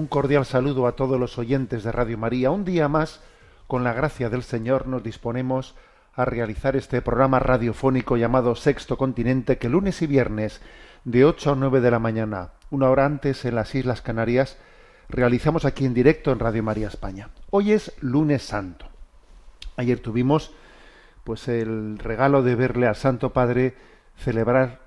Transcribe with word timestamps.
Un 0.00 0.06
cordial 0.06 0.46
saludo 0.46 0.86
a 0.86 0.92
todos 0.92 1.20
los 1.20 1.36
oyentes 1.36 1.84
de 1.84 1.92
Radio 1.92 2.16
María. 2.16 2.50
Un 2.50 2.64
día 2.64 2.88
más, 2.88 3.20
con 3.66 3.84
la 3.84 3.92
gracia 3.92 4.30
del 4.30 4.42
Señor, 4.42 4.86
nos 4.86 5.02
disponemos 5.02 5.74
a 6.14 6.24
realizar 6.24 6.74
este 6.74 7.02
programa 7.02 7.38
radiofónico 7.38 8.16
llamado 8.16 8.54
Sexto 8.54 8.96
Continente, 8.96 9.58
que 9.58 9.68
lunes 9.68 10.00
y 10.00 10.06
viernes, 10.06 10.62
de 11.04 11.26
8 11.26 11.52
a 11.52 11.54
9 11.54 11.82
de 11.82 11.90
la 11.90 11.98
mañana, 11.98 12.52
una 12.70 12.88
hora 12.88 13.04
antes 13.04 13.44
en 13.44 13.56
las 13.56 13.74
Islas 13.74 14.00
Canarias, 14.00 14.56
realizamos 15.10 15.66
aquí 15.66 15.84
en 15.84 15.92
directo 15.92 16.32
en 16.32 16.38
Radio 16.38 16.62
María 16.62 16.88
España. 16.88 17.28
Hoy 17.50 17.72
es 17.72 17.92
lunes 18.00 18.42
santo. 18.42 18.86
Ayer 19.76 20.00
tuvimos 20.00 20.54
pues 21.24 21.46
el 21.46 21.98
regalo 21.98 22.42
de 22.42 22.54
verle 22.54 22.86
al 22.86 22.96
Santo 22.96 23.34
Padre 23.34 23.74
celebrar 24.16 24.80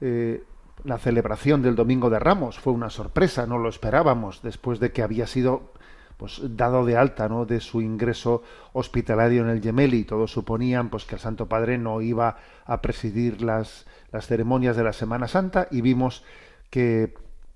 eh, 0.00 0.44
la 0.84 0.98
celebración 0.98 1.62
del 1.62 1.76
Domingo 1.76 2.10
de 2.10 2.18
Ramos. 2.18 2.58
Fue 2.58 2.72
una 2.72 2.90
sorpresa, 2.90 3.46
no 3.46 3.58
lo 3.58 3.68
esperábamos, 3.68 4.42
después 4.42 4.80
de 4.80 4.92
que 4.92 5.02
había 5.02 5.26
sido 5.26 5.72
pues 6.16 6.40
dado 6.56 6.84
de 6.84 6.96
alta 6.96 7.28
¿no? 7.28 7.46
de 7.46 7.60
su 7.60 7.80
ingreso 7.80 8.42
hospitalario 8.72 9.42
en 9.42 9.48
el 9.48 9.62
Gemelli. 9.62 10.04
Todos 10.04 10.30
suponían 10.30 10.88
pues 10.88 11.04
que 11.04 11.16
el 11.16 11.20
Santo 11.20 11.48
Padre 11.48 11.78
no 11.78 12.00
iba 12.00 12.36
a 12.64 12.80
presidir 12.80 13.42
las, 13.42 13.86
las 14.12 14.26
ceremonias 14.26 14.76
de 14.76 14.84
la 14.84 14.92
Semana 14.92 15.26
Santa 15.26 15.66
y 15.70 15.80
vimos 15.80 16.22
que, 16.70 17.14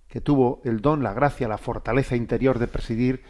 que 0.09 0.21
tuvo 0.21 0.61
el 0.65 0.81
don, 0.81 1.03
la 1.03 1.13
gracia, 1.13 1.49
la 1.49 1.59
fortaleza 1.59 2.17
interior 2.17 2.59
de 2.59 2.67
presidir 2.67 3.23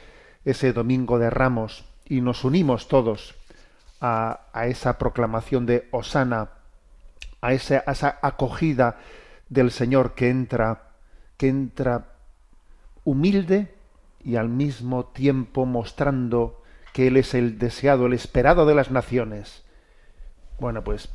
ese 0.45 0.73
Domingo 0.73 1.19
de 1.19 1.29
Ramos 1.29 1.85
y 2.07 2.21
nos 2.21 2.45
unimos 2.45 2.89
todos 2.89 3.35
a, 4.01 4.47
a 4.53 4.67
esa 4.69 4.97
proclamación 4.97 5.67
de 5.67 5.89
Osana, 5.91 6.51
a 7.41 7.53
esa, 7.53 7.83
a 7.87 7.93
esa 7.93 8.19
acogida 8.23 8.99
del 9.49 9.71
Señor 9.71 10.15
que 10.15 10.29
entra, 10.29 10.91
que 11.37 11.49
entra 11.49 12.13
humilde 13.05 13.75
y 14.25 14.37
al 14.37 14.49
mismo 14.49 15.07
tiempo 15.07 15.67
mostrando 15.67 16.63
que 16.93 17.07
Él 17.09 17.17
es 17.17 17.35
el 17.35 17.59
deseado, 17.59 18.07
el 18.07 18.13
esperado 18.13 18.67
de 18.67 18.75
las 18.75 18.91
naciones. 18.91 19.65
Bueno, 20.59 20.83
pues 20.83 21.11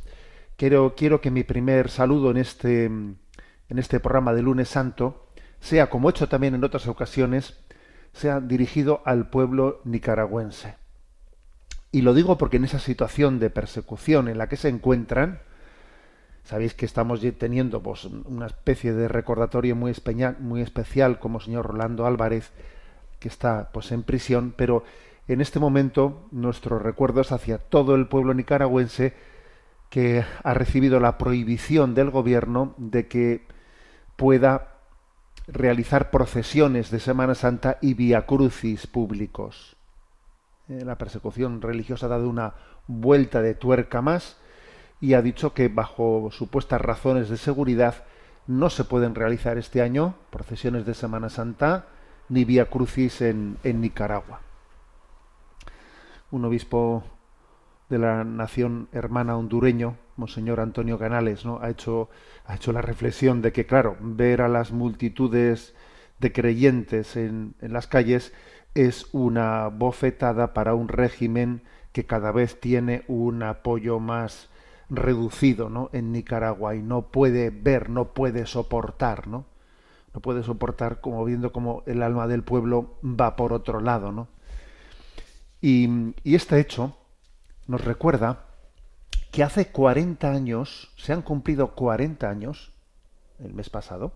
quiero, 0.56 0.96
quiero 0.96 1.22
que 1.22 1.32
mi 1.32 1.44
primer 1.44 1.90
saludo 1.90 2.32
en 2.32 2.38
este, 2.38 2.86
en 2.86 3.18
este 3.70 4.00
programa 4.00 4.34
de 4.34 4.44
lunes 4.44 4.70
santo 4.70 5.28
sea, 5.60 5.90
como 5.90 6.10
he 6.10 6.12
hecho 6.12 6.28
también 6.28 6.56
en 6.56 6.64
otras 6.64 6.88
ocasiones, 6.88 7.58
sea 8.14 8.40
dirigido 8.40 9.02
al 9.06 9.30
pueblo 9.30 9.82
nicaragüense. 9.86 10.76
Y 11.92 12.02
lo 12.02 12.14
digo 12.14 12.38
porque 12.38 12.58
en 12.58 12.66
esa 12.66 12.80
situación 12.80 13.40
de 13.40 13.50
persecución 13.50 14.28
en 14.28 14.38
la 14.38 14.48
que 14.48 14.58
se 14.58 14.70
encuentran, 14.70 15.42
Sabéis 16.44 16.74
que 16.74 16.86
estamos 16.86 17.22
teniendo 17.38 17.82
pues, 17.82 18.06
una 18.06 18.48
especie 18.48 18.94
de 18.94 19.08
recordatorio 19.08 19.76
muy, 19.76 19.94
muy 20.40 20.62
especial 20.62 21.20
como 21.20 21.38
el 21.38 21.46
señor 21.46 21.68
Rolando 21.68 22.06
Álvarez, 22.06 22.52
que 23.20 23.28
está 23.28 23.70
pues, 23.72 23.92
en 23.92 24.04
prisión, 24.04 24.54
pero 24.56 24.84
en 25.28 25.40
este 25.40 25.60
momento 25.60 26.28
nuestro 26.32 26.80
recuerdo 26.80 27.22
es 27.22 27.32
hacia 27.32 27.58
todo 27.58 27.96
el 27.96 28.08
pueblo 28.08 28.34
nicaragüense 28.34 29.14
que 29.90 30.26
ha 30.44 30.54
recibido 30.54 31.00
la 31.00 31.18
prohibición 31.18 31.94
del 31.94 32.10
gobierno 32.10 32.74
de 32.78 33.08
que 33.08 33.46
pueda 34.16 34.80
realizar 35.48 36.12
procesiones 36.12 36.92
de 36.92 37.00
Semana 37.00 37.36
Santa 37.36 37.78
y 37.82 37.94
via 37.94 38.26
crucis 38.26 38.88
públicos. 38.88 39.76
Eh, 40.70 40.84
la 40.86 40.98
persecución 40.98 41.62
religiosa 41.62 42.06
ha 42.06 42.10
dado 42.10 42.30
una 42.30 42.54
vuelta 42.88 43.42
de 43.42 43.54
tuerca 43.54 44.02
más 44.02 44.38
y 45.02 45.16
ha 45.16 45.22
dicho 45.22 45.54
que 45.54 45.68
bajo 45.68 46.30
supuestas 46.32 46.80
razones 46.80 47.28
de 47.28 47.38
seguridad 47.38 48.06
no 48.48 48.70
se 48.70 48.84
pueden 48.84 49.16
realizar 49.16 49.58
este 49.58 49.82
año 49.82 50.16
procesiones 50.30 50.86
de 50.86 50.94
Semana 50.94 51.30
Santa 51.30 51.88
ni 52.30 52.46
vía 52.46 52.70
crucis 52.70 53.22
en, 53.22 53.58
en 53.64 53.82
Nicaragua. 53.82 54.42
Un 56.30 56.46
obispo 56.46 57.04
de 57.90 57.98
la 57.98 58.24
nación 58.24 58.88
hermana 58.94 59.36
hondureño, 59.36 59.98
Monseñor 60.16 60.60
Antonio 60.60 60.98
Canales, 60.98 61.46
¿no? 61.46 61.60
ha, 61.62 61.70
hecho, 61.70 62.10
ha 62.46 62.56
hecho 62.56 62.72
la 62.72 62.82
reflexión 62.82 63.42
de 63.42 63.52
que, 63.52 63.66
claro, 63.66 63.98
ver 64.00 64.42
a 64.42 64.48
las 64.48 64.72
multitudes 64.72 65.76
de 66.20 66.32
creyentes 66.32 67.18
en, 67.18 67.56
en 67.60 67.74
las 67.74 67.88
calles 67.88 68.34
es 68.76 69.08
una 69.12 69.68
bofetada 69.68 70.54
para 70.54 70.74
un 70.76 70.88
régimen 70.88 71.64
que 71.92 72.06
cada 72.06 72.32
vez 72.32 72.60
tiene 72.62 73.04
un 73.08 73.44
apoyo 73.44 74.00
más 74.00 74.51
reducido 74.92 75.70
¿no? 75.70 75.90
en 75.94 76.12
Nicaragua 76.12 76.76
y 76.76 76.84
no 76.84 77.08
puede 77.08 77.50
ver, 77.50 77.90
no 77.90 78.14
puede 78.14 78.46
soportar, 78.46 79.28
¿no? 79.28 79.46
No 80.14 80.20
puede 80.20 80.44
soportar 80.44 81.00
como 81.00 81.24
viendo 81.24 81.54
como 81.54 81.84
el 81.86 82.04
alma 82.04 82.28
del 82.28 82.44
pueblo 82.44 82.98
va 83.02 83.38
por 83.38 83.54
otro 83.54 83.80
lado, 83.80 84.12
¿no? 84.12 84.28
Y, 85.62 86.14
y 86.24 86.36
este 86.36 86.60
hecho 86.60 86.98
nos 87.68 87.86
recuerda 87.86 88.44
que 89.32 89.44
hace 89.44 89.72
40 89.72 90.30
años, 90.30 90.92
se 90.98 91.14
han 91.14 91.22
cumplido 91.22 91.74
40 91.74 92.30
años, 92.30 92.74
el 93.40 93.54
mes 93.54 93.70
pasado, 93.70 94.12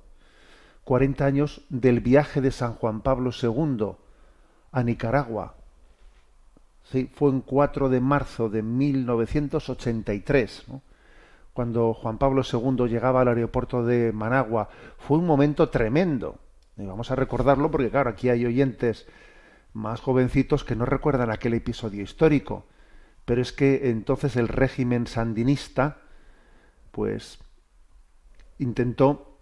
40 0.84 1.26
años 1.26 1.62
del 1.70 2.02
viaje 2.02 2.42
de 2.42 2.52
San 2.52 2.74
Juan 2.74 3.00
Pablo 3.00 3.32
II 3.32 3.94
a 4.74 4.84
Nicaragua, 4.84 5.56
Sí, 6.92 7.10
fue 7.14 7.32
en 7.32 7.42
4 7.42 7.90
de 7.90 8.00
marzo 8.00 8.50
de 8.50 8.62
1983, 8.62 10.66
cuando 11.54 11.94
Juan 11.94 12.18
Pablo 12.18 12.44
II 12.44 12.88
llegaba 12.88 13.22
al 13.22 13.30
aeropuerto 13.30 13.84
de 13.84 14.12
Managua. 14.12 14.70
Fue 14.98 15.18
un 15.18 15.26
momento 15.26 15.70
tremendo. 15.70 16.38
Y 16.78 16.86
vamos 16.86 17.10
a 17.10 17.16
recordarlo 17.16 17.72
porque, 17.72 17.90
claro, 17.90 18.10
aquí 18.10 18.30
hay 18.30 18.46
oyentes 18.46 19.08
más 19.74 20.00
jovencitos 20.00 20.64
que 20.64 20.76
no 20.76 20.86
recuerdan 20.86 21.32
aquel 21.32 21.56
episodio 21.56 22.04
histórico. 22.04 22.66
Pero 23.26 23.42
es 23.42 23.52
que 23.52 23.90
entonces 23.90 24.36
el 24.36 24.48
régimen 24.48 25.08
sandinista, 25.08 25.98
pues, 26.92 27.40
intentó 28.60 29.35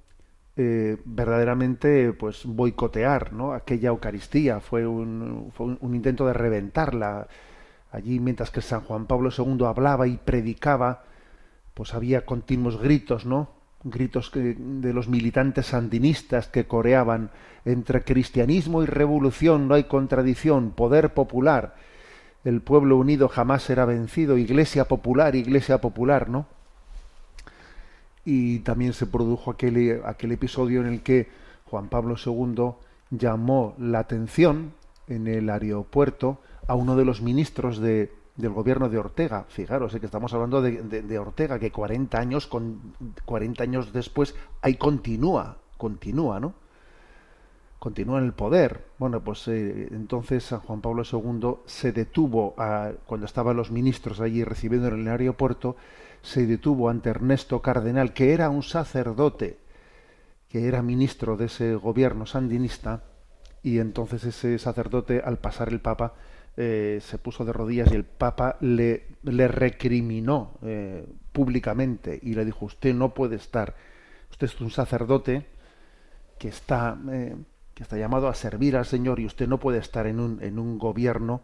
eh, 0.55 0.97
verdaderamente 1.05 2.13
pues 2.13 2.45
boicotear 2.45 3.33
¿no? 3.33 3.53
aquella 3.53 3.89
Eucaristía, 3.89 4.59
fue 4.59 4.85
un, 4.85 5.51
fue 5.51 5.77
un, 5.79 5.95
intento 5.95 6.27
de 6.27 6.33
reventarla. 6.33 7.27
Allí, 7.91 8.19
mientras 8.19 8.51
que 8.51 8.61
San 8.61 8.81
Juan 8.81 9.05
Pablo 9.05 9.29
II 9.35 9.65
hablaba 9.65 10.07
y 10.07 10.17
predicaba, 10.17 11.03
pues 11.73 11.93
había 11.93 12.25
continuos 12.25 12.79
gritos, 12.79 13.25
¿no? 13.25 13.49
Gritos 13.83 14.29
que, 14.29 14.55
de 14.57 14.93
los 14.93 15.07
militantes 15.07 15.67
sandinistas 15.67 16.47
que 16.47 16.65
coreaban 16.65 17.31
entre 17.65 18.03
cristianismo 18.03 18.83
y 18.83 18.85
revolución 18.85 19.67
no 19.67 19.75
hay 19.75 19.83
contradicción, 19.85 20.71
poder 20.71 21.13
popular, 21.13 21.75
el 22.43 22.61
pueblo 22.61 22.97
unido 22.97 23.27
jamás 23.27 23.63
será 23.63 23.85
vencido, 23.85 24.37
iglesia 24.37 24.85
popular, 24.85 25.35
iglesia 25.35 25.79
popular, 25.81 26.29
¿no? 26.29 26.45
Y 28.25 28.59
también 28.59 28.93
se 28.93 29.05
produjo 29.05 29.51
aquel, 29.51 30.01
aquel 30.05 30.31
episodio 30.31 30.81
en 30.81 30.87
el 30.87 31.01
que 31.01 31.27
Juan 31.65 31.89
Pablo 31.89 32.15
II 32.23 32.73
llamó 33.11 33.75
la 33.77 33.99
atención 33.99 34.73
en 35.07 35.27
el 35.27 35.49
aeropuerto 35.49 36.39
a 36.67 36.75
uno 36.75 36.95
de 36.95 37.05
los 37.05 37.21
ministros 37.21 37.79
de, 37.79 38.11
del 38.35 38.51
gobierno 38.51 38.89
de 38.89 38.97
Ortega. 38.97 39.45
Fijaros, 39.49 39.93
eh, 39.93 39.99
que 39.99 40.05
estamos 40.05 40.33
hablando 40.33 40.61
de, 40.61 40.81
de, 40.81 41.19
Ortega, 41.19 41.59
que 41.59 41.71
40 41.71 42.17
años, 42.17 42.47
con, 42.47 42.93
40 43.25 43.63
años 43.63 43.93
después, 43.93 44.35
ahí 44.61 44.75
continúa, 44.75 45.57
continúa, 45.77 46.39
¿no? 46.39 46.53
Continúa 47.79 48.19
en 48.19 48.25
el 48.25 48.33
poder. 48.33 48.85
Bueno, 48.97 49.21
pues 49.21 49.47
eh, 49.49 49.89
entonces 49.91 50.45
San 50.45 50.61
Juan 50.61 50.79
Pablo 50.79 51.03
II 51.03 51.55
se 51.65 51.91
detuvo 51.91 52.53
a, 52.57 52.91
cuando 53.05 53.25
estaban 53.25 53.57
los 53.57 53.71
ministros 53.71 54.21
allí 54.21 54.43
recibiendo 54.43 54.87
en 54.87 55.01
el 55.01 55.07
aeropuerto 55.09 55.75
se 56.23 56.47
detuvo 56.47 56.89
ante 56.89 57.09
Ernesto 57.09 57.61
Cardenal, 57.61 58.13
que 58.13 58.33
era 58.33 58.49
un 58.49 58.63
sacerdote 58.63 59.59
que 60.49 60.67
era 60.67 60.81
ministro 60.81 61.35
de 61.35 61.45
ese 61.45 61.75
gobierno 61.75 62.25
sandinista, 62.25 63.03
y 63.61 63.79
entonces 63.79 64.23
ese 64.23 64.57
sacerdote, 64.59 65.21
al 65.23 65.37
pasar 65.37 65.69
el 65.69 65.79
Papa, 65.79 66.13
eh, 66.55 66.99
se 67.01 67.17
puso 67.17 67.43
de 67.43 67.53
rodillas 67.53 67.91
y 67.91 67.95
el 67.95 68.03
Papa 68.03 68.57
le, 68.61 69.07
le 69.23 69.47
recriminó 69.47 70.53
eh, 70.61 71.07
públicamente 71.31 72.19
y 72.21 72.35
le 72.35 72.45
dijo, 72.45 72.65
usted 72.65 72.93
no 72.93 73.13
puede 73.13 73.35
estar, 73.35 73.75
usted 74.29 74.45
es 74.45 74.61
un 74.61 74.69
sacerdote 74.69 75.47
que 76.37 76.49
está, 76.49 76.99
eh, 77.11 77.35
que 77.73 77.83
está 77.83 77.97
llamado 77.97 78.27
a 78.27 78.35
servir 78.35 78.77
al 78.77 78.85
Señor 78.85 79.19
y 79.19 79.25
usted 79.25 79.47
no 79.47 79.59
puede 79.59 79.79
estar 79.79 80.05
en 80.05 80.19
un, 80.19 80.43
en 80.43 80.59
un 80.59 80.77
gobierno 80.77 81.41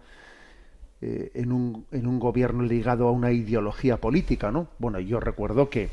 en, 1.02 1.52
un, 1.52 1.86
en 1.92 2.08
un 2.08 2.20
gobierno 2.20 2.64
ligado 2.64 3.08
a 3.08 3.12
una 3.12 3.32
ideología 3.32 3.98
política, 3.98 4.52
¿no? 4.52 4.68
Bueno, 4.80 5.00
yo 5.00 5.20
recuerdo 5.20 5.70
que 5.70 5.90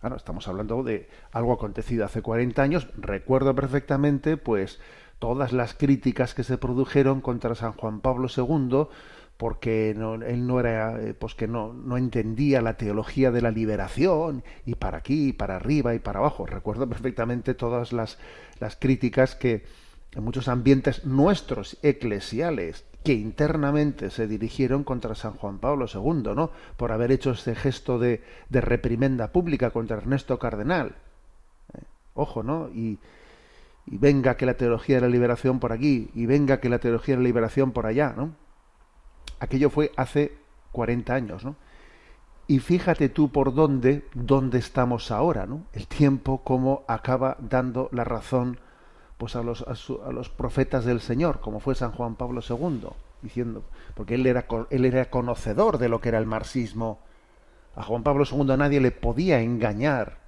Claro, 0.00 0.16
estamos 0.16 0.48
hablando 0.48 0.82
de 0.82 1.10
algo 1.30 1.52
acontecido 1.52 2.06
hace 2.06 2.22
40 2.22 2.62
años. 2.62 2.88
Recuerdo 2.96 3.54
perfectamente, 3.54 4.38
pues, 4.38 4.80
todas 5.18 5.52
las 5.52 5.74
críticas 5.74 6.34
que 6.34 6.42
se 6.42 6.56
produjeron 6.56 7.20
contra 7.20 7.54
San 7.54 7.72
Juan 7.72 8.00
Pablo 8.00 8.28
II 8.34 8.88
porque 9.36 9.92
él 9.92 10.46
no 10.46 10.60
era 10.60 11.00
eh, 11.00 11.14
pues 11.14 11.34
que 11.34 11.48
no, 11.48 11.72
no 11.72 11.96
entendía 11.96 12.60
la 12.60 12.76
teología 12.76 13.30
de 13.30 13.40
la 13.40 13.50
liberación 13.50 14.44
y 14.66 14.74
para 14.74 14.98
aquí 14.98 15.28
y 15.28 15.32
para 15.32 15.56
arriba 15.56 15.94
y 15.94 15.98
para 15.98 16.18
abajo 16.18 16.44
recuerdo 16.44 16.86
perfectamente 16.86 17.54
todas 17.54 17.94
las, 17.94 18.18
las 18.58 18.76
críticas 18.76 19.34
que 19.34 19.64
en 20.12 20.24
muchos 20.24 20.46
ambientes 20.48 21.06
nuestros 21.06 21.78
eclesiales 21.82 22.84
que 23.02 23.12
internamente 23.14 24.10
se 24.10 24.26
dirigieron 24.26 24.84
contra 24.84 25.14
San 25.14 25.32
Juan 25.34 25.58
Pablo 25.58 25.86
II, 25.92 26.34
¿no? 26.34 26.50
Por 26.76 26.92
haber 26.92 27.12
hecho 27.12 27.30
este 27.30 27.54
gesto 27.54 27.98
de, 27.98 28.22
de 28.48 28.60
reprimenda 28.60 29.32
pública 29.32 29.70
contra 29.70 29.96
Ernesto 29.96 30.38
Cardenal. 30.38 30.96
Eh, 31.74 31.82
ojo, 32.14 32.42
¿no? 32.42 32.68
Y, 32.68 32.98
y 33.86 33.98
venga 33.98 34.36
que 34.36 34.46
la 34.46 34.54
teología 34.54 34.96
de 34.96 35.02
la 35.02 35.08
liberación 35.08 35.60
por 35.60 35.72
aquí, 35.72 36.10
y 36.14 36.26
venga 36.26 36.60
que 36.60 36.68
la 36.68 36.78
teología 36.78 37.14
de 37.16 37.22
la 37.22 37.28
liberación 37.28 37.72
por 37.72 37.86
allá, 37.86 38.12
¿no? 38.16 38.34
Aquello 39.38 39.70
fue 39.70 39.92
hace 39.96 40.36
40 40.72 41.14
años, 41.14 41.44
¿no? 41.44 41.56
Y 42.46 42.58
fíjate 42.58 43.08
tú 43.08 43.30
por 43.30 43.54
dónde, 43.54 44.04
dónde 44.12 44.58
estamos 44.58 45.10
ahora, 45.10 45.46
¿no? 45.46 45.64
El 45.72 45.86
tiempo 45.86 46.42
cómo 46.42 46.84
acaba 46.88 47.36
dando 47.40 47.88
la 47.92 48.04
razón 48.04 48.58
pues 49.20 49.36
a 49.36 49.42
los, 49.42 49.66
a, 49.68 50.12
los 50.12 50.30
profetas 50.30 50.86
del 50.86 51.02
Señor, 51.02 51.40
como 51.40 51.60
fue 51.60 51.74
San 51.74 51.92
Juan 51.92 52.14
Pablo 52.14 52.40
II, 52.40 52.88
diciendo, 53.20 53.62
porque 53.94 54.14
él 54.14 54.26
era, 54.26 54.46
él 54.70 54.86
era 54.86 55.10
conocedor 55.10 55.76
de 55.76 55.90
lo 55.90 56.00
que 56.00 56.08
era 56.08 56.16
el 56.16 56.24
marxismo. 56.24 57.00
A 57.76 57.82
Juan 57.82 58.02
Pablo 58.02 58.24
II 58.24 58.56
nadie 58.56 58.80
le 58.80 58.92
podía 58.92 59.42
engañar 59.42 60.20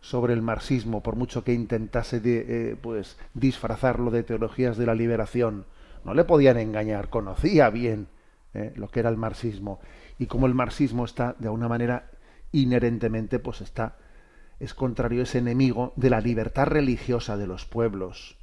sobre 0.00 0.34
el 0.34 0.40
marxismo, 0.40 1.02
por 1.02 1.16
mucho 1.16 1.42
que 1.42 1.52
intentase 1.52 2.20
de, 2.20 2.44
eh, 2.48 2.76
pues 2.80 3.18
disfrazarlo 3.34 4.12
de 4.12 4.22
teologías 4.22 4.76
de 4.76 4.86
la 4.86 4.94
liberación. 4.94 5.66
No 6.04 6.14
le 6.14 6.22
podían 6.22 6.58
engañar, 6.58 7.10
conocía 7.10 7.70
bien 7.70 8.06
eh, 8.54 8.72
lo 8.76 8.86
que 8.86 9.00
era 9.00 9.10
el 9.10 9.16
marxismo 9.16 9.80
y 10.16 10.26
como 10.26 10.46
el 10.46 10.54
marxismo 10.54 11.04
está 11.04 11.34
de 11.40 11.46
alguna 11.46 11.66
manera 11.66 12.08
inherentemente 12.52 13.40
pues 13.40 13.62
está 13.62 13.96
es 14.62 14.74
contrario 14.74 15.24
es 15.24 15.34
enemigo 15.34 15.92
de 15.96 16.08
la 16.08 16.20
libertad 16.20 16.66
religiosa 16.66 17.36
de 17.36 17.48
los 17.48 17.64
pueblos. 17.64 18.36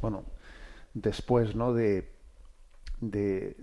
Bueno, 0.00 0.22
después 0.94 1.56
¿no? 1.56 1.74
de, 1.74 2.12
de, 3.00 3.56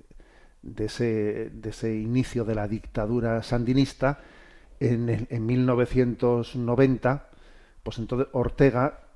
de, 0.62 0.86
ese, 0.86 1.52
de 1.54 1.69
ese 1.69 1.96
inicio 1.96 2.44
de 2.44 2.56
la 2.56 2.68
dictadura 2.68 3.42
sandinista, 3.44 4.19
en, 4.81 5.25
en 5.30 5.46
1990, 5.46 7.30
pues 7.81 7.98
entonces 8.00 8.28
Ortega 8.34 9.06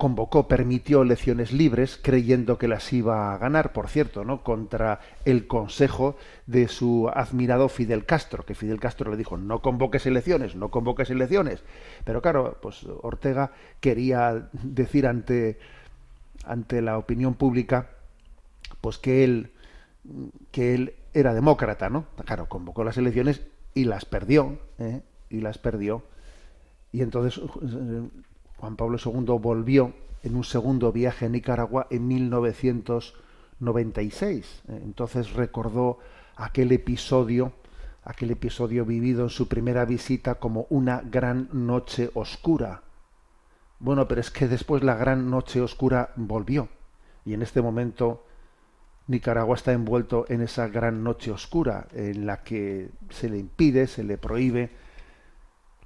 convocó, 0.00 0.48
permitió 0.48 1.02
elecciones 1.02 1.52
libres, 1.52 2.00
creyendo 2.02 2.56
que 2.56 2.68
las 2.68 2.90
iba 2.90 3.34
a 3.34 3.36
ganar, 3.38 3.74
por 3.74 3.90
cierto, 3.90 4.24
¿no? 4.24 4.42
contra 4.42 5.00
el 5.26 5.46
consejo 5.46 6.16
de 6.46 6.68
su 6.68 7.10
admirado 7.12 7.68
Fidel 7.68 8.06
Castro, 8.06 8.46
que 8.46 8.54
Fidel 8.54 8.80
Castro 8.80 9.10
le 9.10 9.18
dijo, 9.18 9.36
no 9.36 9.60
convoques 9.60 10.06
elecciones, 10.06 10.56
no 10.56 10.70
convoques 10.70 11.10
elecciones. 11.10 11.62
Pero 12.02 12.22
claro, 12.22 12.56
pues 12.62 12.86
Ortega 13.02 13.52
quería 13.80 14.48
decir 14.54 15.06
ante, 15.06 15.58
ante 16.46 16.80
la 16.80 16.96
opinión 16.96 17.34
pública, 17.34 17.90
pues 18.80 18.96
que 18.96 19.22
él, 19.22 19.50
que 20.50 20.72
él 20.72 20.94
era 21.12 21.34
demócrata, 21.34 21.90
¿no? 21.90 22.06
Claro, 22.24 22.48
convocó 22.48 22.84
las 22.84 22.96
elecciones 22.96 23.42
y 23.74 23.84
las 23.84 24.06
perdió, 24.06 24.60
¿eh? 24.78 25.02
y 25.28 25.42
las 25.42 25.58
perdió. 25.58 26.04
Y 26.90 27.02
entonces 27.02 27.38
Juan 28.60 28.76
Pablo 28.76 28.98
II 29.02 29.38
volvió 29.40 29.94
en 30.22 30.36
un 30.36 30.44
segundo 30.44 30.92
viaje 30.92 31.24
a 31.24 31.30
Nicaragua 31.30 31.86
en 31.88 32.06
1996. 32.06 34.64
Entonces 34.68 35.32
recordó 35.32 35.98
aquel 36.36 36.70
episodio, 36.72 37.54
aquel 38.04 38.32
episodio 38.32 38.84
vivido 38.84 39.22
en 39.22 39.30
su 39.30 39.48
primera 39.48 39.86
visita 39.86 40.34
como 40.34 40.66
una 40.68 41.00
gran 41.00 41.48
noche 41.52 42.10
oscura. 42.12 42.82
Bueno, 43.78 44.06
pero 44.06 44.20
es 44.20 44.30
que 44.30 44.46
después 44.46 44.82
la 44.82 44.94
gran 44.94 45.30
noche 45.30 45.62
oscura 45.62 46.12
volvió 46.16 46.68
y 47.24 47.32
en 47.32 47.40
este 47.40 47.62
momento 47.62 48.26
Nicaragua 49.06 49.56
está 49.56 49.72
envuelto 49.72 50.26
en 50.28 50.42
esa 50.42 50.68
gran 50.68 51.02
noche 51.02 51.30
oscura 51.30 51.88
en 51.94 52.26
la 52.26 52.42
que 52.42 52.90
se 53.08 53.30
le 53.30 53.38
impide, 53.38 53.86
se 53.86 54.04
le 54.04 54.18
prohíbe 54.18 54.68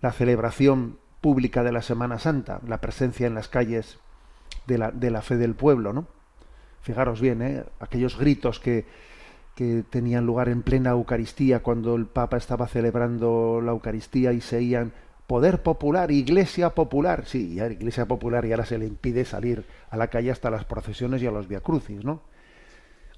la 0.00 0.10
celebración 0.10 0.98
pública 1.24 1.62
de 1.62 1.72
la 1.72 1.80
Semana 1.80 2.18
Santa, 2.18 2.60
la 2.68 2.82
presencia 2.82 3.26
en 3.26 3.34
las 3.34 3.48
calles 3.48 3.96
de 4.66 4.76
la, 4.76 4.90
de 4.90 5.10
la 5.10 5.22
fe 5.22 5.38
del 5.38 5.54
pueblo, 5.54 5.94
¿no? 5.94 6.06
Fijaros 6.82 7.18
bien, 7.18 7.40
¿eh? 7.40 7.64
aquellos 7.80 8.18
gritos 8.18 8.60
que, 8.60 8.84
que 9.54 9.84
tenían 9.88 10.26
lugar 10.26 10.50
en 10.50 10.60
plena 10.60 10.90
Eucaristía 10.90 11.62
cuando 11.62 11.94
el 11.94 12.04
Papa 12.04 12.36
estaba 12.36 12.66
celebrando 12.66 13.62
la 13.64 13.72
Eucaristía 13.72 14.34
y 14.34 14.42
se 14.42 14.58
oían 14.58 14.92
poder 15.26 15.62
popular, 15.62 16.10
iglesia 16.10 16.74
popular. 16.74 17.24
Sí, 17.24 17.54
ya 17.54 17.68
iglesia 17.68 18.04
popular 18.04 18.44
y 18.44 18.52
ahora 18.52 18.66
se 18.66 18.76
le 18.76 18.86
impide 18.86 19.24
salir 19.24 19.64
a 19.88 19.96
la 19.96 20.08
calle 20.08 20.30
hasta 20.30 20.50
las 20.50 20.66
procesiones 20.66 21.22
y 21.22 21.26
a 21.26 21.30
los 21.30 21.48
viacrucis, 21.48 22.04
¿no? 22.04 22.20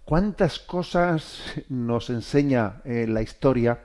¿Cuántas 0.04 0.60
cosas 0.60 1.42
nos 1.68 2.08
enseña 2.10 2.82
eh, 2.84 3.08
la 3.08 3.22
historia 3.22 3.80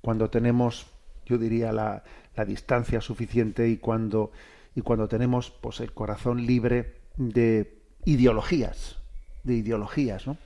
cuando 0.00 0.30
tenemos, 0.30 0.88
yo 1.26 1.38
diría, 1.38 1.70
la, 1.70 2.02
la 2.36 2.44
distancia 2.44 3.00
suficiente 3.00 3.68
y 3.68 3.78
cuando, 3.78 4.30
y 4.74 4.82
cuando 4.82 5.08
tenemos 5.08 5.50
pues, 5.50 5.80
el 5.80 5.92
corazón 5.92 6.46
libre 6.46 6.94
de 7.16 7.78
ideologías, 8.04 8.98
de 9.42 9.54
ideologías, 9.54 10.26
¿no? 10.26 10.36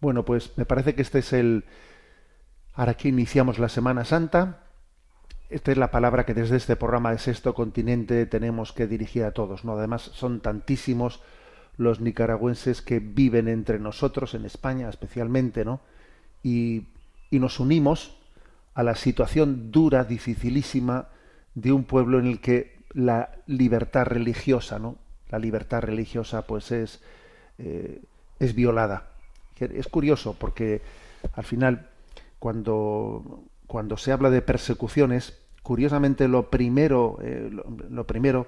Bueno, 0.00 0.24
pues 0.24 0.52
me 0.56 0.66
parece 0.66 0.94
que 0.94 1.02
este 1.02 1.20
es 1.20 1.32
el... 1.32 1.64
Ahora 2.74 2.94
que 2.94 3.08
iniciamos 3.08 3.58
la 3.58 3.70
Semana 3.70 4.04
Santa, 4.04 4.64
esta 5.48 5.72
es 5.72 5.78
la 5.78 5.90
palabra 5.90 6.26
que 6.26 6.34
desde 6.34 6.56
este 6.56 6.76
programa 6.76 7.12
de 7.12 7.18
Sexto 7.18 7.54
Continente 7.54 8.26
tenemos 8.26 8.72
que 8.72 8.86
dirigir 8.86 9.24
a 9.24 9.32
todos, 9.32 9.64
¿no? 9.64 9.78
Además 9.78 10.02
son 10.02 10.40
tantísimos 10.40 11.20
los 11.78 12.00
nicaragüenses 12.00 12.82
que 12.82 12.98
viven 12.98 13.48
entre 13.48 13.78
nosotros, 13.78 14.34
en 14.34 14.44
España 14.44 14.88
especialmente, 14.88 15.64
¿no? 15.64 15.80
Y, 16.42 16.88
y 17.30 17.38
nos 17.38 17.60
unimos 17.60 18.18
a 18.76 18.82
la 18.84 18.94
situación 18.94 19.72
dura, 19.72 20.04
dificilísima 20.04 21.08
de 21.54 21.72
un 21.72 21.82
pueblo 21.84 22.20
en 22.20 22.26
el 22.26 22.40
que 22.40 22.76
la 22.92 23.30
libertad 23.46 24.04
religiosa, 24.04 24.78
¿no? 24.78 24.96
La 25.30 25.40
libertad 25.40 25.80
religiosa, 25.80 26.46
pues 26.46 26.70
es 26.70 27.00
eh, 27.58 28.00
es 28.38 28.54
violada. 28.54 29.08
Es 29.58 29.88
curioso 29.88 30.36
porque 30.38 30.82
al 31.32 31.44
final 31.44 31.88
cuando 32.38 33.42
cuando 33.66 33.96
se 33.96 34.12
habla 34.12 34.30
de 34.30 34.42
persecuciones, 34.42 35.38
curiosamente 35.62 36.28
lo 36.28 36.50
primero, 36.50 37.18
eh, 37.22 37.50
lo, 37.50 38.06
primero, 38.06 38.46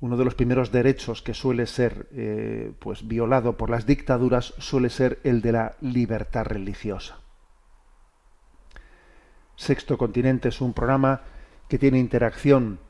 uno 0.00 0.16
de 0.16 0.24
los 0.24 0.34
primeros 0.34 0.72
derechos 0.72 1.22
que 1.22 1.34
suele 1.34 1.66
ser 1.66 2.08
eh, 2.12 2.72
pues 2.80 3.06
violado 3.06 3.56
por 3.56 3.70
las 3.70 3.86
dictaduras 3.86 4.54
suele 4.58 4.90
ser 4.90 5.20
el 5.22 5.42
de 5.42 5.52
la 5.52 5.76
libertad 5.80 6.44
religiosa. 6.44 7.21
Sexto 9.62 9.96
Continente 9.96 10.48
es 10.48 10.60
un 10.60 10.72
programa 10.72 11.20
que 11.68 11.78
tiene 11.78 12.00
interacción 12.00 12.80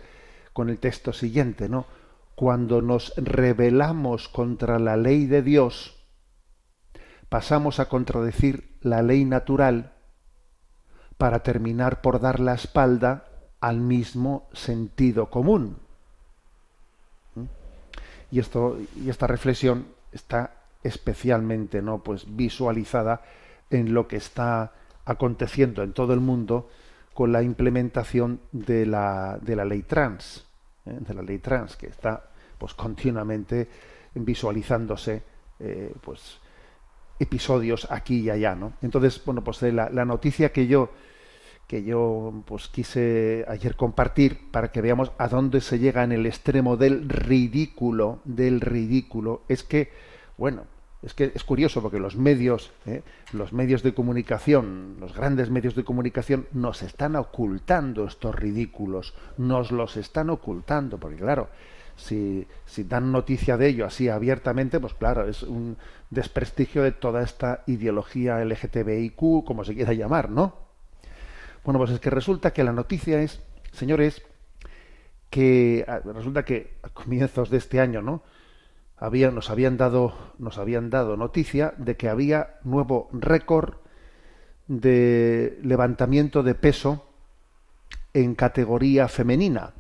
con 0.53 0.71
el 0.71 0.81
texto 0.81 1.13
siguiente, 1.13 1.69
¿no? 1.69 1.87
Cuando 2.35 2.83
nos 2.83 3.13
rebelamos 3.17 4.29
contra 4.29 4.79
la 4.79 4.97
ley 4.97 5.27
de 5.27 5.43
Dios, 5.43 6.03
pasamos 7.29 7.81
a 7.81 7.89
contradecir 7.89 8.79
la 8.81 9.03
ley 9.03 9.25
natural 9.25 9.93
para 11.19 11.43
terminar 11.43 12.01
por 12.01 12.21
dar 12.21 12.41
la 12.41 12.55
espalda 12.55 13.27
al 13.61 13.81
mismo 13.81 14.49
sentido 14.53 15.31
común. 15.31 15.79
¿Mm? 17.35 17.45
Y 18.31 18.41
esto 18.41 18.79
y 18.97 19.09
esta 19.09 19.27
reflexión 19.27 19.87
está 20.11 20.55
especialmente 20.83 21.81
no 21.81 22.03
pues 22.03 22.25
visualizada 22.37 23.23
en 23.71 23.95
lo 23.95 24.09
que 24.09 24.17
está 24.17 24.73
aconteciendo 25.05 25.83
en 25.83 25.93
todo 25.93 26.13
el 26.13 26.21
mundo 26.21 26.69
con 27.15 27.33
la 27.33 27.43
implementación 27.43 28.41
de 28.53 28.87
la, 28.87 29.39
de 29.41 29.57
la 29.57 29.65
ley 29.65 29.83
trans, 29.83 30.45
¿eh? 30.87 30.99
de 31.01 31.15
la 31.15 31.23
ley 31.23 31.39
trans 31.39 31.77
que 31.77 31.87
está 31.87 32.31
pues 32.59 32.75
continuamente 32.75 33.69
visualizándose 34.15 35.23
eh, 35.59 35.93
pues 36.01 36.39
episodios 37.19 37.87
aquí 37.91 38.21
y 38.21 38.31
allá, 38.31 38.55
¿no? 38.55 38.75
Entonces, 38.83 39.23
bueno, 39.25 39.45
pues 39.45 39.63
la, 39.63 39.91
la 39.91 40.05
noticia 40.05 40.53
que 40.53 40.67
yo 40.67 40.91
que 41.67 41.85
yo 41.85 42.43
pues 42.45 42.69
quise 42.69 43.47
ayer 43.49 43.77
compartir 43.77 44.51
para 44.51 44.71
que 44.71 44.83
veamos 44.83 45.13
a 45.17 45.29
dónde 45.29 45.63
se 45.63 45.79
llega 45.79 46.05
en 46.05 46.13
el 46.13 46.27
extremo 46.27 46.77
del 46.77 47.09
ridículo, 47.09 48.21
del 48.25 48.61
ridículo, 48.61 49.43
es 49.49 49.63
que, 49.63 49.91
bueno, 50.37 50.65
es 51.03 51.15
que 51.15 51.33
es 51.35 51.43
curioso 51.45 51.83
porque 51.83 51.99
los 51.99 52.17
medios, 52.17 52.73
¿eh? 52.87 53.03
los 53.33 53.53
medios 53.53 53.83
de 53.83 53.93
comunicación, 53.93 54.97
los 55.01 55.15
grandes 55.15 55.51
medios 55.51 55.75
de 55.75 55.85
comunicación 55.85 56.47
nos 56.53 56.83
están 56.83 57.17
ocultando 57.17 58.05
estos 58.07 58.35
ridículos, 58.35 59.15
nos 59.37 59.73
los 59.73 59.97
están 59.97 60.31
ocultando, 60.31 60.99
porque 60.99 61.17
claro, 61.17 61.49
si, 61.97 62.47
si 62.67 62.85
dan 62.85 63.11
noticia 63.11 63.57
de 63.57 63.69
ello 63.69 63.85
así 63.85 64.09
abiertamente, 64.09 64.79
pues 64.79 64.95
claro, 64.95 65.29
es 65.29 65.43
un 65.43 65.77
desprestigio 66.11 66.83
de 66.85 66.93
toda 66.93 67.23
esta 67.23 67.65
ideología 67.67 68.45
LGTBIQ, 68.45 69.45
como 69.45 69.65
se 69.65 69.75
quiera 69.75 69.93
llamar, 69.93 70.31
¿no? 70.31 70.57
Bueno, 71.65 71.79
pues 71.79 71.91
es 71.91 72.01
que 72.01 72.11
resulta 72.11 72.53
que 72.53 72.65
la 72.65 72.73
noticia 72.73 73.21
es, 73.21 73.41
señores, 73.73 74.23
que 75.31 75.85
ah, 75.89 76.01
resulta 76.05 76.45
que 76.45 76.75
a 76.83 76.91
comienzos 76.91 77.51
de 77.51 77.59
este 77.59 77.81
año, 77.81 78.03
¿no? 78.03 78.23
Nos 79.03 79.51
habían 79.51 79.77
dado, 79.77 80.15
nos 80.39 80.59
habían 80.59 80.89
dado 80.89 81.17
noticia 81.17 81.75
de 81.77 81.97
que 81.97 82.09
había 82.09 82.61
nuevo 82.63 83.09
récord 83.13 83.75
de 84.69 85.59
levantamiento 85.65 86.45
de 86.45 86.55
peso 86.55 87.05
en 88.15 88.37
categoría 88.37 89.09
femenina. 89.09 89.73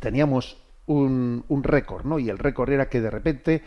Teníamos 0.00 0.56
un, 0.86 1.44
un 1.48 1.62
récord, 1.62 2.06
¿no? 2.06 2.18
Y 2.18 2.30
el 2.30 2.38
récord 2.38 2.70
era 2.70 2.88
que 2.88 3.02
de 3.02 3.10
repente, 3.10 3.62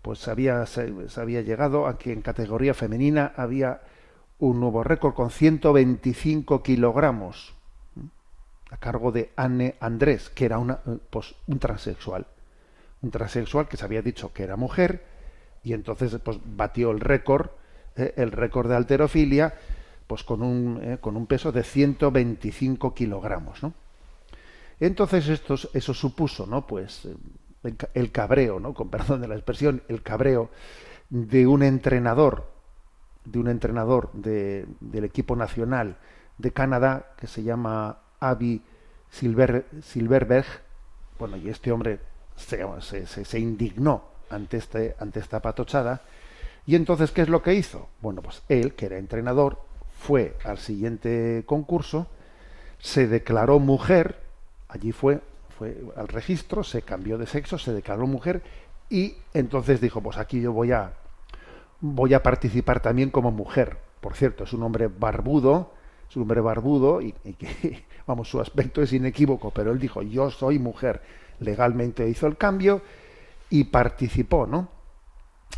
pues 0.00 0.26
había, 0.26 0.64
se 0.64 0.90
había 1.16 1.42
llegado 1.42 1.86
a 1.86 1.98
que 1.98 2.14
en 2.14 2.22
categoría 2.22 2.72
femenina 2.72 3.34
había 3.36 3.82
un 4.38 4.58
nuevo 4.58 4.82
récord 4.82 5.12
con 5.12 5.30
125 5.30 6.62
kilogramos 6.62 7.54
a 8.70 8.78
cargo 8.78 9.12
de 9.12 9.32
Anne 9.36 9.74
Andrés, 9.80 10.30
que 10.30 10.46
era 10.46 10.58
una, 10.58 10.78
pues, 11.10 11.34
un 11.46 11.58
transexual. 11.58 12.26
Transexual 13.10 13.68
que 13.68 13.76
se 13.76 13.84
había 13.84 14.02
dicho 14.02 14.32
que 14.32 14.44
era 14.44 14.56
mujer 14.56 15.04
y 15.64 15.72
entonces 15.72 16.16
pues, 16.22 16.38
batió 16.44 16.90
el 16.90 17.00
récord, 17.00 17.50
eh, 17.96 18.14
el 18.16 18.32
récord 18.32 18.68
de 18.68 18.76
alterofilia, 18.76 19.54
pues 20.06 20.24
con 20.24 20.42
un, 20.42 20.80
eh, 20.82 20.98
con 21.00 21.16
un 21.16 21.26
peso 21.26 21.52
de 21.52 21.62
125 21.62 22.94
kilogramos. 22.94 23.62
¿no? 23.62 23.72
Entonces 24.80 25.28
esto, 25.28 25.54
eso 25.72 25.94
supuso 25.94 26.46
¿no? 26.46 26.66
pues, 26.66 27.08
el, 27.62 27.76
el 27.94 28.12
cabreo, 28.12 28.60
¿no? 28.60 28.74
con 28.74 28.88
perdón 28.90 29.20
de 29.20 29.28
la 29.28 29.34
expresión, 29.34 29.82
el 29.88 30.02
cabreo 30.02 30.50
de 31.10 31.46
un 31.46 31.62
entrenador 31.62 32.52
de 33.24 33.38
un 33.38 33.48
entrenador 33.48 34.10
de, 34.12 34.66
del 34.80 35.04
equipo 35.04 35.36
nacional 35.36 35.96
de 36.38 36.52
Canadá 36.52 37.12
que 37.16 37.26
se 37.26 37.42
llama 37.42 37.98
Avi 38.20 38.62
Silver, 39.10 39.66
Silverberg. 39.82 40.46
Bueno, 41.18 41.36
y 41.36 41.48
este 41.48 41.70
hombre 41.70 42.00
se, 42.36 43.38
indignó 43.38 44.04
ante, 44.30 44.56
este, 44.56 44.96
ante 44.98 45.20
esta 45.20 45.40
patochada. 45.40 46.02
Y 46.66 46.76
entonces, 46.76 47.10
¿qué 47.10 47.22
es 47.22 47.28
lo 47.28 47.42
que 47.42 47.54
hizo? 47.54 47.88
Bueno, 48.00 48.22
pues 48.22 48.42
él, 48.48 48.74
que 48.74 48.86
era 48.86 48.98
entrenador, 48.98 49.58
fue 49.98 50.36
al 50.44 50.58
siguiente 50.58 51.44
concurso, 51.46 52.06
se 52.78 53.06
declaró 53.06 53.58
mujer, 53.60 54.20
allí 54.68 54.92
fue, 54.92 55.20
fue 55.56 55.76
al 55.96 56.08
registro, 56.08 56.64
se 56.64 56.82
cambió 56.82 57.18
de 57.18 57.26
sexo, 57.26 57.58
se 57.58 57.72
declaró 57.72 58.06
mujer 58.06 58.42
y 58.90 59.14
entonces 59.32 59.80
dijo, 59.80 60.00
pues 60.02 60.18
aquí 60.18 60.40
yo 60.40 60.52
voy 60.52 60.72
a, 60.72 60.92
voy 61.80 62.14
a 62.14 62.22
participar 62.22 62.80
también 62.80 63.10
como 63.10 63.30
mujer. 63.30 63.78
Por 64.00 64.14
cierto, 64.14 64.44
es 64.44 64.52
un 64.52 64.64
hombre 64.64 64.88
barbudo, 64.88 65.72
es 66.10 66.16
un 66.16 66.22
hombre 66.22 66.40
barbudo 66.40 67.00
y, 67.00 67.12
que, 67.12 67.84
vamos, 68.06 68.28
su 68.28 68.40
aspecto 68.40 68.82
es 68.82 68.92
inequívoco, 68.92 69.50
pero 69.50 69.72
él 69.72 69.78
dijo, 69.78 70.02
yo 70.02 70.30
soy 70.30 70.58
mujer. 70.58 71.00
Legalmente 71.42 72.08
hizo 72.08 72.26
el 72.26 72.36
cambio 72.36 72.82
y 73.50 73.64
participó, 73.64 74.46
¿no? 74.46 74.68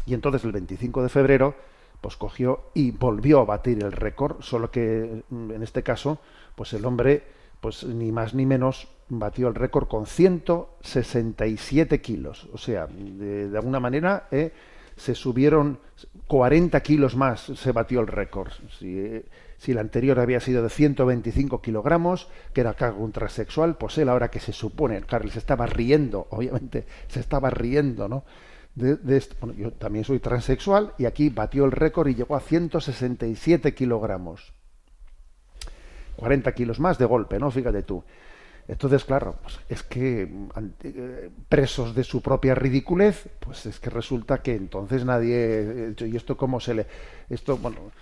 Y 0.06 0.14
entonces 0.14 0.44
el 0.44 0.52
25 0.52 1.02
de 1.02 1.08
febrero, 1.08 1.54
pues 2.00 2.16
cogió 2.16 2.70
y 2.74 2.90
volvió 2.90 3.40
a 3.40 3.44
batir 3.44 3.82
el 3.82 3.92
récord, 3.92 4.40
solo 4.42 4.70
que 4.70 5.22
mm, 5.30 5.52
en 5.52 5.62
este 5.62 5.82
caso, 5.82 6.18
pues 6.54 6.72
el 6.72 6.84
hombre, 6.84 7.22
pues 7.60 7.84
ni 7.84 8.12
más 8.12 8.34
ni 8.34 8.46
menos, 8.46 8.88
batió 9.08 9.48
el 9.48 9.54
récord 9.54 9.88
con 9.88 10.06
167 10.06 12.00
kilos. 12.00 12.48
O 12.52 12.58
sea, 12.58 12.86
de, 12.86 13.50
alguna 13.56 13.80
manera, 13.80 14.28
eh, 14.30 14.52
se 14.96 15.14
subieron 15.14 15.78
40 16.26 16.80
kilos 16.80 17.16
más, 17.16 17.40
se 17.40 17.72
batió 17.72 18.00
el 18.00 18.06
récord. 18.06 18.50
Si, 18.78 19.22
si 19.58 19.72
el 19.72 19.78
anterior 19.78 20.18
había 20.20 20.40
sido 20.40 20.62
de 20.62 20.70
125 20.70 21.60
kilogramos, 21.62 22.28
que 22.52 22.60
era 22.60 22.74
cargo 22.74 23.04
un 23.04 23.12
transexual, 23.12 23.76
pues 23.76 23.98
él 23.98 24.08
ahora 24.08 24.30
que 24.30 24.40
se 24.40 24.52
supone, 24.52 25.00
Carlos 25.02 25.32
se 25.32 25.38
estaba 25.38 25.66
riendo, 25.66 26.26
obviamente 26.30 26.86
se 27.08 27.20
estaba 27.20 27.50
riendo, 27.50 28.08
¿no? 28.08 28.24
De, 28.74 28.96
de 28.96 29.16
esto. 29.16 29.36
Bueno, 29.40 29.54
yo 29.54 29.72
también 29.72 30.04
soy 30.04 30.18
transexual 30.18 30.94
y 30.98 31.06
aquí 31.06 31.28
batió 31.28 31.64
el 31.64 31.72
récord 31.72 32.08
y 32.08 32.14
llegó 32.14 32.34
a 32.36 32.40
167 32.40 33.74
kilogramos. 33.74 34.52
40 36.16 36.52
kilos 36.52 36.80
más 36.80 36.98
de 36.98 37.04
golpe, 37.04 37.38
¿no? 37.38 37.50
Fíjate 37.50 37.82
tú. 37.82 38.04
Entonces, 38.66 39.04
claro, 39.04 39.36
pues 39.42 39.60
es 39.68 39.82
que 39.82 40.22
eh, 40.82 41.30
presos 41.48 41.94
de 41.94 42.02
su 42.02 42.22
propia 42.22 42.54
ridiculez, 42.54 43.28
pues 43.40 43.66
es 43.66 43.78
que 43.78 43.90
resulta 43.90 44.40
que 44.40 44.54
entonces 44.54 45.04
nadie 45.04 45.90
eh, 45.90 45.94
y 46.06 46.16
esto 46.16 46.36
cómo 46.36 46.60
se 46.60 46.74
le 46.74 46.86
esto 47.28 47.58
bueno, 47.58 47.92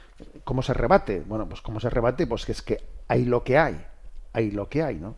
cómo 0.45 0.63
se 0.63 0.75
rebate? 0.75 1.23
Bueno, 1.27 1.49
pues 1.49 1.61
cómo 1.61 1.81
se 1.81 1.91
rebate, 1.91 2.27
pues 2.27 2.45
que 2.47 2.53
es 2.53 2.63
que 2.63 2.79
hay 3.09 3.25
lo 3.25 3.43
que 3.45 3.59
hay, 3.59 3.85
hay 4.33 4.51
lo 4.51 4.69
que 4.69 4.83
hay, 4.83 4.97
¿no? 4.97 5.17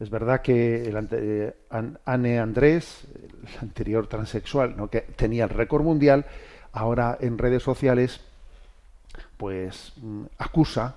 Es 0.00 0.10
verdad 0.10 0.42
que 0.42 0.84
el 0.84 0.96
ante, 0.96 1.56
Anne 2.04 2.38
Andrés, 2.38 3.04
el 3.42 3.58
anterior 3.60 4.06
transexual, 4.06 4.76
¿no? 4.76 4.88
que 4.88 5.00
tenía 5.00 5.44
el 5.44 5.50
récord 5.50 5.82
mundial, 5.82 6.24
ahora 6.72 7.18
en 7.20 7.36
redes 7.36 7.64
sociales 7.64 8.20
pues 9.36 9.92
mm, 9.96 10.24
acusa 10.38 10.96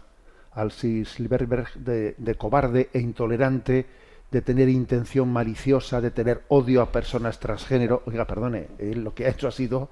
al 0.51 0.71
Silverberg 0.71 1.73
de, 1.75 2.13
de, 2.17 2.35
cobarde 2.35 2.89
e 2.93 2.99
intolerante, 2.99 3.85
de 4.29 4.41
tener 4.41 4.69
intención 4.69 5.31
maliciosa, 5.31 6.01
de 6.01 6.11
tener 6.11 6.43
odio 6.49 6.81
a 6.81 6.91
personas 6.91 7.39
transgénero. 7.39 8.03
Oiga, 8.05 8.27
perdone, 8.27 8.67
él 8.77 9.03
lo 9.03 9.15
que 9.15 9.25
ha 9.25 9.29
hecho 9.29 9.47
ha 9.47 9.51
sido 9.51 9.89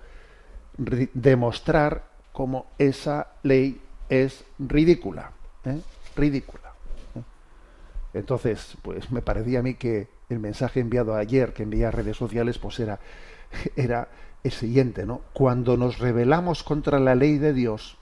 demostrar 1.13 2.03
cómo 2.31 2.67
esa 2.77 3.27
ley 3.43 3.81
es 4.09 4.43
ridícula. 4.57 5.31
¿eh? 5.65 5.79
Ridícula. 6.15 6.73
¿eh? 7.15 7.21
Entonces, 8.13 8.77
pues 8.81 9.11
me 9.11 9.21
parecía 9.21 9.59
a 9.59 9.63
mí 9.63 9.75
que 9.75 10.07
el 10.29 10.39
mensaje 10.39 10.79
enviado 10.79 11.15
ayer, 11.15 11.53
que 11.53 11.63
envié 11.63 11.85
a 11.85 11.91
redes 11.91 12.17
sociales, 12.17 12.59
pues 12.59 12.79
era, 12.79 12.99
era 13.75 14.09
el 14.43 14.51
siguiente, 14.51 15.05
¿no? 15.05 15.21
Cuando 15.33 15.77
nos 15.77 15.99
rebelamos 15.99 16.63
contra 16.63 16.99
la 16.99 17.15
ley 17.15 17.37
de 17.37 17.53
Dios, 17.53 17.97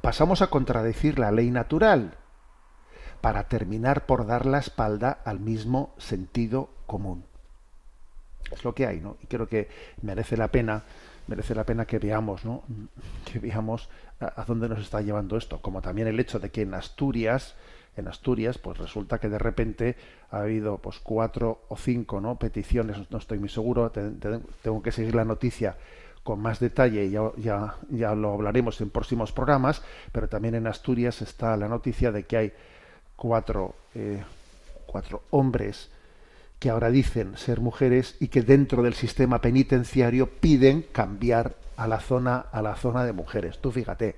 pasamos 0.00 0.42
a 0.42 0.48
contradecir 0.48 1.18
la 1.18 1.30
ley 1.30 1.50
natural 1.50 2.16
para 3.20 3.48
terminar 3.48 4.06
por 4.06 4.26
dar 4.26 4.46
la 4.46 4.58
espalda 4.58 5.18
al 5.24 5.40
mismo 5.40 5.94
sentido 5.98 6.70
común. 6.86 7.24
Es 8.50 8.64
lo 8.64 8.74
que 8.74 8.86
hay, 8.86 9.00
¿no? 9.00 9.16
Y 9.22 9.26
creo 9.26 9.48
que 9.48 9.68
merece 10.02 10.36
la 10.36 10.48
pena, 10.48 10.84
merece 11.28 11.54
la 11.54 11.64
pena 11.64 11.86
que 11.86 11.98
veamos, 11.98 12.44
¿no? 12.44 12.64
Que 13.30 13.38
veamos 13.38 13.88
a, 14.20 14.44
dónde 14.44 14.68
nos 14.68 14.80
está 14.80 15.00
llevando 15.00 15.36
esto, 15.36 15.60
como 15.60 15.80
también 15.80 16.08
el 16.08 16.18
hecho 16.18 16.40
de 16.40 16.50
que 16.50 16.62
en 16.62 16.74
Asturias, 16.74 17.54
en 17.96 18.08
Asturias, 18.08 18.58
pues 18.58 18.78
resulta 18.78 19.18
que 19.18 19.28
de 19.28 19.38
repente 19.38 19.96
ha 20.30 20.40
habido 20.40 20.78
pues 20.78 20.98
cuatro 20.98 21.62
o 21.68 21.76
cinco 21.76 22.20
¿no? 22.20 22.38
peticiones, 22.38 23.10
no 23.10 23.18
estoy 23.18 23.38
muy 23.38 23.48
seguro, 23.48 23.90
tengo 23.90 24.82
que 24.82 24.92
seguir 24.92 25.14
la 25.14 25.24
noticia 25.24 25.76
con 26.22 26.40
más 26.40 26.60
detalle 26.60 27.04
y 27.06 27.10
ya, 27.10 27.22
ya, 27.36 27.76
ya, 27.90 28.14
lo 28.14 28.32
hablaremos 28.34 28.80
en 28.80 28.90
próximos 28.90 29.32
programas, 29.32 29.82
pero 30.12 30.28
también 30.28 30.54
en 30.54 30.66
Asturias 30.66 31.22
está 31.22 31.56
la 31.56 31.68
noticia 31.68 32.12
de 32.12 32.24
que 32.24 32.36
hay 32.36 32.52
cuatro, 33.16 33.74
eh, 33.94 34.22
cuatro 34.86 35.22
hombres 35.30 35.90
que 36.58 36.70
ahora 36.70 36.90
dicen 36.90 37.36
ser 37.36 37.60
mujeres 37.60 38.16
y 38.20 38.28
que 38.28 38.42
dentro 38.42 38.82
del 38.82 38.94
sistema 38.94 39.40
penitenciario 39.40 40.28
piden 40.40 40.82
cambiar 40.92 41.56
a 41.76 41.86
la 41.86 42.00
zona 42.00 42.38
a 42.38 42.62
la 42.62 42.74
zona 42.74 43.04
de 43.04 43.12
mujeres. 43.12 43.60
Tú 43.60 43.70
fíjate, 43.70 44.16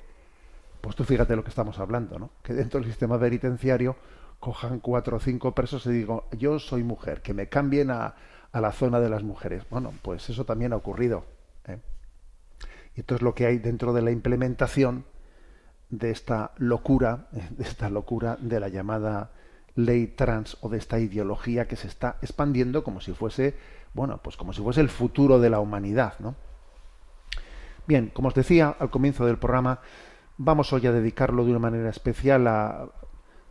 pues 0.81 0.97
tú 0.97 1.05
fíjate 1.05 1.37
lo 1.37 1.45
que 1.45 1.51
estamos 1.51 1.79
hablando, 1.79 2.19
¿no? 2.19 2.31
Que 2.43 2.55
dentro 2.55 2.81
del 2.81 2.89
sistema 2.89 3.19
penitenciario 3.19 3.97
cojan 4.39 4.81
cuatro 4.81 5.19
o 5.19 5.21
cinco 5.21 5.55
presos 5.55 5.85
y 5.87 5.91
digo, 5.91 6.29
yo 6.33 6.59
soy 6.59 6.83
mujer, 6.83 7.21
que 7.21 7.35
me 7.35 7.49
cambien 7.49 7.91
a, 7.91 8.15
a 8.53 8.61
la 8.61 8.73
zona 8.73 9.01
de 9.01 9.11
las 9.11 9.23
mujeres. 9.23 9.65
Bueno, 9.69 9.93
pues 10.03 10.29
eso 10.31 10.45
también 10.45 10.73
ha 10.73 10.77
ocurrido. 10.77 11.25
¿eh? 11.67 11.79
Y 12.97 13.01
esto 13.01 13.15
es 13.15 13.23
lo 13.23 13.35
que 13.35 13.47
hay 13.47 13.59
dentro 13.59 13.93
de 13.93 14.03
la 14.03 14.11
implementación 14.11 15.05
de 15.91 16.11
esta 16.11 16.53
locura, 16.57 17.29
de 17.51 17.65
esta 17.65 17.91
locura 17.91 18.37
de 18.41 18.61
la 18.61 18.69
llamada 18.69 19.31
ley 19.75 20.07
trans 20.07 20.57
o 20.61 20.69
de 20.69 20.79
esta 20.79 20.99
ideología 20.99 21.69
que 21.69 21.77
se 21.77 21.89
está 21.89 22.17
expandiendo 22.23 22.85
como 22.85 23.00
si 23.00 23.12
fuese, 23.12 23.55
bueno, 23.95 24.21
pues 24.23 24.37
como 24.37 24.53
si 24.53 24.62
fuese 24.62 24.81
el 24.81 24.89
futuro 24.89 25.39
de 25.39 25.50
la 25.50 25.61
humanidad, 25.61 26.15
¿no? 26.19 26.35
Bien, 27.87 28.11
como 28.12 28.29
os 28.29 28.35
decía 28.35 28.77
al 28.79 28.91
comienzo 28.91 29.27
del 29.27 29.39
programa, 29.39 29.81
Vamos 30.43 30.73
hoy 30.73 30.87
a 30.87 30.93
dedicarlo 30.93 31.45
de 31.45 31.50
una 31.50 31.59
manera 31.59 31.91
especial 31.91 32.47
a, 32.47 32.89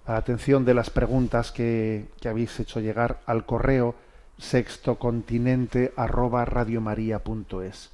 la 0.07 0.17
atención 0.17 0.65
de 0.65 0.73
las 0.73 0.89
preguntas 0.89 1.51
que, 1.51 2.07
habéis 2.27 2.59
hecho 2.59 2.79
llegar 2.79 3.19
al 3.27 3.45
correo 3.45 3.93
sextocontinente 4.39 5.93
arroba 5.95 6.45
radiomaria.es. 6.45 7.91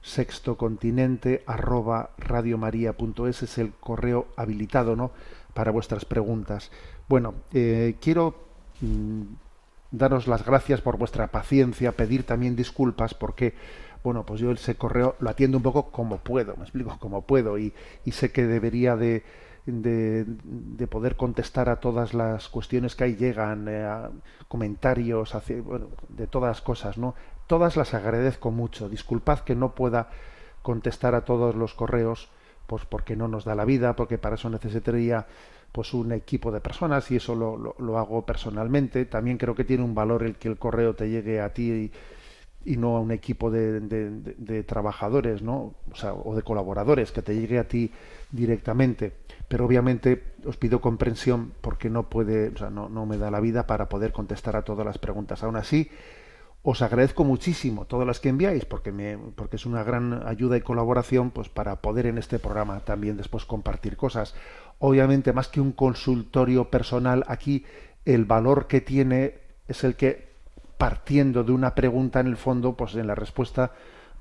Sextocontinente 0.00 1.42
arroba 1.46 2.12
radiomaria.es 2.16 3.42
es 3.42 3.58
el 3.58 3.74
correo 3.74 4.28
habilitado 4.36 4.96
¿no? 4.96 5.10
para 5.52 5.70
vuestras 5.70 6.06
preguntas. 6.06 6.70
Bueno, 7.10 7.34
eh, 7.52 7.96
quiero 8.00 8.36
mm, 8.80 9.22
daros 9.90 10.28
las 10.28 10.46
gracias 10.46 10.80
por 10.80 10.96
vuestra 10.96 11.26
paciencia, 11.26 11.90
pedir 11.90 12.22
también 12.22 12.54
disculpas 12.54 13.14
porque 13.14 13.54
bueno, 14.04 14.24
pues 14.24 14.40
yo 14.40 14.52
ese 14.52 14.76
correo 14.76 15.16
lo 15.18 15.28
atiendo 15.28 15.56
un 15.56 15.64
poco 15.64 15.90
como 15.90 16.18
puedo, 16.18 16.54
me 16.56 16.62
explico, 16.62 16.96
como 17.00 17.22
puedo, 17.22 17.58
y, 17.58 17.74
sé 18.12 18.30
que 18.30 18.46
debería 18.46 18.94
de, 18.94 19.24
de, 19.66 20.24
de, 20.24 20.86
poder 20.86 21.16
contestar 21.16 21.68
a 21.68 21.80
todas 21.80 22.14
las 22.14 22.48
cuestiones 22.48 22.94
que 22.94 23.02
ahí 23.02 23.16
llegan, 23.16 23.66
eh, 23.68 23.88
comentarios, 24.46 25.34
bueno, 25.64 25.88
de 26.10 26.28
todas 26.28 26.60
cosas, 26.60 26.96
¿no? 26.96 27.16
Todas 27.48 27.76
las 27.76 27.92
agradezco 27.92 28.52
mucho. 28.52 28.88
Disculpad 28.88 29.40
que 29.40 29.56
no 29.56 29.74
pueda 29.74 30.10
contestar 30.62 31.16
a 31.16 31.24
todos 31.24 31.56
los 31.56 31.74
correos, 31.74 32.28
pues 32.68 32.84
porque 32.84 33.16
no 33.16 33.26
nos 33.26 33.44
da 33.44 33.56
la 33.56 33.64
vida, 33.64 33.96
porque 33.96 34.16
para 34.16 34.36
eso 34.36 34.48
necesitaría 34.48 35.26
pues 35.72 35.94
un 35.94 36.12
equipo 36.12 36.50
de 36.50 36.60
personas 36.60 37.10
y 37.10 37.16
eso 37.16 37.34
lo, 37.34 37.56
lo, 37.56 37.98
hago 37.98 38.24
personalmente. 38.26 39.04
También 39.04 39.38
creo 39.38 39.54
que 39.54 39.64
tiene 39.64 39.84
un 39.84 39.94
valor 39.94 40.22
el 40.22 40.36
que 40.36 40.48
el 40.48 40.58
correo 40.58 40.94
te 40.94 41.08
llegue 41.08 41.40
a 41.40 41.52
ti 41.52 41.92
y, 42.64 42.76
no 42.76 42.96
a 42.96 43.00
un 43.00 43.10
equipo 43.10 43.50
de, 43.50 43.80
de, 43.80 44.62
trabajadores 44.64 45.40
¿no? 45.42 45.74
o, 46.02 46.22
o 46.24 46.36
de 46.36 46.42
colaboradores 46.42 47.10
que 47.10 47.22
te 47.22 47.34
llegue 47.34 47.58
a 47.58 47.66
ti 47.66 47.90
directamente 48.30 49.14
pero 49.50 49.66
obviamente 49.66 50.22
os 50.46 50.56
pido 50.56 50.80
comprensión 50.80 51.52
porque 51.60 51.90
no 51.90 52.08
puede 52.08 52.50
o 52.50 52.56
sea, 52.56 52.70
no, 52.70 52.88
no 52.88 53.04
me 53.04 53.18
da 53.18 53.32
la 53.32 53.40
vida 53.40 53.66
para 53.66 53.88
poder 53.88 54.12
contestar 54.12 54.54
a 54.54 54.62
todas 54.62 54.86
las 54.86 54.98
preguntas 54.98 55.42
aún 55.42 55.56
así 55.56 55.90
os 56.62 56.82
agradezco 56.82 57.24
muchísimo 57.24 57.84
todas 57.86 58.06
las 58.06 58.20
que 58.20 58.28
enviáis 58.28 58.64
porque 58.64 58.92
me 58.92 59.18
porque 59.34 59.56
es 59.56 59.66
una 59.66 59.82
gran 59.82 60.26
ayuda 60.26 60.56
y 60.56 60.60
colaboración 60.60 61.30
pues 61.30 61.48
para 61.48 61.80
poder 61.80 62.06
en 62.06 62.18
este 62.18 62.38
programa 62.38 62.78
también 62.80 63.16
después 63.16 63.44
compartir 63.44 63.96
cosas 63.96 64.36
obviamente 64.80 65.32
más 65.32 65.48
que 65.48 65.60
un 65.60 65.72
consultorio 65.72 66.70
personal 66.70 67.24
aquí 67.28 67.64
el 68.04 68.24
valor 68.24 68.66
que 68.66 68.80
tiene 68.80 69.34
es 69.68 69.84
el 69.84 69.94
que 69.94 70.30
partiendo 70.78 71.44
de 71.44 71.52
una 71.52 71.74
pregunta 71.74 72.20
en 72.20 72.26
el 72.26 72.36
fondo, 72.36 72.76
pues 72.76 72.94
en 72.94 73.06
la 73.06 73.14
respuesta 73.14 73.72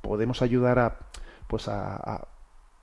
podemos 0.01 0.41
ayudar 0.41 0.79
a, 0.79 0.97
pues 1.47 1.67
a, 1.69 2.27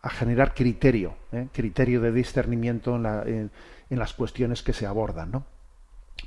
a, 0.03 0.09
generar 0.09 0.55
criterio, 0.55 1.17
¿eh? 1.33 1.49
criterio 1.53 2.01
de 2.01 2.13
discernimiento 2.13 2.97
en, 2.97 3.03
la, 3.03 3.23
en, 3.25 3.51
las 3.91 4.15
cuestiones 4.15 4.63
que 4.63 4.73
se 4.73 4.87
abordan, 4.87 5.31
¿no? 5.33 5.45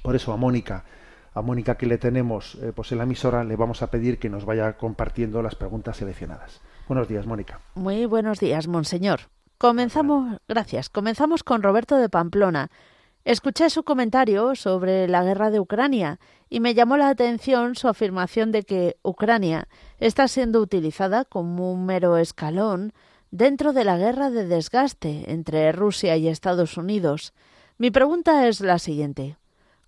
Por 0.04 0.16
eso 0.16 0.34
a 0.34 0.38
Mónica, 0.38 0.84
a 1.34 1.42
Mónica 1.42 1.76
que 1.76 1.86
le 1.86 1.98
tenemos 1.98 2.56
eh, 2.56 2.72
pues 2.76 2.92
en 2.92 3.00
la 3.00 3.06
emisora, 3.06 3.44
le 3.44 3.56
vamos 3.56 3.82
a 3.82 3.90
pedir 3.90 4.20
que 4.20 4.30
nos 4.30 4.46
vaya 4.46 4.78
compartiendo 4.78 5.42
las 5.42 5.56
preguntas 5.56 5.98
seleccionadas. 5.98 6.62
Buenos 6.88 7.08
días, 7.08 7.26
Mónica. 7.26 7.62
Muy 7.74 8.06
buenos 8.06 8.40
días, 8.40 8.68
monseñor. 8.68 9.22
Comenzamos, 9.60 10.40
gracias. 10.48 10.90
Comenzamos 10.90 11.44
con 11.44 11.62
Roberto 11.62 11.98
de 11.98 12.10
Pamplona 12.10 12.72
Escuché 13.26 13.70
su 13.70 13.84
comentario 13.84 14.56
sobre 14.56 15.08
la 15.08 15.24
guerra 15.24 15.52
de 15.52 15.60
Ucrania 15.60 16.20
y 16.50 16.62
me 16.62 16.74
llamó 16.74 16.98
la 16.98 17.10
atención 17.10 17.76
su 17.76 17.88
afirmación 17.88 18.52
de 18.52 18.64
que 18.64 18.98
Ucrania 19.04 19.68
está 20.00 20.28
siendo 20.28 20.62
utilizada 20.62 21.26
como 21.26 21.72
un 21.72 21.86
mero 21.86 22.18
escalón 22.18 22.94
dentro 23.30 23.74
de 23.74 23.84
la 23.84 23.98
guerra 23.98 24.30
de 24.30 24.48
desgaste 24.48 25.32
entre 25.32 25.72
Rusia 25.74 26.16
y 26.18 26.28
Estados 26.28 26.78
Unidos. 26.78 27.34
Mi 27.78 27.92
pregunta 27.92 28.48
es 28.48 28.62
la 28.62 28.80
siguiente. 28.80 29.38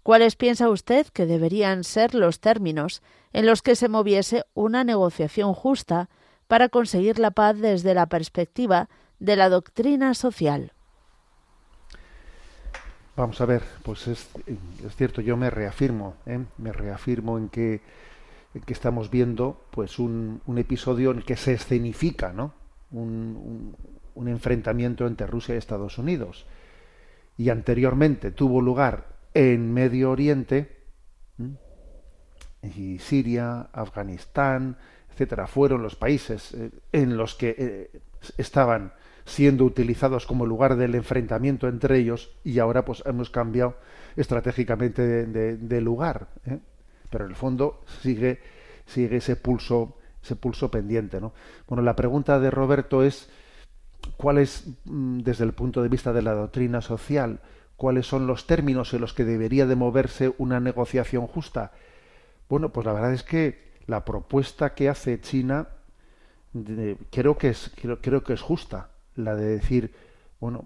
¿Cuáles 0.04 0.36
piensa 0.36 0.70
usted 0.70 1.08
que 1.08 1.26
deberían 1.26 1.84
ser 1.84 2.14
los 2.14 2.42
términos 2.42 3.02
en 3.34 3.46
los 3.46 3.62
que 3.62 3.76
se 3.76 3.88
moviese 3.88 4.44
una 4.54 4.84
negociación 4.84 5.54
justa 5.54 6.10
para 6.48 6.70
conseguir 6.70 7.18
la 7.18 7.32
paz 7.32 7.58
desde 7.58 7.94
la 7.94 8.08
perspectiva 8.08 8.90
de 9.22 9.36
la 9.36 9.50
doctrina 9.50 10.14
social? 10.16 10.74
Vamos 13.16 13.40
a 13.40 13.46
ver, 13.46 13.62
pues 13.84 14.08
es, 14.08 14.30
cierto, 14.98 15.22
yo 15.22 15.38
me 15.38 15.50
reafirmo, 15.50 16.16
¿eh? 16.26 16.40
me 16.58 16.74
reafirmo 16.74 17.38
en 17.38 17.50
que, 17.50 17.82
estamos 18.68 19.10
viendo 19.12 19.66
pues 19.70 20.00
un, 20.00 20.42
episodio 20.58 21.12
en 21.12 21.18
el 21.18 21.24
que 21.24 21.36
se 21.38 21.54
escenifica 21.54 22.34
¿no? 22.34 22.54
un, 22.92 23.76
un, 24.16 24.28
enfrentamiento 24.28 25.06
entre 25.06 25.28
Rusia 25.28 25.56
y 25.56 25.60
Estados 25.60 25.98
Unidos. 25.98 26.46
Y 27.38 27.50
anteriormente 27.50 28.32
tuvo 28.32 28.60
lugar 28.60 29.08
en 29.34 29.72
Medio 29.72 30.12
Oriente, 30.12 30.82
y 32.64 33.00
Siria, 33.00 33.70
Afganistán, 33.72 34.78
etcétera, 35.12 35.48
fueron 35.48 35.82
los 35.84 35.96
países 35.96 36.54
eh, 36.54 36.72
en 36.92 37.18
los 37.18 37.36
que 37.36 37.56
eh, 37.58 38.02
estaban 38.38 38.94
siendo 39.26 39.66
utilizados 39.66 40.26
como 40.26 40.46
lugar 40.46 40.76
del 40.76 40.96
enfrentamiento 40.96 41.68
entre 41.68 41.98
ellos 41.98 42.32
y 42.44 42.60
ahora 42.60 42.86
pues 42.86 43.04
hemos 43.06 43.30
cambiado 43.30 43.76
estratégicamente 44.16 45.26
de, 45.26 45.82
lugar 45.82 46.28
¿eh? 46.46 46.60
pero 47.10 47.26
en 47.26 47.32
el 47.32 47.36
fondo 47.36 47.84
sigue 48.02 48.40
sigue 48.86 49.18
ese 49.18 49.36
pulso 49.36 49.98
ese 50.24 50.36
pulso 50.36 50.72
pendiente 50.72 51.22
no 51.22 51.34
bueno 51.68 51.84
la 51.84 51.96
pregunta 51.96 52.40
de 52.40 52.52
Roberto 52.52 53.04
es 53.04 53.30
cuál 54.18 54.38
es 54.38 54.68
mm, 54.86 55.20
desde 55.20 55.44
el 55.44 55.54
punto 55.54 55.82
de 55.82 55.90
vista 55.90 56.14
de 56.14 56.22
la 56.22 56.34
doctrina 56.34 56.82
social 56.82 57.42
cuáles 57.78 58.08
son 58.08 58.28
los 58.28 58.48
términos 58.48 58.94
en 58.94 59.02
los 59.02 59.14
que 59.14 59.26
debería 59.26 59.66
de 59.66 59.76
moverse 59.76 60.34
una 60.38 60.60
negociación 60.60 61.28
justa 61.28 61.72
bueno 62.50 62.70
pues 62.74 62.86
la 62.86 62.94
verdad 62.94 63.14
es 63.14 63.24
que 63.24 63.72
la 63.86 64.04
propuesta 64.04 64.74
que 64.74 64.90
hace 64.90 65.22
China 65.22 65.68
creo 67.12 67.38
que 67.38 67.50
es 67.50 67.72
creo, 67.80 68.02
creo 68.02 68.24
que 68.24 68.34
es 68.34 68.42
justa 68.42 68.91
la 69.16 69.36
de 69.36 69.46
decir, 69.46 69.94
bueno, 70.40 70.66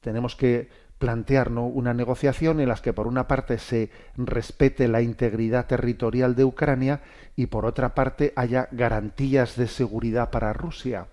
tenemos 0.00 0.36
que 0.36 0.68
plantear 0.98 1.50
¿no? 1.50 1.66
una 1.66 1.94
negociación 1.94 2.60
en 2.60 2.68
la 2.68 2.76
que 2.76 2.92
por 2.92 3.06
una 3.06 3.26
parte 3.26 3.58
se 3.58 3.90
respete 4.16 4.86
la 4.86 5.00
integridad 5.00 5.66
territorial 5.66 6.36
de 6.36 6.44
Ucrania 6.44 7.00
y 7.36 7.46
por 7.46 7.64
otra 7.64 7.94
parte 7.94 8.34
haya 8.36 8.68
garantías 8.70 9.56
de 9.56 9.66
seguridad 9.66 10.30
para 10.30 10.52
Rusia. 10.52 11.06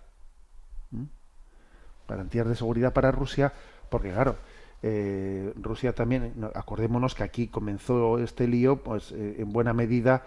¿Mm? 0.92 1.04
Garantías 2.10 2.48
de 2.48 2.56
seguridad 2.56 2.92
para 2.92 3.12
Rusia, 3.12 3.54
porque 3.90 4.12
claro, 4.12 4.36
eh, 4.84 5.54
Rusia 5.56 5.94
también, 5.94 6.34
acordémonos 6.54 7.16
que 7.16 7.24
aquí 7.24 7.48
comenzó 7.48 8.20
este 8.20 8.46
lío, 8.46 8.84
pues 8.84 9.14
eh, 9.14 9.38
en 9.40 9.54
buena 9.54 9.74
medida 9.74 10.24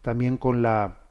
también 0.00 0.38
con 0.38 0.62
la 0.62 1.01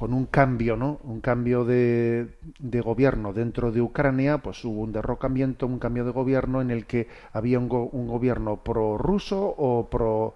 con 0.00 0.14
un 0.14 0.24
cambio, 0.24 0.76
¿no? 0.78 0.98
Un 1.04 1.20
cambio 1.20 1.66
de, 1.66 2.38
de, 2.58 2.80
gobierno 2.80 3.34
dentro 3.34 3.70
de 3.70 3.82
Ucrania, 3.82 4.38
pues 4.38 4.64
hubo 4.64 4.80
un 4.80 4.92
derrocamiento, 4.92 5.66
un 5.66 5.78
cambio 5.78 6.06
de 6.06 6.10
gobierno 6.10 6.62
en 6.62 6.70
el 6.70 6.86
que 6.86 7.06
había 7.34 7.58
un, 7.58 7.68
un 7.70 8.08
gobierno 8.08 8.56
pro-ruso 8.64 9.38
o 9.58 9.90
pro 9.90 10.34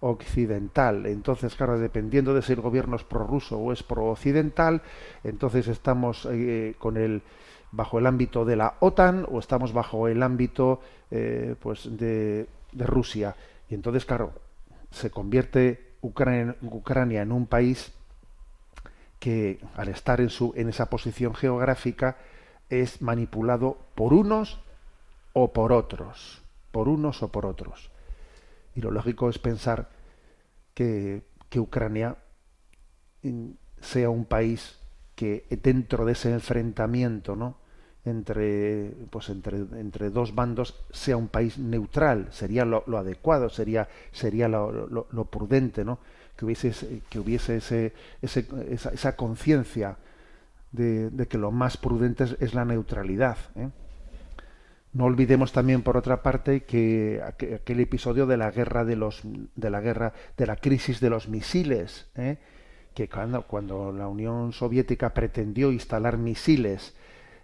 occidental. 0.00 1.06
Entonces, 1.06 1.54
claro, 1.54 1.78
dependiendo 1.78 2.34
de 2.34 2.42
si 2.42 2.52
el 2.52 2.60
gobierno 2.60 2.96
es 2.96 3.04
prorruso 3.04 3.56
o 3.56 3.72
es 3.72 3.82
pro-occidental, 3.82 4.82
entonces 5.24 5.66
estamos 5.66 6.28
eh, 6.30 6.74
con 6.78 6.98
el 6.98 7.22
bajo 7.72 7.98
el 7.98 8.06
ámbito 8.06 8.44
de 8.44 8.56
la 8.56 8.74
OTAN 8.80 9.26
o 9.30 9.38
estamos 9.38 9.72
bajo 9.72 10.08
el 10.08 10.22
ámbito 10.22 10.80
eh, 11.10 11.54
pues 11.58 11.88
de, 11.96 12.48
de, 12.70 12.84
Rusia. 12.86 13.34
Y 13.70 13.76
entonces, 13.76 14.04
claro, 14.04 14.34
se 14.90 15.10
convierte 15.10 15.94
Ucrania 16.02 17.22
en 17.22 17.32
un 17.32 17.46
país 17.46 17.94
que 19.18 19.60
al 19.74 19.88
estar 19.88 20.20
en, 20.20 20.30
su, 20.30 20.52
en 20.56 20.68
esa 20.68 20.90
posición 20.90 21.34
geográfica 21.34 22.16
es 22.68 23.02
manipulado 23.02 23.78
por 23.94 24.12
unos 24.12 24.60
o 25.32 25.52
por 25.52 25.72
otros, 25.72 26.42
por 26.72 26.88
unos 26.88 27.22
o 27.22 27.28
por 27.28 27.46
otros. 27.46 27.90
Y 28.74 28.80
lo 28.80 28.90
lógico 28.90 29.30
es 29.30 29.38
pensar 29.38 29.88
que, 30.74 31.22
que 31.48 31.60
Ucrania 31.60 32.16
mm, 33.22 33.50
sea 33.80 34.10
un 34.10 34.24
país 34.24 34.78
que 35.14 35.46
dentro 35.62 36.04
de 36.04 36.12
ese 36.12 36.32
enfrentamiento, 36.32 37.36
¿no? 37.36 37.56
entre 38.06 38.92
pues 39.10 39.28
entre, 39.28 39.58
entre 39.58 40.10
dos 40.10 40.34
bandos 40.34 40.78
sea 40.90 41.16
un 41.16 41.28
país 41.28 41.58
neutral 41.58 42.28
sería 42.30 42.64
lo, 42.64 42.84
lo 42.86 42.98
adecuado 42.98 43.50
sería 43.50 43.88
sería 44.12 44.48
lo, 44.48 44.70
lo, 44.70 45.06
lo, 45.10 45.24
prudente 45.24 45.84
no 45.84 45.98
que 46.36 46.44
hubiese 46.44 47.02
que 47.08 47.18
hubiese 47.18 47.56
ese, 47.56 47.92
esa, 48.22 48.90
esa 48.90 49.16
conciencia 49.16 49.96
de, 50.72 51.26
que 51.28 51.38
lo 51.38 51.50
más 51.50 51.76
prudente 51.76 52.24
es, 52.24 52.36
es 52.40 52.54
la 52.54 52.64
neutralidad 52.64 53.38
¿eh? 53.56 53.70
No 54.96 55.04
olvidemos 55.04 55.52
también, 55.52 55.82
por 55.82 55.98
otra 55.98 56.22
parte, 56.22 56.62
que 56.62 57.20
aquel 57.22 57.80
episodio 57.80 58.24
de 58.24 58.38
la 58.38 58.50
guerra 58.50 58.82
de 58.86 58.96
los 58.96 59.20
de 59.24 59.68
la 59.68 59.82
guerra 59.82 60.14
de 60.38 60.46
la 60.46 60.56
crisis 60.56 61.00
de 61.00 61.10
los 61.10 61.28
misiles, 61.28 62.06
¿eh? 62.14 62.38
que 62.94 63.06
cuando, 63.06 63.42
cuando 63.42 63.92
la 63.92 64.08
Unión 64.08 64.54
Soviética 64.54 65.12
pretendió 65.12 65.70
instalar 65.70 66.16
misiles 66.16 66.94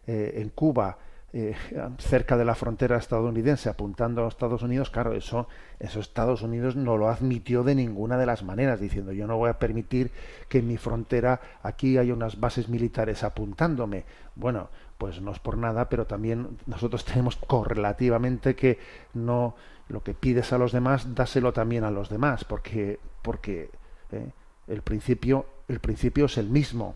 eh, 0.07 0.33
en 0.37 0.49
Cuba 0.49 0.97
eh, 1.33 1.55
cerca 1.99 2.37
de 2.37 2.45
la 2.45 2.55
frontera 2.55 2.97
estadounidense 2.97 3.69
apuntando 3.69 4.25
a 4.25 4.29
Estados 4.29 4.63
Unidos, 4.63 4.91
claro, 4.91 5.15
eso, 5.15 5.49
eso 5.81 6.01
Estados 6.01 6.43
Unidos 6.43 6.77
no 6.77 6.97
lo 6.97 7.09
admitió 7.09 7.63
de 7.63 7.75
ninguna 7.75 8.19
de 8.19 8.27
las 8.27 8.43
maneras, 8.43 8.81
diciendo 8.81 9.13
yo 9.13 9.27
no 9.27 9.39
voy 9.39 9.51
a 9.51 9.59
permitir 9.59 10.11
que 10.49 10.59
en 10.59 10.69
mi 10.69 10.77
frontera 10.77 11.41
aquí 11.63 11.97
haya 11.99 12.13
unas 12.13 12.39
bases 12.39 12.69
militares 12.69 13.25
apuntándome. 13.25 14.05
Bueno, 14.35 14.69
pues 14.99 15.21
no 15.21 15.33
es 15.33 15.39
por 15.39 15.57
nada, 15.57 15.89
pero 15.89 16.07
también 16.07 16.59
nosotros 16.67 17.05
tenemos 17.07 17.37
correlativamente 17.37 18.55
que 18.55 18.79
no 19.15 19.55
lo 19.89 20.03
que 20.03 20.15
pides 20.15 20.53
a 20.53 20.59
los 20.59 20.73
demás, 20.73 21.15
dáselo 21.15 21.53
también 21.53 21.85
a 21.85 21.91
los 21.91 22.09
demás, 22.09 22.45
porque 22.45 22.99
porque 23.23 23.71
eh, 24.11 24.31
el 24.69 24.83
principio 24.83 25.47
el 25.69 25.81
principio 25.81 26.27
es 26.27 26.39
el 26.39 26.49
mismo, 26.49 26.95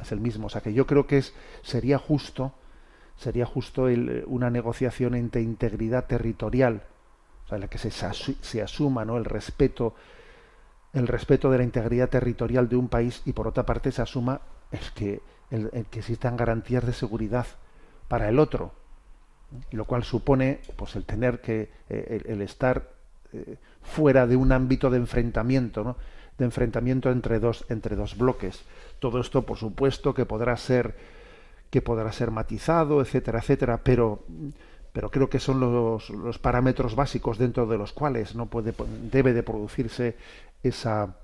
es 0.00 0.12
el 0.12 0.20
mismo, 0.20 0.46
o 0.46 0.50
sea 0.50 0.60
que 0.60 0.74
yo 0.74 0.86
creo 0.86 1.06
que 1.06 1.18
es 1.18 1.34
sería 1.62 1.98
justo 1.98 2.52
sería 3.16 3.46
justo 3.46 3.88
el, 3.88 4.24
una 4.26 4.50
negociación 4.50 5.14
entre 5.14 5.42
integridad 5.42 6.06
territorial, 6.06 6.82
o 7.44 7.48
sea, 7.48 7.56
en 7.56 7.62
la 7.62 7.68
que 7.68 7.78
se, 7.78 7.90
se 7.90 8.62
asuma 8.62 9.04
¿no? 9.04 9.16
el 9.16 9.24
respeto 9.24 9.94
el 10.94 11.08
respeto 11.08 11.50
de 11.50 11.58
la 11.58 11.64
integridad 11.64 12.08
territorial 12.08 12.68
de 12.68 12.76
un 12.76 12.88
país 12.88 13.20
y 13.24 13.32
por 13.32 13.48
otra 13.48 13.66
parte 13.66 13.90
se 13.90 14.00
asuma 14.00 14.40
es 14.70 14.90
que 14.92 15.20
el, 15.50 15.68
el 15.72 15.86
que 15.86 15.98
existan 15.98 16.36
garantías 16.36 16.86
de 16.86 16.92
seguridad 16.92 17.46
para 18.08 18.28
el 18.28 18.38
otro, 18.38 18.72
lo 19.72 19.84
cual 19.84 20.04
supone 20.04 20.60
pues 20.76 20.94
el 20.96 21.04
tener 21.04 21.40
que 21.40 21.70
eh, 21.88 22.22
el, 22.24 22.32
el, 22.32 22.42
estar 22.42 22.90
eh, 23.32 23.56
fuera 23.82 24.26
de 24.26 24.36
un 24.36 24.52
ámbito 24.52 24.88
de 24.88 24.98
enfrentamiento, 24.98 25.82
¿no? 25.82 25.96
de 26.38 26.44
enfrentamiento 26.44 27.10
entre 27.10 27.40
dos 27.40 27.64
entre 27.68 27.96
dos 27.96 28.16
bloques. 28.16 28.64
Todo 28.98 29.20
esto, 29.20 29.42
por 29.42 29.58
supuesto, 29.58 30.14
que 30.14 30.26
podrá 30.26 30.56
ser 30.56 30.94
que 31.74 31.82
podrá 31.82 32.12
ser 32.12 32.30
matizado, 32.30 33.02
etcétera, 33.02 33.40
etcétera, 33.40 33.82
pero 33.82 34.22
pero 34.92 35.10
creo 35.10 35.28
que 35.28 35.40
son 35.40 35.58
los, 35.58 36.08
los 36.10 36.38
parámetros 36.38 36.94
básicos 36.94 37.36
dentro 37.36 37.66
de 37.66 37.76
los 37.76 37.92
cuales 37.92 38.36
no 38.36 38.46
puede 38.46 38.72
debe 39.10 39.32
de 39.32 39.42
producirse 39.42 40.14
esa 40.62 41.16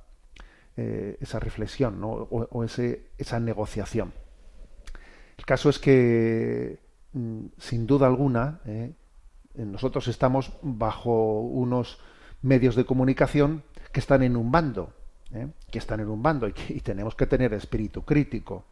eh, 0.76 1.16
esa 1.20 1.38
reflexión 1.38 2.00
¿no? 2.00 2.08
o, 2.08 2.64
ese, 2.64 3.10
esa 3.16 3.38
negociación. 3.38 4.12
El 5.38 5.44
caso 5.44 5.70
es 5.70 5.78
que, 5.78 6.80
mm, 7.12 7.46
sin 7.58 7.86
duda 7.86 8.08
alguna, 8.08 8.58
eh, 8.64 8.92
nosotros 9.54 10.08
estamos 10.08 10.52
bajo 10.62 11.42
unos 11.42 12.00
medios 12.42 12.74
de 12.74 12.84
comunicación 12.84 13.62
que 13.92 14.00
están 14.00 14.24
en 14.24 14.36
un 14.36 14.50
bando, 14.50 14.92
eh, 15.32 15.46
que 15.70 15.78
están 15.78 16.00
en 16.00 16.08
un 16.08 16.24
bando 16.24 16.48
y 16.48 16.80
tenemos 16.80 17.14
que 17.14 17.26
tener 17.26 17.54
espíritu 17.54 18.02
crítico. 18.02 18.64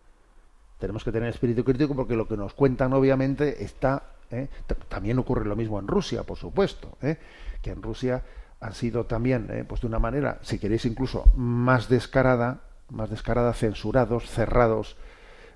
Tenemos 0.79 1.05
que 1.05 1.13
tener 1.13 1.29
espíritu 1.29 1.65
crítico 1.65 1.95
porque 1.95 2.17
lo 2.17 2.29
que 2.29 2.37
nos 2.37 2.55
cuentan, 2.55 2.93
obviamente, 2.93 3.65
está. 3.65 4.05
¿eh? 4.31 4.49
También 4.89 5.19
ocurre 5.19 5.45
lo 5.45 5.57
mismo 5.57 5.79
en 5.79 5.89
Rusia, 5.89 6.23
por 6.23 6.39
supuesto, 6.39 6.97
¿eh? 7.03 7.17
que 7.63 7.71
en 7.71 7.83
Rusia 7.83 8.23
han 8.61 8.75
sido 8.75 9.07
también, 9.07 9.49
eh, 9.51 9.65
pues 9.67 9.81
de 9.81 9.87
una 9.87 9.99
manera, 9.99 10.39
si 10.43 10.59
queréis 10.59 10.85
incluso 10.85 11.25
más 11.37 11.89
descarada, 11.89 12.61
más 12.91 13.11
descarada, 13.11 13.53
censurados, 13.53 14.29
cerrados 14.31 14.97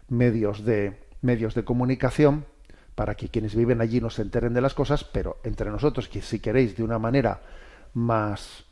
medios 0.09 0.65
de 0.65 1.01
medios 1.21 1.55
de 1.55 1.65
comunicación 1.65 2.45
para 2.95 3.15
que 3.15 3.29
quienes 3.29 3.55
viven 3.55 3.81
allí 3.81 4.01
no 4.01 4.11
se 4.11 4.23
enteren 4.23 4.55
de 4.55 4.61
las 4.61 4.75
cosas, 4.75 5.05
pero 5.05 5.39
entre 5.45 5.71
nosotros, 5.71 6.09
que 6.09 6.21
si 6.21 6.41
queréis 6.41 6.77
de 6.77 6.83
una 6.83 6.99
manera 6.99 7.41
más 7.95 8.65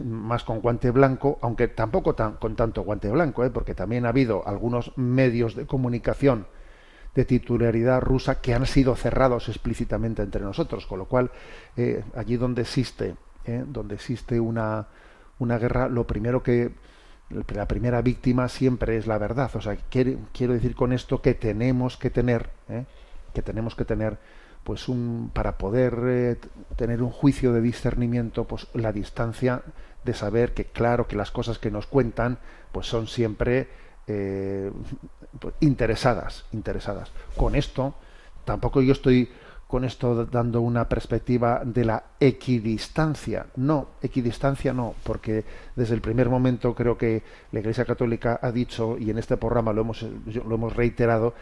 más 0.00 0.44
con 0.44 0.60
guante 0.60 0.90
blanco, 0.90 1.38
aunque 1.42 1.68
tampoco 1.68 2.14
tan, 2.14 2.34
con 2.34 2.56
tanto 2.56 2.82
guante 2.82 3.10
blanco, 3.10 3.44
¿eh? 3.44 3.50
porque 3.50 3.74
también 3.74 4.06
ha 4.06 4.10
habido 4.10 4.46
algunos 4.46 4.96
medios 4.96 5.54
de 5.54 5.66
comunicación 5.66 6.46
de 7.14 7.24
titularidad 7.24 8.00
rusa 8.00 8.40
que 8.40 8.54
han 8.54 8.66
sido 8.66 8.96
cerrados 8.96 9.48
explícitamente 9.48 10.22
entre 10.22 10.42
nosotros, 10.42 10.86
con 10.86 10.98
lo 10.98 11.06
cual 11.06 11.30
eh, 11.76 12.02
allí 12.14 12.36
donde 12.36 12.62
existe 12.62 13.14
¿eh? 13.46 13.64
donde 13.66 13.94
existe 13.94 14.40
una, 14.40 14.86
una 15.38 15.58
guerra, 15.58 15.88
lo 15.88 16.06
primero 16.06 16.42
que 16.42 16.72
la 17.30 17.66
primera 17.66 18.02
víctima 18.02 18.48
siempre 18.48 18.96
es 18.96 19.06
la 19.06 19.18
verdad. 19.18 19.50
O 19.54 19.60
sea, 19.60 19.76
quiero, 19.90 20.18
quiero 20.32 20.52
decir 20.52 20.74
con 20.74 20.92
esto 20.92 21.22
que 21.22 21.34
tenemos 21.34 21.96
que 21.96 22.10
tener, 22.10 22.50
¿eh? 22.68 22.84
que 23.32 23.42
tenemos 23.42 23.74
que 23.74 23.84
tener, 23.84 24.18
pues 24.64 24.88
un, 24.88 25.30
para 25.32 25.58
poder 25.58 25.98
eh, 26.06 26.36
tener 26.76 27.02
un 27.02 27.10
juicio 27.10 27.52
de 27.52 27.60
discernimiento, 27.60 28.44
pues 28.44 28.66
la 28.72 28.92
distancia 28.92 29.62
de 30.04 30.14
saber 30.14 30.54
que 30.54 30.64
claro 30.64 31.06
que 31.06 31.16
las 31.16 31.30
cosas 31.30 31.58
que 31.58 31.70
nos 31.70 31.86
cuentan, 31.86 32.38
pues 32.72 32.86
son 32.86 33.06
siempre 33.06 33.68
eh, 34.06 34.70
pues, 35.38 35.54
interesadas, 35.60 36.44
interesadas. 36.52 37.10
Con 37.36 37.54
esto, 37.54 37.94
tampoco 38.44 38.80
yo 38.82 38.92
estoy 38.92 39.30
con 39.66 39.84
esto 39.84 40.26
dando 40.26 40.60
una 40.60 40.88
perspectiva 40.88 41.62
de 41.64 41.84
la 41.84 42.04
equidistancia. 42.20 43.46
No, 43.56 43.88
equidistancia 44.02 44.72
no, 44.72 44.94
porque 45.02 45.44
desde 45.74 45.94
el 45.94 46.00
primer 46.00 46.28
momento 46.28 46.74
creo 46.74 46.96
que 46.96 47.22
la 47.50 47.60
Iglesia 47.60 47.84
Católica 47.84 48.38
ha 48.40 48.52
dicho, 48.52 48.96
y 48.98 49.10
en 49.10 49.18
este 49.18 49.36
programa 49.36 49.72
lo 49.72 49.80
hemos, 49.80 50.02
lo 50.02 50.54
hemos 50.54 50.76
reiterado, 50.76 51.34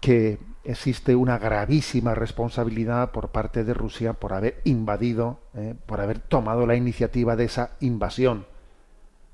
que 0.00 0.38
existe 0.64 1.14
una 1.14 1.38
gravísima 1.38 2.14
responsabilidad 2.14 3.12
por 3.12 3.30
parte 3.30 3.64
de 3.64 3.74
Rusia 3.74 4.14
por 4.14 4.32
haber 4.32 4.60
invadido, 4.64 5.40
eh, 5.54 5.74
por 5.86 6.00
haber 6.00 6.18
tomado 6.18 6.66
la 6.66 6.74
iniciativa 6.74 7.36
de 7.36 7.44
esa 7.44 7.70
invasión, 7.80 8.46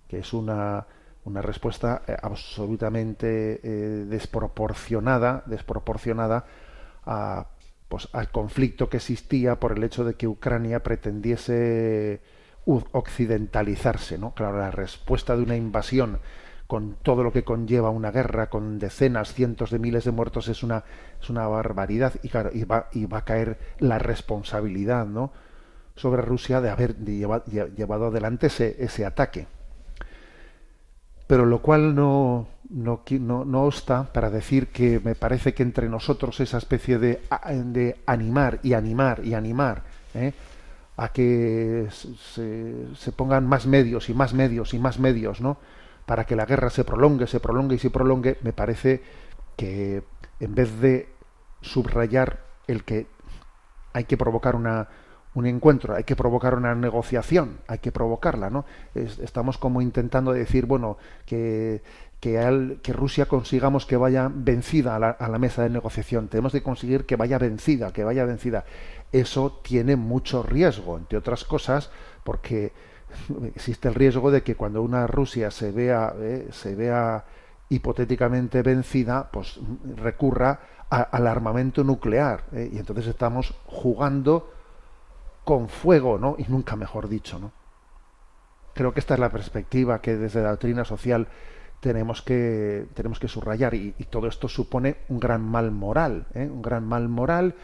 que 0.09 0.19
es 0.19 0.33
una, 0.33 0.87
una 1.25 1.43
respuesta 1.43 2.03
eh, 2.07 2.17
absolutamente 2.21 3.61
eh, 3.63 3.69
desproporcionada, 4.09 5.43
desproporcionada 5.47 6.45
a 7.07 7.47
pues, 7.89 8.09
al 8.13 8.31
conflicto 8.31 8.89
que 8.89 8.97
existía 8.99 9.61
por 9.61 9.77
el 9.77 9.85
hecho 9.85 10.05
de 10.05 10.15
que 10.15 10.27
Ucrania 10.27 10.83
pretendiese 10.83 12.23
occidentalizarse, 12.65 14.17
¿no? 14.17 14.33
Claro, 14.35 14.59
la 14.59 14.71
respuesta 14.71 15.37
de 15.37 15.43
una 15.43 15.57
invasión 15.57 16.21
con 16.73 16.95
todo 17.03 17.23
lo 17.23 17.35
que 17.35 17.45
conlleva 17.45 17.91
una 17.91 18.11
guerra 18.11 18.49
con 18.49 18.79
decenas, 18.79 19.35
cientos 19.35 19.71
de 19.71 19.79
miles 19.79 20.05
de 20.05 20.11
muertos 20.11 20.49
es 20.49 20.63
una 20.63 20.85
es 21.21 21.29
una 21.29 21.47
barbaridad 21.47 22.15
y 22.23 22.31
claro, 22.31 22.49
y 22.51 22.65
va, 22.65 22.89
y 22.93 23.05
va 23.05 23.19
a 23.19 23.25
caer 23.27 23.59
la 23.79 23.99
responsabilidad, 23.99 25.05
¿no? 25.05 25.33
sobre 25.97 26.23
Rusia 26.23 26.63
de 26.63 26.71
haber 26.71 26.97
llevado, 26.97 28.07
adelante 28.07 28.47
ese, 28.47 29.05
ataque 29.05 29.47
pero 31.27 31.45
lo 31.45 31.61
cual 31.61 31.95
no, 31.95 32.47
no, 32.71 33.03
no, 33.21 33.45
no 33.45 33.63
obsta 33.65 34.11
para 34.11 34.31
decir 34.31 34.69
que 34.69 34.99
me 34.99 35.15
parece 35.15 35.53
que 35.53 35.63
entre 35.63 35.91
nosotros 35.91 36.41
esa 36.41 36.57
especie 36.57 36.99
de, 36.99 37.21
de 37.67 37.99
animar 38.07 38.61
y 38.63 38.73
animar 38.73 39.21
y 39.23 39.35
animar 39.35 39.83
¿eh? 40.15 40.33
a 40.97 41.11
que 41.11 41.89
se, 41.91 42.87
se, 42.97 43.13
pongan 43.13 43.47
más 43.47 43.67
medios 43.67 44.09
y 44.09 44.15
más 44.15 44.33
medios 44.33 44.73
y 44.73 44.79
más 44.79 44.99
medios, 44.99 45.43
¿no? 45.43 45.59
Para 46.07 46.25
que 46.25 46.37
la 46.37 46.47
guerra 46.47 46.71
se 46.71 46.85
prolongue, 46.85 47.27
se 47.27 47.41
prolongue 47.41 47.77
y 47.77 47.79
se 47.79 47.91
prolongue, 47.91 48.39
me 48.43 48.53
parece 48.53 49.03
que 49.57 50.03
en 50.41 50.55
vez 50.55 50.81
de 50.81 51.09
subrayar 51.61 52.41
el 52.67 52.85
que 52.85 53.07
hay 53.93 54.05
que 54.05 54.17
provocar 54.17 54.57
una, 54.57 54.89
un 55.35 55.47
encuentro, 55.47 55.95
hay 55.95 56.05
que 56.05 56.17
provocar 56.17 56.55
una 56.55 56.75
negociación, 56.75 57.59
hay 57.67 57.79
que 57.79 57.93
provocarla, 57.93 58.51
¿no? 58.51 58.65
estamos 58.95 59.59
como 59.59 59.81
intentando 59.81 60.33
decir, 60.33 60.67
bueno, 60.67 60.99
que, 61.25 61.83
que, 62.21 62.79
que, 62.83 62.93
Rusia 62.93 63.27
consigamos 63.27 63.87
que 63.87 63.97
vaya 63.97 64.31
vencida 64.33 64.97
a 64.97 64.99
la, 64.99 65.11
a 65.11 65.29
la, 65.29 65.39
mesa 65.39 65.63
de 65.63 65.71
negociación. 65.71 66.29
Tenemos 66.29 66.53
que 66.53 66.63
conseguir 66.63 67.07
que 67.07 67.17
vaya 67.17 67.39
vencida, 67.39 67.93
que 67.93 68.05
vaya 68.05 68.25
vencida. 68.25 68.65
Eso 69.11 69.61
tiene 69.63 69.97
mucho 69.97 70.43
riesgo, 70.43 70.99
entre 70.99 71.19
otras 71.19 71.45
cosas, 71.45 71.91
porque 72.25 72.73
existe 73.45 73.89
el 73.89 73.95
riesgo 73.95 74.31
de 74.31 74.43
que 74.43 74.55
cuando 74.55 74.83
una 74.83 75.07
Rusia 75.07 75.51
se 75.51 75.73
vea, 75.73 76.15
eh, 76.19 76.49
se 76.53 76.75
vea 76.75 77.25
hipotéticamente 77.69 78.63
vencida, 78.63 79.31
pues 79.31 79.59
recurra 79.97 80.61
al 80.91 81.27
armamento 81.27 81.85
nuclear. 81.85 82.45
¿eh? 82.53 82.71
Y 82.73 82.79
entonces 82.79 83.07
estamos 83.07 83.55
jugando 83.65 84.53
con 85.45 85.69
fuego, 85.69 86.19
¿no? 86.19 86.37
Y 86.39 86.45
nunca 86.49 86.77
mejor 86.77 87.09
dicho, 87.09 87.39
¿no? 87.39 87.53
Creo 88.75 88.93
que 88.93 89.01
esta 89.01 89.15
es 89.15 89.21
la 89.21 89.31
perspectiva 89.31 90.01
que 90.01 90.17
desde 90.17 90.43
la 90.43 90.51
doctrina 90.51 90.85
social 90.85 91.29
tenemos 91.81 92.23
que, 92.23 92.87
tenemos 92.95 93.19
que 93.19 93.29
subrayar 93.29 93.75
y, 93.75 93.95
y 93.99 94.05
todo 94.05 94.29
esto 94.29 94.49
supone 94.49 94.99
un 95.09 95.19
gran 95.19 95.43
mal 95.43 95.71
moral, 95.71 96.27
¿eh? 96.35 96.49
un 96.51 96.63
gran 96.63 96.87
mal 96.87 97.09
moral 97.09 97.55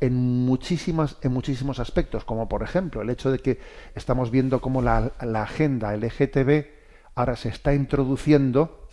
en 0.00 0.14
muchísimas 0.14 1.16
en 1.22 1.32
muchísimos 1.32 1.80
aspectos 1.80 2.24
como 2.24 2.48
por 2.48 2.62
ejemplo 2.62 3.02
el 3.02 3.10
hecho 3.10 3.32
de 3.32 3.40
que 3.40 3.58
estamos 3.94 4.30
viendo 4.30 4.60
cómo 4.60 4.80
la, 4.80 5.12
la 5.20 5.42
agenda 5.42 5.96
LGTB 5.96 6.66
ahora 7.14 7.36
se 7.36 7.48
está 7.48 7.74
introduciendo 7.74 8.88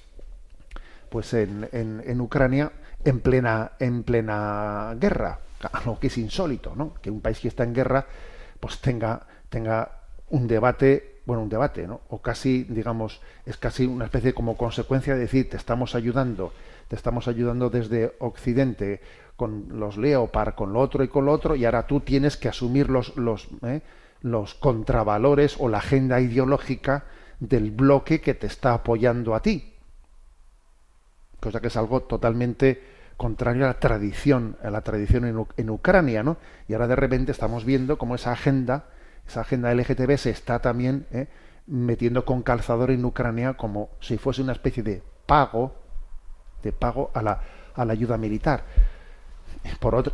pues 1.10 1.34
en, 1.34 1.70
en, 1.72 2.04
en 2.06 2.22
Ucrania 2.22 2.72
en 3.06 3.20
plena, 3.22 3.74
en 3.80 4.04
plena 4.04 4.96
guerra, 5.00 5.40
algo 5.72 6.00
que 6.00 6.08
es 6.08 6.18
insólito, 6.18 6.76
¿no? 6.76 6.96
Que 7.02 7.12
un 7.12 7.22
país 7.22 7.40
que 7.40 7.48
está 7.48 7.64
en 7.64 7.74
guerra, 7.74 8.06
pues 8.60 8.82
tenga, 8.82 9.28
tenga 9.50 10.02
un 10.30 10.48
debate, 10.48 11.22
bueno, 11.26 11.44
un 11.44 11.50
debate, 11.50 11.88
¿no? 11.88 12.02
O 12.10 12.22
casi, 12.22 12.64
digamos, 12.64 13.22
es 13.46 13.58
casi 13.58 13.86
una 13.86 14.06
especie 14.06 14.34
como 14.34 14.58
consecuencia 14.58 15.14
de 15.14 15.22
decir, 15.22 15.50
te 15.50 15.58
estamos 15.58 15.94
ayudando, 15.94 16.52
te 16.88 16.96
estamos 16.96 17.28
ayudando 17.28 17.70
desde 17.70 18.16
Occidente 18.20 19.02
con 19.36 19.80
los 19.80 19.98
Leopard, 19.98 20.56
con 20.56 20.74
lo 20.74 20.80
otro 20.80 21.04
y 21.04 21.08
con 21.08 21.26
lo 21.26 21.32
otro, 21.32 21.56
y 21.56 21.66
ahora 21.66 21.88
tú 21.88 22.00
tienes 22.00 22.38
que 22.38 22.48
asumir 22.48 22.90
los, 22.90 23.16
los, 23.18 23.48
¿eh? 23.64 23.82
los 24.22 24.56
contravalores 24.56 25.58
o 25.60 25.70
la 25.70 25.80
agenda 25.80 26.20
ideológica 26.20 27.06
del 27.40 27.72
bloque 27.72 28.22
que 28.22 28.34
te 28.34 28.48
está 28.48 28.74
apoyando 28.74 29.36
a 29.36 29.42
ti. 29.42 29.74
Cosa 31.40 31.60
que 31.60 31.68
es 31.68 31.78
algo 31.78 32.02
totalmente 32.04 32.82
contrario 33.18 33.66
a 33.66 33.68
la 33.68 33.80
tradición, 33.80 34.58
a 34.64 34.70
la 34.70 34.82
tradición 34.82 35.48
en, 35.58 35.70
Ucrania, 35.70 36.24
¿no? 36.24 36.38
Y 36.68 36.74
ahora 36.74 36.88
de 36.88 36.96
repente 36.96 37.32
estamos 37.32 37.66
viendo 37.66 37.98
cómo 37.98 38.16
esa 38.16 38.32
agenda, 38.32 38.86
esa 39.28 39.42
agenda 39.42 39.74
LGTB 39.74 40.18
se 40.18 40.30
está 40.32 40.60
también 40.60 41.08
¿eh? 41.12 41.28
metiendo 41.68 42.26
con 42.26 42.42
calzador 42.42 42.92
en 42.92 43.06
Ucrania 43.06 43.56
como 43.56 43.90
si 44.00 44.18
fuese 44.18 44.42
una 44.42 44.54
especie 44.54 44.84
de 44.84 45.04
pago, 45.26 45.76
de 46.64 46.72
pago 46.72 47.12
a 47.14 47.22
la, 47.22 47.42
a 47.76 47.86
la 47.86 47.94
ayuda 47.94 48.18
militar. 48.18 48.64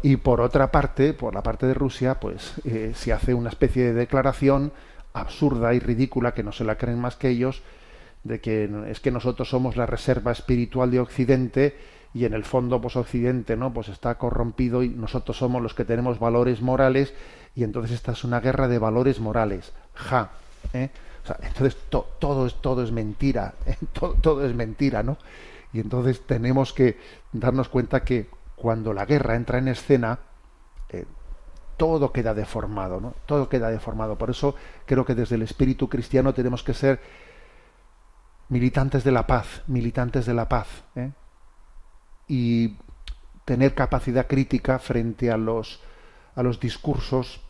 Y 0.01 0.17
por 0.17 0.41
otra 0.41 0.71
parte, 0.71 1.13
por 1.13 1.33
la 1.33 1.43
parte 1.43 1.65
de 1.65 1.73
Rusia, 1.73 2.19
pues 2.19 2.53
eh, 2.65 2.93
se 2.95 3.13
hace 3.13 3.33
una 3.33 3.49
especie 3.49 3.85
de 3.85 3.93
declaración 3.93 4.71
absurda 5.13 5.73
y 5.73 5.79
ridícula 5.79 6.33
que 6.33 6.43
no 6.43 6.51
se 6.51 6.63
la 6.63 6.77
creen 6.77 6.99
más 6.99 7.15
que 7.15 7.29
ellos, 7.29 7.61
de 8.23 8.39
que 8.39 8.69
es 8.87 8.99
que 8.99 9.11
nosotros 9.11 9.49
somos 9.49 9.75
la 9.75 9.85
reserva 9.85 10.31
espiritual 10.31 10.91
de 10.91 10.99
Occidente 10.99 11.75
y 12.13 12.25
en 12.25 12.33
el 12.33 12.43
fondo 12.43 12.81
pues 12.81 12.95
Occidente 12.95 13.55
no 13.55 13.73
pues 13.73 13.87
está 13.87 14.17
corrompido 14.17 14.83
y 14.83 14.89
nosotros 14.89 15.37
somos 15.37 15.61
los 15.61 15.73
que 15.73 15.85
tenemos 15.85 16.19
valores 16.19 16.61
morales 16.61 17.13
y 17.55 17.63
entonces 17.63 17.93
esta 17.93 18.11
es 18.11 18.23
una 18.23 18.39
guerra 18.41 18.67
de 18.67 18.79
valores 18.79 19.19
morales 19.19 19.71
ja 19.95 20.31
¿eh? 20.73 20.89
entonces 21.41 21.77
todo 21.89 22.45
es 22.45 22.55
todo 22.55 22.83
es 22.83 22.91
mentira 22.91 23.53
¿eh? 23.65 23.77
todo, 23.93 24.13
todo, 24.15 24.45
es 24.45 24.53
mentira 24.53 25.03
no 25.03 25.17
y 25.73 25.79
entonces 25.79 26.21
tenemos 26.27 26.73
que 26.73 26.97
darnos 27.31 27.69
cuenta 27.69 28.03
que 28.03 28.27
cuando 28.62 28.93
la 28.93 29.06
guerra 29.06 29.36
entra 29.36 29.58
en 29.58 29.69
escena 29.69 30.19
eh, 30.89 31.06
todo 31.78 32.12
queda 32.12 32.36
deformado 32.36 33.02
no 33.02 33.15
todo 33.26 33.50
queda 33.50 33.71
deformado 33.71 34.19
por 34.19 34.30
eso 34.30 34.54
creo 34.86 35.04
que 35.04 35.15
desde 35.15 35.34
el 35.34 35.41
espíritu 35.41 35.89
cristiano 35.89 36.32
tenemos 36.32 36.62
que 36.62 36.76
ser 36.76 37.00
militantes 38.50 39.04
de 39.04 39.12
la 39.12 39.26
paz 39.26 39.63
militantes 39.65 40.28
de 40.28 40.36
la 40.36 40.47
paz 40.47 40.67
¿eh? 40.95 41.10
y 42.28 42.78
tener 43.45 43.74
capacidad 43.74 44.28
crítica 44.28 44.78
frente 44.78 45.32
a 45.32 45.38
los, 45.38 45.82
a 46.36 46.43
los 46.43 46.60
discursos 46.60 47.41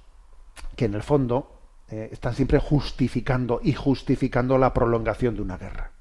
que 0.78 0.86
en 0.86 0.94
el 0.94 1.04
fondo 1.04 1.60
eh, 1.90 2.08
están 2.14 2.36
siempre 2.36 2.58
justificando 2.58 3.60
y 3.62 3.74
justificando 3.74 4.58
la 4.58 4.74
prolongación 4.74 5.36
de 5.36 5.42
una 5.42 5.58
guerra. 5.58 5.92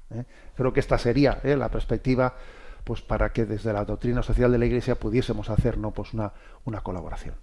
Creo 0.55 0.73
que 0.73 0.81
esta 0.81 0.97
sería 0.97 1.39
la 1.43 1.69
perspectiva 1.69 2.35
pues 2.83 3.01
para 3.01 3.31
que 3.31 3.45
desde 3.45 3.73
la 3.73 3.85
doctrina 3.85 4.23
social 4.23 4.51
de 4.51 4.57
la 4.57 4.65
Iglesia 4.65 4.95
pudiésemos 4.95 5.49
hacer 5.49 5.77
¿no? 5.77 5.91
pues 5.91 6.13
una, 6.13 6.33
una 6.65 6.81
colaboración. 6.81 7.35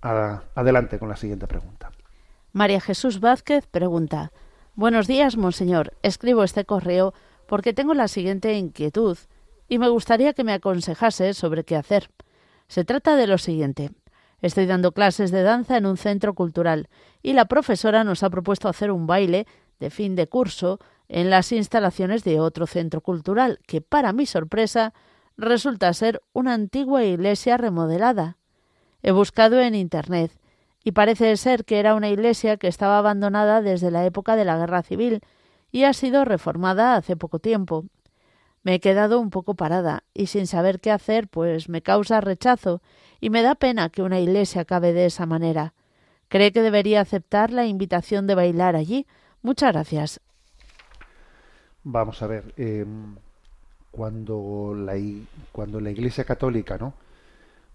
Adelante 0.00 0.98
con 0.98 1.08
la 1.08 1.16
siguiente 1.16 1.46
pregunta. 1.46 1.90
María 2.52 2.80
Jesús 2.80 3.20
Vázquez 3.20 3.66
pregunta 3.66 4.30
Buenos 4.74 5.06
días, 5.06 5.38
monseñor. 5.38 5.94
Escribo 6.02 6.44
este 6.44 6.66
correo 6.66 7.14
porque 7.46 7.72
tengo 7.72 7.94
la 7.94 8.08
siguiente 8.08 8.52
inquietud 8.58 9.16
y 9.68 9.78
me 9.78 9.88
gustaría 9.88 10.34
que 10.34 10.44
me 10.44 10.52
aconsejase 10.52 11.32
sobre 11.32 11.64
qué 11.64 11.76
hacer. 11.76 12.10
Se 12.68 12.84
trata 12.84 13.16
de 13.16 13.26
lo 13.26 13.38
siguiente. 13.38 13.92
Estoy 14.42 14.66
dando 14.66 14.92
clases 14.92 15.30
de 15.30 15.42
danza 15.42 15.78
en 15.78 15.86
un 15.86 15.96
centro 15.96 16.34
cultural 16.34 16.88
y 17.22 17.32
la 17.32 17.46
profesora 17.46 18.04
nos 18.04 18.22
ha 18.22 18.28
propuesto 18.28 18.68
hacer 18.68 18.90
un 18.90 19.06
baile 19.06 19.46
de 19.80 19.88
fin 19.88 20.14
de 20.14 20.26
curso 20.26 20.78
en 21.08 21.30
las 21.30 21.52
instalaciones 21.52 22.24
de 22.24 22.40
otro 22.40 22.66
centro 22.66 23.00
cultural 23.00 23.60
que, 23.66 23.80
para 23.80 24.12
mi 24.12 24.26
sorpresa, 24.26 24.92
resulta 25.36 25.92
ser 25.92 26.22
una 26.32 26.54
antigua 26.54 27.04
iglesia 27.04 27.56
remodelada. 27.56 28.36
He 29.02 29.12
buscado 29.12 29.60
en 29.60 29.74
Internet 29.74 30.32
y 30.82 30.92
parece 30.92 31.36
ser 31.36 31.64
que 31.64 31.78
era 31.78 31.94
una 31.94 32.08
iglesia 32.08 32.56
que 32.56 32.68
estaba 32.68 32.98
abandonada 32.98 33.60
desde 33.60 33.90
la 33.90 34.04
época 34.04 34.36
de 34.36 34.44
la 34.44 34.56
Guerra 34.56 34.82
Civil 34.82 35.20
y 35.70 35.84
ha 35.84 35.92
sido 35.92 36.24
reformada 36.24 36.96
hace 36.96 37.16
poco 37.16 37.38
tiempo. 37.38 37.84
Me 38.62 38.74
he 38.74 38.80
quedado 38.80 39.20
un 39.20 39.30
poco 39.30 39.54
parada 39.54 40.04
y 40.12 40.26
sin 40.26 40.46
saber 40.46 40.80
qué 40.80 40.90
hacer, 40.90 41.28
pues 41.28 41.68
me 41.68 41.82
causa 41.82 42.20
rechazo 42.20 42.82
y 43.20 43.30
me 43.30 43.42
da 43.42 43.54
pena 43.54 43.90
que 43.90 44.02
una 44.02 44.18
iglesia 44.18 44.62
acabe 44.62 44.92
de 44.92 45.06
esa 45.06 45.26
manera. 45.26 45.74
¿Cree 46.28 46.50
que 46.50 46.62
debería 46.62 47.00
aceptar 47.00 47.52
la 47.52 47.66
invitación 47.66 48.26
de 48.26 48.34
bailar 48.34 48.74
allí? 48.74 49.06
Muchas 49.42 49.72
gracias. 49.72 50.20
Vamos 51.88 52.20
a 52.20 52.26
ver, 52.26 52.52
eh, 52.56 52.84
cuando, 53.92 54.74
la, 54.76 54.94
cuando 55.52 55.80
la 55.80 55.92
Iglesia 55.92 56.24
Católica, 56.24 56.78
¿no? 56.78 56.94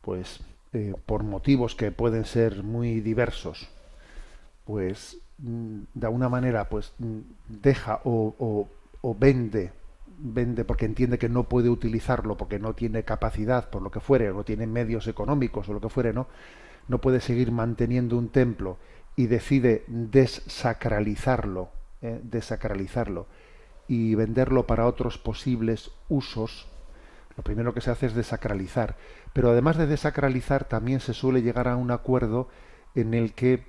Pues 0.01 0.41
eh, 0.73 0.93
por 1.05 1.23
motivos 1.23 1.75
que 1.75 1.93
pueden 1.93 2.25
ser 2.25 2.61
muy 2.61 2.99
diversos, 2.99 3.69
pues 4.65 5.17
mm, 5.37 5.83
de 5.93 6.05
alguna 6.05 6.27
manera, 6.27 6.67
pues 6.67 6.91
mm, 6.99 7.19
deja 7.47 8.01
o, 8.03 8.67
o, 9.01 9.15
vende 9.15 9.71
vende 10.19 10.65
porque 10.65 10.85
entiende 10.85 11.17
que 11.17 11.29
no 11.29 11.45
puede 11.45 11.69
utilizarlo 11.69 12.35
porque 12.35 12.59
no 12.59 12.73
tiene 12.73 13.03
capacidad 13.03 13.69
por 13.69 13.81
lo 13.81 13.89
que 13.91 14.01
fuere 14.01 14.31
no 14.31 14.43
tiene 14.43 14.67
medios 14.67 15.07
económicos 15.07 15.67
o 15.67 15.73
lo 15.73 15.81
que 15.81 15.89
fuere 15.89 16.13
no 16.13 16.27
no 16.87 16.99
puede 17.01 17.21
seguir 17.21 17.51
manteniendo 17.51 18.17
un 18.17 18.29
templo 18.29 18.77
y 19.15 19.25
decide 19.25 19.83
desacralizarlo 19.87 21.69
¿eh? 22.03 22.19
desacralizarlo 22.23 23.25
y 23.91 24.15
venderlo 24.15 24.65
para 24.65 24.87
otros 24.87 25.17
posibles 25.17 25.91
usos 26.07 26.67
lo 27.35 27.43
primero 27.43 27.73
que 27.73 27.81
se 27.81 27.91
hace 27.91 28.05
es 28.05 28.15
desacralizar 28.15 28.95
pero 29.33 29.49
además 29.49 29.77
de 29.77 29.87
desacralizar 29.87 30.63
también 30.63 30.99
se 30.99 31.13
suele 31.13 31.41
llegar 31.41 31.67
a 31.67 31.75
un 31.75 31.91
acuerdo 31.91 32.47
en 32.95 33.13
el 33.13 33.33
que 33.33 33.65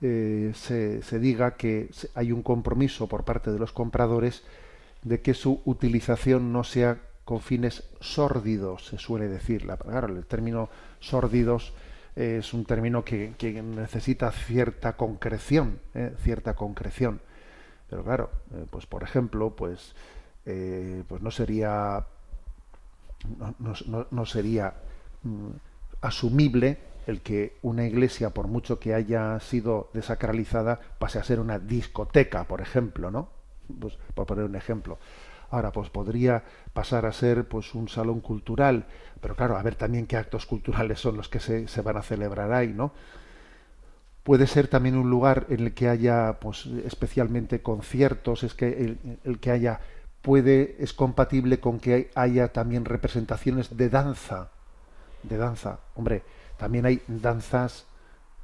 eh, 0.00 0.52
se, 0.54 1.02
se 1.02 1.18
diga 1.18 1.56
que 1.56 1.90
hay 2.14 2.32
un 2.32 2.42
compromiso 2.42 3.06
por 3.06 3.24
parte 3.24 3.50
de 3.50 3.58
los 3.58 3.72
compradores 3.72 4.44
de 5.02 5.20
que 5.20 5.34
su 5.34 5.62
utilización 5.64 6.52
no 6.52 6.64
sea 6.64 7.00
con 7.26 7.40
fines 7.40 7.82
sórdidos, 8.00 8.86
se 8.86 8.98
suele 8.98 9.28
decir. 9.28 9.64
La, 9.66 9.76
claro, 9.76 10.06
el 10.06 10.24
término 10.26 10.70
sórdidos 11.00 11.74
es 12.14 12.54
un 12.54 12.64
término 12.64 13.04
que, 13.04 13.34
que 13.36 13.60
necesita 13.62 14.30
cierta 14.30 14.96
concreción, 14.96 15.80
¿eh? 15.94 16.14
cierta 16.22 16.54
concreción. 16.54 17.20
Pero 17.88 18.02
claro, 18.04 18.30
eh, 18.52 18.66
pues 18.70 18.86
por 18.86 19.02
ejemplo, 19.02 19.54
pues, 19.54 19.94
eh, 20.44 21.02
pues 21.08 21.22
no 21.22 21.30
sería 21.30 22.06
no, 23.58 23.74
no, 23.86 24.06
no 24.10 24.26
sería 24.26 24.74
mm, 25.22 25.48
asumible 26.00 26.78
el 27.06 27.20
que 27.20 27.56
una 27.62 27.86
iglesia, 27.86 28.30
por 28.30 28.48
mucho 28.48 28.80
que 28.80 28.94
haya 28.94 29.38
sido 29.40 29.90
desacralizada, 29.92 30.80
pase 30.98 31.18
a 31.18 31.24
ser 31.24 31.38
una 31.38 31.58
discoteca, 31.58 32.44
por 32.44 32.60
ejemplo, 32.60 33.10
¿no? 33.10 33.28
Pues, 33.80 33.96
por 34.14 34.26
poner 34.26 34.44
un 34.44 34.56
ejemplo. 34.56 34.98
Ahora, 35.50 35.70
pues 35.70 35.90
podría 35.90 36.42
pasar 36.72 37.06
a 37.06 37.12
ser 37.12 37.46
pues 37.46 37.74
un 37.74 37.88
salón 37.88 38.20
cultural, 38.20 38.86
pero 39.20 39.36
claro, 39.36 39.56
a 39.56 39.62
ver 39.62 39.76
también 39.76 40.06
qué 40.06 40.16
actos 40.16 40.46
culturales 40.46 40.98
son 41.00 41.16
los 41.16 41.28
que 41.28 41.38
se, 41.38 41.68
se 41.68 41.82
van 41.82 41.96
a 41.96 42.02
celebrar 42.02 42.52
ahí, 42.52 42.68
¿no? 42.68 42.92
Puede 44.26 44.48
ser 44.48 44.66
también 44.66 44.96
un 44.96 45.08
lugar 45.08 45.46
en 45.50 45.60
el 45.60 45.72
que 45.72 45.88
haya, 45.88 46.40
pues, 46.40 46.66
especialmente 46.84 47.62
conciertos, 47.62 48.42
es 48.42 48.54
que 48.54 48.98
el, 49.22 49.38
que 49.38 49.52
haya 49.52 49.78
puede 50.20 50.74
es 50.80 50.92
compatible 50.92 51.60
con 51.60 51.78
que 51.78 52.10
haya 52.16 52.48
también 52.48 52.84
representaciones 52.84 53.76
de 53.76 53.88
danza, 53.88 54.50
de 55.22 55.36
danza. 55.36 55.78
Hombre, 55.94 56.24
también 56.56 56.86
hay 56.86 57.02
danzas 57.06 57.86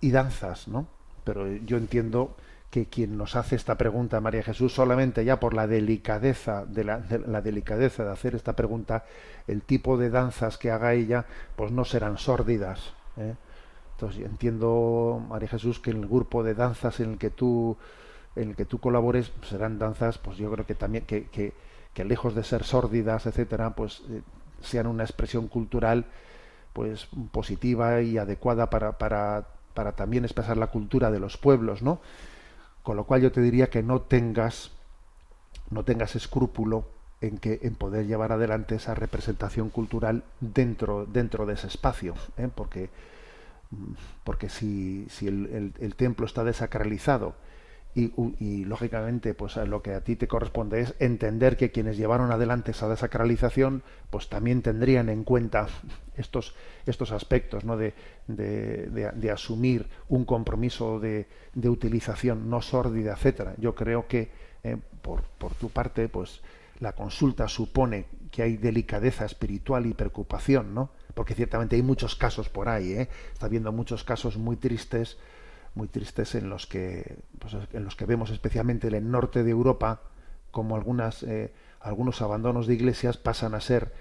y 0.00 0.12
danzas, 0.12 0.68
¿no? 0.68 0.86
Pero 1.24 1.48
yo 1.48 1.78
entiendo 1.78 2.36
que 2.70 2.86
quien 2.86 3.18
nos 3.18 3.34
hace 3.34 3.56
esta 3.56 3.76
pregunta, 3.76 4.20
María 4.20 4.44
Jesús, 4.44 4.72
solamente 4.72 5.24
ya 5.24 5.40
por 5.40 5.52
la 5.52 5.66
delicadeza 5.66 6.64
de 6.64 6.84
la, 6.84 6.98
de 6.98 7.18
la, 7.18 7.40
delicadeza 7.40 8.04
de 8.04 8.12
hacer 8.12 8.36
esta 8.36 8.54
pregunta, 8.54 9.04
el 9.48 9.62
tipo 9.62 9.96
de 9.98 10.10
danzas 10.10 10.58
que 10.58 10.70
haga 10.70 10.94
ella, 10.94 11.26
pues 11.56 11.72
no 11.72 11.84
serán 11.84 12.18
sórdidas. 12.18 12.94
¿eh? 13.16 13.34
Entiendo, 14.10 15.22
María 15.28 15.48
Jesús, 15.48 15.78
que 15.78 15.90
en 15.90 15.98
el 15.98 16.08
grupo 16.08 16.42
de 16.42 16.54
danzas 16.54 17.00
en 17.00 17.12
el 17.12 17.18
que 17.18 17.30
tú 17.30 17.76
en 18.34 18.50
el 18.50 18.56
que 18.56 18.64
tú 18.64 18.78
colabores 18.78 19.30
serán 19.42 19.78
danzas, 19.78 20.18
pues 20.18 20.38
yo 20.38 20.50
creo 20.50 20.66
que 20.66 20.74
también 20.74 21.04
que, 21.04 21.26
que, 21.26 21.52
que 21.92 22.04
lejos 22.04 22.34
de 22.34 22.44
ser 22.44 22.64
sórdidas, 22.64 23.26
etcétera, 23.26 23.74
pues 23.74 24.02
eh, 24.08 24.22
sean 24.62 24.86
una 24.86 25.04
expresión 25.04 25.48
cultural 25.48 26.06
pues 26.72 27.08
positiva 27.30 28.00
y 28.00 28.16
adecuada 28.16 28.70
para, 28.70 28.96
para, 28.96 29.48
para 29.74 29.92
también 29.92 30.24
expresar 30.24 30.56
la 30.56 30.68
cultura 30.68 31.10
de 31.10 31.20
los 31.20 31.36
pueblos, 31.36 31.82
¿no? 31.82 32.00
Con 32.82 32.96
lo 32.96 33.04
cual 33.04 33.20
yo 33.20 33.32
te 33.32 33.42
diría 33.42 33.68
que 33.68 33.82
no 33.82 34.00
tengas 34.00 34.70
no 35.70 35.84
tengas 35.84 36.16
escrúpulo 36.16 36.84
en 37.20 37.38
que 37.38 37.60
en 37.62 37.74
poder 37.74 38.06
llevar 38.06 38.32
adelante 38.32 38.74
esa 38.74 38.94
representación 38.94 39.70
cultural 39.70 40.24
dentro 40.40 41.06
dentro 41.06 41.46
de 41.46 41.54
ese 41.54 41.66
espacio, 41.66 42.14
¿eh? 42.36 42.48
porque 42.54 42.90
porque 44.24 44.48
si, 44.48 45.06
si 45.08 45.28
el, 45.28 45.72
el, 45.78 45.94
templo 45.94 46.26
está 46.26 46.44
desacralizado 46.44 47.34
y, 47.94 48.12
y, 48.38 48.64
lógicamente 48.64 49.34
pues 49.34 49.56
lo 49.56 49.82
que 49.82 49.94
a 49.94 50.02
ti 50.02 50.16
te 50.16 50.28
corresponde 50.28 50.80
es 50.80 50.94
entender 50.98 51.56
que 51.56 51.70
quienes 51.70 51.96
llevaron 51.96 52.32
adelante 52.32 52.70
esa 52.70 52.88
desacralización 52.88 53.82
pues 54.10 54.28
también 54.28 54.62
tendrían 54.62 55.08
en 55.08 55.24
cuenta 55.24 55.68
estos 56.16 56.54
estos 56.86 57.12
aspectos 57.12 57.64
¿no? 57.64 57.76
de, 57.76 57.94
de, 58.28 58.88
de, 58.88 59.10
de 59.10 59.30
asumir 59.30 59.88
un 60.08 60.24
compromiso 60.24 61.00
de, 61.00 61.26
utilización 61.54 62.48
no 62.48 62.62
sórdida 62.62 63.12
etcétera 63.12 63.54
yo 63.58 63.74
creo 63.74 64.06
que 64.06 64.30
eh, 64.64 64.76
por, 65.02 65.22
por 65.22 65.54
tu 65.54 65.68
parte 65.68 66.08
pues 66.08 66.40
la 66.80 66.92
consulta 66.92 67.46
supone 67.48 68.06
que 68.30 68.42
hay 68.42 68.56
delicadeza 68.56 69.24
espiritual 69.24 69.86
y 69.86 69.94
preocupación 69.94 70.74
no 70.74 70.90
porque 71.14 71.34
ciertamente 71.34 71.76
hay 71.76 71.82
muchos 71.82 72.16
casos 72.16 72.48
por 72.48 72.68
ahí 72.68 72.92
¿eh? 72.92 73.08
está 73.32 73.46
habiendo 73.46 73.72
muchos 73.72 74.04
casos 74.04 74.36
muy 74.36 74.56
tristes 74.56 75.18
muy 75.74 75.88
tristes 75.88 76.34
en 76.34 76.48
los 76.48 76.66
que 76.66 77.16
pues, 77.38 77.56
en 77.72 77.84
los 77.84 77.96
que 77.96 78.06
vemos 78.06 78.30
especialmente 78.30 78.88
en 78.88 78.94
el 78.94 79.10
norte 79.10 79.42
de 79.42 79.50
Europa 79.50 80.00
como 80.50 80.76
algunas 80.76 81.22
eh, 81.22 81.52
algunos 81.80 82.22
abandonos 82.22 82.66
de 82.66 82.74
iglesias 82.74 83.16
pasan 83.16 83.54
a 83.54 83.60
ser 83.60 83.92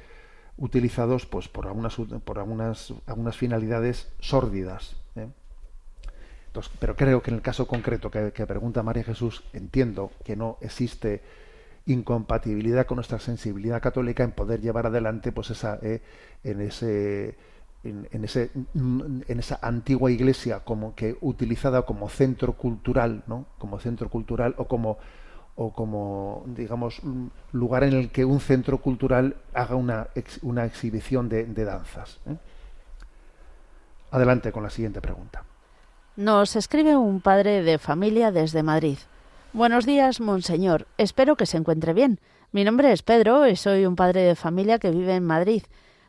utilizados 0.58 1.26
pues 1.26 1.48
por 1.48 1.68
algunas 1.68 1.96
por 2.24 2.40
algunas 2.40 2.94
algunas 3.08 3.38
finalidades 3.38 4.12
sórdidas 4.20 4.96
¿eh? 5.16 5.28
Entonces, 6.48 6.74
pero 6.80 6.98
creo 6.98 7.22
que 7.22 7.32
en 7.32 7.38
el 7.38 7.42
caso 7.42 7.66
concreto 7.66 8.12
que, 8.12 8.34
que, 8.34 8.46
pregunta 8.46 8.84
María 8.84 9.06
Jesús 9.06 9.46
entiendo 9.54 10.12
que 10.26 10.36
no 10.36 10.58
existe 10.60 11.22
incompatibilidad 11.86 12.86
con 12.86 12.96
nuestra 12.96 13.20
sensibilidad 13.20 13.82
católica 13.82 14.24
en 14.24 14.32
poder 14.32 14.62
llevar 14.62 14.86
adelante 14.86 15.32
pues 15.32 15.50
esa 15.50 15.80
eh, 15.82 16.02
en 16.44 16.62
ese 16.62 17.38
en, 17.84 18.08
en, 18.12 18.24
ese, 18.24 18.52
en 18.76 19.40
esa 19.40 19.60
antigua 19.62 20.12
iglesia 20.12 20.60
como 20.60 20.94
que 20.94 21.18
utilizada 21.22 21.82
como 21.82 22.10
centro 22.10 22.54
cultural, 22.54 23.24
¿no? 23.26 23.48
Como 23.58 23.80
centro 23.80 24.10
cultural 24.10 24.54
o 24.58 24.66
como 24.66 25.00
o 25.56 25.74
como 25.74 26.44
digamos 26.48 27.02
lugar 27.52 27.84
en 27.84 27.94
el 27.94 28.10
que 28.10 28.24
un 28.24 28.40
centro 28.40 28.80
cultural 28.80 29.36
haga 29.54 29.76
una, 29.76 30.08
una 30.44 30.66
exhibición 30.66 31.28
de, 31.28 31.46
de 31.46 31.66
danzas. 31.66 32.20
¿eh? 32.28 32.38
Adelante 34.12 34.52
con 34.52 34.64
la 34.64 34.70
siguiente 34.70 35.02
pregunta. 35.02 35.44
Nos 36.16 36.56
escribe 36.56 36.96
un 36.96 37.22
padre 37.22 37.64
de 37.64 37.78
familia 37.80 38.32
desde 38.32 38.64
Madrid. 38.64 38.98
Buenos 39.54 39.86
días, 39.86 40.22
monseñor. 40.22 40.88
Espero 40.98 41.36
que 41.36 41.46
se 41.46 41.58
encuentre 41.58 41.92
bien. 41.92 42.22
Mi 42.54 42.64
nombre 42.64 42.94
es 42.94 43.04
Pedro 43.04 43.50
y 43.50 43.58
soy 43.58 43.86
un 43.86 43.98
padre 43.98 44.22
de 44.22 44.36
familia 44.36 44.80
que 44.80 44.92
vive 44.92 45.14
en 45.14 45.26
Madrid. 45.26 45.64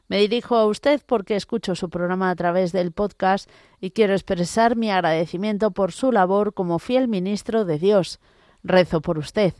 Me 0.06 0.18
dirijo 0.18 0.54
a 0.54 0.66
usted 0.66 1.02
porque 1.04 1.34
escucho 1.34 1.74
su 1.74 1.90
programa 1.90 2.30
a 2.30 2.36
través 2.36 2.70
del 2.70 2.92
podcast 2.92 3.50
y 3.80 3.90
quiero 3.90 4.12
expresar 4.12 4.76
mi 4.76 4.92
agradecimiento 4.92 5.72
por 5.72 5.90
su 5.90 6.12
labor 6.12 6.54
como 6.54 6.78
fiel 6.78 7.08
ministro 7.08 7.64
de 7.64 7.80
Dios. 7.80 8.20
Rezo 8.62 9.00
por 9.00 9.18
usted. 9.18 9.54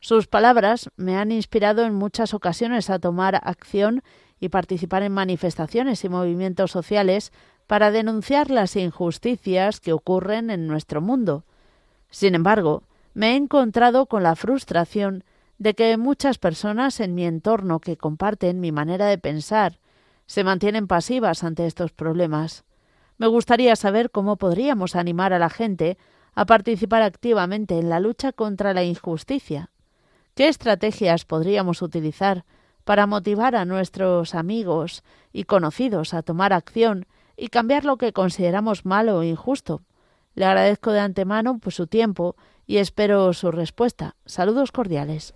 Sus 0.00 0.26
palabras 0.26 0.90
me 0.96 1.16
han 1.16 1.30
inspirado 1.30 1.84
en 1.84 1.94
muchas 1.94 2.34
ocasiones 2.34 2.90
a 2.90 2.98
tomar 2.98 3.36
acción 3.44 4.02
y 4.40 4.48
participar 4.48 5.04
en 5.04 5.12
manifestaciones 5.12 6.02
y 6.02 6.08
movimientos 6.08 6.72
sociales 6.72 7.32
para 7.68 7.92
denunciar 7.92 8.50
las 8.50 8.74
injusticias 8.74 9.78
que 9.78 9.92
ocurren 9.92 10.50
en 10.50 10.66
nuestro 10.66 11.00
mundo. 11.00 11.44
Sin 12.10 12.34
embargo, 12.34 12.82
me 13.18 13.32
he 13.32 13.34
encontrado 13.34 14.06
con 14.06 14.22
la 14.22 14.36
frustración 14.36 15.24
de 15.58 15.74
que 15.74 15.96
muchas 15.96 16.38
personas 16.38 17.00
en 17.00 17.16
mi 17.16 17.24
entorno 17.26 17.80
que 17.80 17.96
comparten 17.96 18.60
mi 18.60 18.70
manera 18.70 19.06
de 19.06 19.18
pensar 19.18 19.80
se 20.26 20.44
mantienen 20.44 20.86
pasivas 20.86 21.42
ante 21.42 21.66
estos 21.66 21.90
problemas. 21.90 22.62
Me 23.16 23.26
gustaría 23.26 23.74
saber 23.74 24.12
cómo 24.12 24.36
podríamos 24.36 24.94
animar 24.94 25.32
a 25.32 25.40
la 25.40 25.50
gente 25.50 25.98
a 26.36 26.46
participar 26.46 27.02
activamente 27.02 27.80
en 27.80 27.88
la 27.88 27.98
lucha 27.98 28.30
contra 28.30 28.72
la 28.72 28.84
injusticia. 28.84 29.70
¿Qué 30.36 30.46
estrategias 30.46 31.24
podríamos 31.24 31.82
utilizar 31.82 32.44
para 32.84 33.08
motivar 33.08 33.56
a 33.56 33.64
nuestros 33.64 34.36
amigos 34.36 35.02
y 35.32 35.42
conocidos 35.42 36.14
a 36.14 36.22
tomar 36.22 36.52
acción 36.52 37.06
y 37.36 37.48
cambiar 37.48 37.84
lo 37.84 37.96
que 37.96 38.12
consideramos 38.12 38.86
malo 38.86 39.16
o 39.16 39.24
injusto? 39.24 39.82
Le 40.36 40.44
agradezco 40.44 40.92
de 40.92 41.00
antemano 41.00 41.58
por 41.58 41.72
su 41.72 41.88
tiempo 41.88 42.36
y 42.68 42.76
espero 42.76 43.32
su 43.32 43.50
respuesta. 43.50 44.14
Saludos 44.26 44.70
cordiales. 44.70 45.34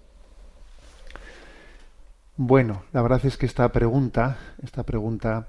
Bueno, 2.36 2.84
la 2.92 3.02
verdad 3.02 3.24
es 3.24 3.38
que 3.38 3.46
esta 3.46 3.72
pregunta, 3.72 4.36
esta 4.62 4.84
pregunta, 4.84 5.48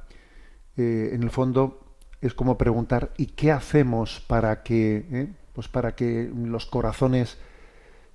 eh, 0.77 1.11
en 1.11 1.23
el 1.23 1.29
fondo 1.29 1.97
es 2.21 2.33
como 2.33 2.57
preguntar 2.57 3.11
¿y 3.17 3.27
qué 3.27 3.51
hacemos 3.51 4.23
para 4.27 4.63
que, 4.63 5.05
eh, 5.11 5.33
pues 5.51 5.67
para 5.67 5.93
que 5.93 6.31
los 6.33 6.65
corazones 6.65 7.37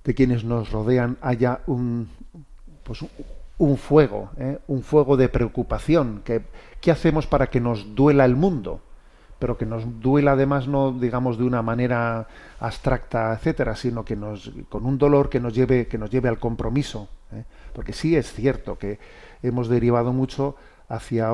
de 0.03 0.15
quienes 0.15 0.43
nos 0.43 0.71
rodean 0.71 1.17
haya 1.21 1.61
un, 1.67 2.09
pues 2.83 3.05
un 3.59 3.77
fuego, 3.77 4.31
eh, 4.37 4.57
un 4.65 4.81
fuego 4.81 5.15
de 5.15 5.29
preocupación? 5.29 6.21
¿Qué, 6.25 6.41
¿Qué 6.81 6.89
hacemos 6.89 7.27
para 7.27 7.47
que 7.47 7.61
nos 7.61 7.93
duela 7.93 8.25
el 8.25 8.35
mundo? 8.35 8.81
Pero 9.39 9.57
que 9.57 9.65
nos 9.65 10.01
duela 10.01 10.33
además 10.33 10.67
no 10.67 10.91
digamos 10.91 11.37
de 11.37 11.45
una 11.45 11.61
manera 11.61 12.27
abstracta 12.59 13.33
etcétera 13.33 13.75
sino 13.75 14.03
que 14.03 14.15
nos 14.15 14.51
con 14.69 14.85
un 14.85 14.97
dolor 14.97 15.29
que 15.29 15.39
nos 15.39 15.53
lleve 15.53 15.87
que 15.87 15.97
nos 15.97 16.11
lleve 16.11 16.29
al 16.29 16.39
compromiso 16.39 17.07
¿eh? 17.31 17.45
porque 17.73 17.93
sí 17.93 18.15
es 18.15 18.31
cierto 18.33 18.77
que 18.77 18.99
hemos 19.41 19.69
derivado 19.69 20.13
mucho 20.13 20.55
hacia 20.89 21.29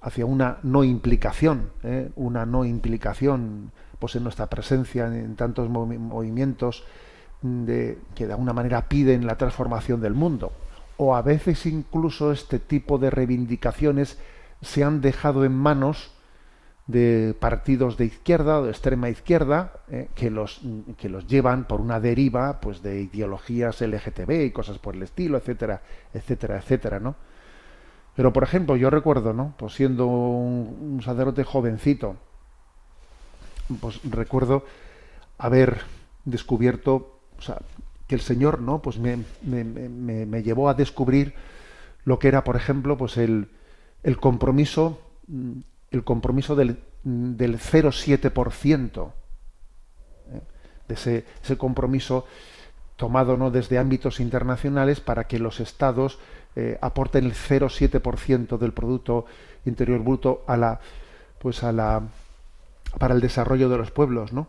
hacia 0.00 0.26
una 0.26 0.58
no 0.62 0.82
implicación 0.82 1.70
¿eh? 1.84 2.10
una 2.16 2.46
no 2.46 2.64
implicación 2.64 3.70
pues 3.98 4.16
en 4.16 4.24
nuestra 4.24 4.46
presencia 4.46 5.06
en 5.06 5.36
tantos 5.36 5.68
movimientos 5.68 6.84
de, 7.42 7.98
que 8.14 8.26
de 8.26 8.32
alguna 8.32 8.52
manera 8.52 8.88
piden 8.88 9.26
la 9.26 9.36
transformación 9.36 10.00
del 10.00 10.14
mundo 10.14 10.52
o 10.96 11.14
a 11.14 11.22
veces 11.22 11.66
incluso 11.66 12.32
este 12.32 12.58
tipo 12.58 12.98
de 12.98 13.10
reivindicaciones 13.10 14.18
se 14.62 14.84
han 14.84 15.00
dejado 15.00 15.44
en 15.44 15.52
manos 15.52 16.15
de 16.86 17.34
partidos 17.38 17.96
de 17.96 18.04
izquierda 18.04 18.60
o 18.60 18.64
de 18.64 18.70
extrema 18.70 19.08
izquierda 19.08 19.72
eh, 19.90 20.08
que 20.14 20.30
los 20.30 20.60
que 20.98 21.08
los 21.08 21.26
llevan 21.26 21.66
por 21.66 21.80
una 21.80 21.98
deriva 21.98 22.60
pues 22.60 22.80
de 22.82 23.00
ideologías 23.02 23.80
LGTB 23.80 24.46
y 24.46 24.50
cosas 24.52 24.78
por 24.78 24.94
el 24.94 25.02
estilo 25.02 25.36
etcétera 25.36 25.82
etcétera 26.14 26.58
etcétera 26.58 27.00
no 27.00 27.16
pero 28.14 28.32
por 28.32 28.44
ejemplo 28.44 28.76
yo 28.76 28.88
recuerdo 28.88 29.32
no 29.32 29.54
pues 29.56 29.74
siendo 29.74 30.06
un, 30.06 30.94
un 30.94 31.02
sacerdote 31.02 31.42
jovencito 31.42 32.16
pues 33.80 34.00
recuerdo 34.04 34.64
haber 35.38 35.80
descubierto 36.24 37.18
o 37.36 37.42
sea 37.42 37.58
que 38.06 38.14
el 38.14 38.20
señor 38.20 38.60
no 38.60 38.80
pues 38.80 38.98
me, 38.98 39.18
me, 39.42 39.64
me, 39.64 40.24
me 40.24 40.42
llevó 40.44 40.68
a 40.68 40.74
descubrir 40.74 41.34
lo 42.04 42.20
que 42.20 42.28
era 42.28 42.44
por 42.44 42.54
ejemplo 42.54 42.96
pues 42.96 43.16
el 43.16 43.48
el 44.04 44.18
compromiso 44.18 45.00
el 45.90 46.04
compromiso 46.04 46.54
del, 46.56 46.78
del 47.04 47.58
0,7%, 47.58 49.12
¿eh? 50.32 50.40
de 50.88 50.94
ese, 50.94 51.24
ese, 51.42 51.56
compromiso 51.56 52.26
tomado 52.96 53.36
¿no? 53.36 53.50
desde 53.50 53.78
ámbitos 53.78 54.20
internacionales 54.20 55.00
para 55.00 55.26
que 55.26 55.38
los 55.38 55.60
estados 55.60 56.18
eh, 56.54 56.78
aporten 56.80 57.24
el 57.24 57.34
0,7% 57.34 58.58
del 58.58 58.72
Producto 58.72 59.26
Interior 59.64 60.00
Bruto 60.00 60.44
a 60.46 60.56
la, 60.56 60.80
pues 61.38 61.62
a 61.62 61.72
la, 61.72 62.02
para 62.98 63.14
el 63.14 63.20
desarrollo 63.20 63.68
de 63.68 63.78
los 63.78 63.90
pueblos, 63.90 64.32
¿no? 64.32 64.48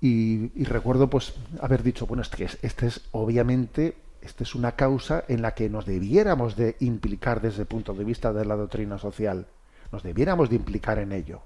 Y, 0.00 0.50
y 0.54 0.64
recuerdo 0.64 1.08
pues 1.08 1.32
haber 1.62 1.82
dicho, 1.82 2.06
bueno, 2.06 2.22
este 2.22 2.44
es, 2.44 2.58
este 2.60 2.88
es 2.88 3.00
obviamente 3.12 3.94
esta 4.24 4.42
es 4.42 4.54
una 4.54 4.72
causa 4.72 5.24
en 5.28 5.42
la 5.42 5.52
que 5.52 5.68
nos 5.68 5.84
debiéramos 5.84 6.56
de 6.56 6.76
implicar 6.80 7.40
desde 7.40 7.62
el 7.62 7.68
punto 7.68 7.92
de 7.92 8.04
vista 8.04 8.32
de 8.32 8.44
la 8.44 8.56
doctrina 8.56 8.98
social. 8.98 9.46
Nos 9.94 10.02
debiéramos 10.02 10.50
de 10.50 10.56
implicar 10.56 10.98
en 10.98 11.12
ello. 11.12 11.42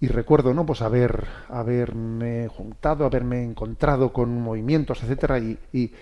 Y 0.00 0.08
recuerdo, 0.08 0.52
¿no? 0.52 0.66
Pues 0.66 0.82
haber, 0.82 1.24
haberme 1.48 2.48
juntado, 2.48 3.04
haberme 3.04 3.44
encontrado 3.44 4.12
con 4.12 4.42
movimientos, 4.42 5.00
etcétera, 5.04 5.38
y, 5.38 5.56
y, 5.72 5.92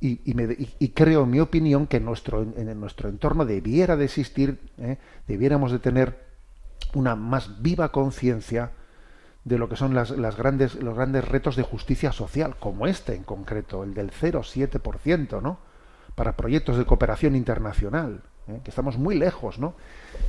y, 0.00 0.88
creo, 0.92 1.24
en 1.24 1.30
mi 1.30 1.40
opinión, 1.40 1.86
que 1.86 2.00
nuestro, 2.00 2.40
en 2.40 2.80
nuestro 2.80 3.10
entorno 3.10 3.44
debiera 3.44 3.98
de 3.98 4.06
existir, 4.06 4.70
¿eh? 4.78 4.96
debiéramos 5.28 5.70
de 5.70 5.80
tener 5.80 6.24
una 6.94 7.14
más 7.14 7.60
viva 7.60 7.92
conciencia 7.92 8.70
de 9.44 9.58
lo 9.58 9.68
que 9.68 9.76
son 9.76 9.94
las, 9.94 10.12
las, 10.12 10.38
grandes, 10.38 10.76
los 10.76 10.96
grandes 10.96 11.28
retos 11.28 11.56
de 11.56 11.62
justicia 11.62 12.12
social, 12.12 12.56
como 12.58 12.86
este 12.86 13.16
en 13.16 13.24
concreto, 13.24 13.84
el 13.84 13.92
del 13.92 14.12
0,7%, 14.12 15.42
¿no? 15.42 15.58
Para 16.14 16.38
proyectos 16.38 16.78
de 16.78 16.86
cooperación 16.86 17.36
internacional, 17.36 18.22
¿eh? 18.50 18.60
que 18.62 18.70
estamos 18.70 18.98
muy 18.98 19.14
lejos, 19.14 19.58
¿no? 19.58 19.74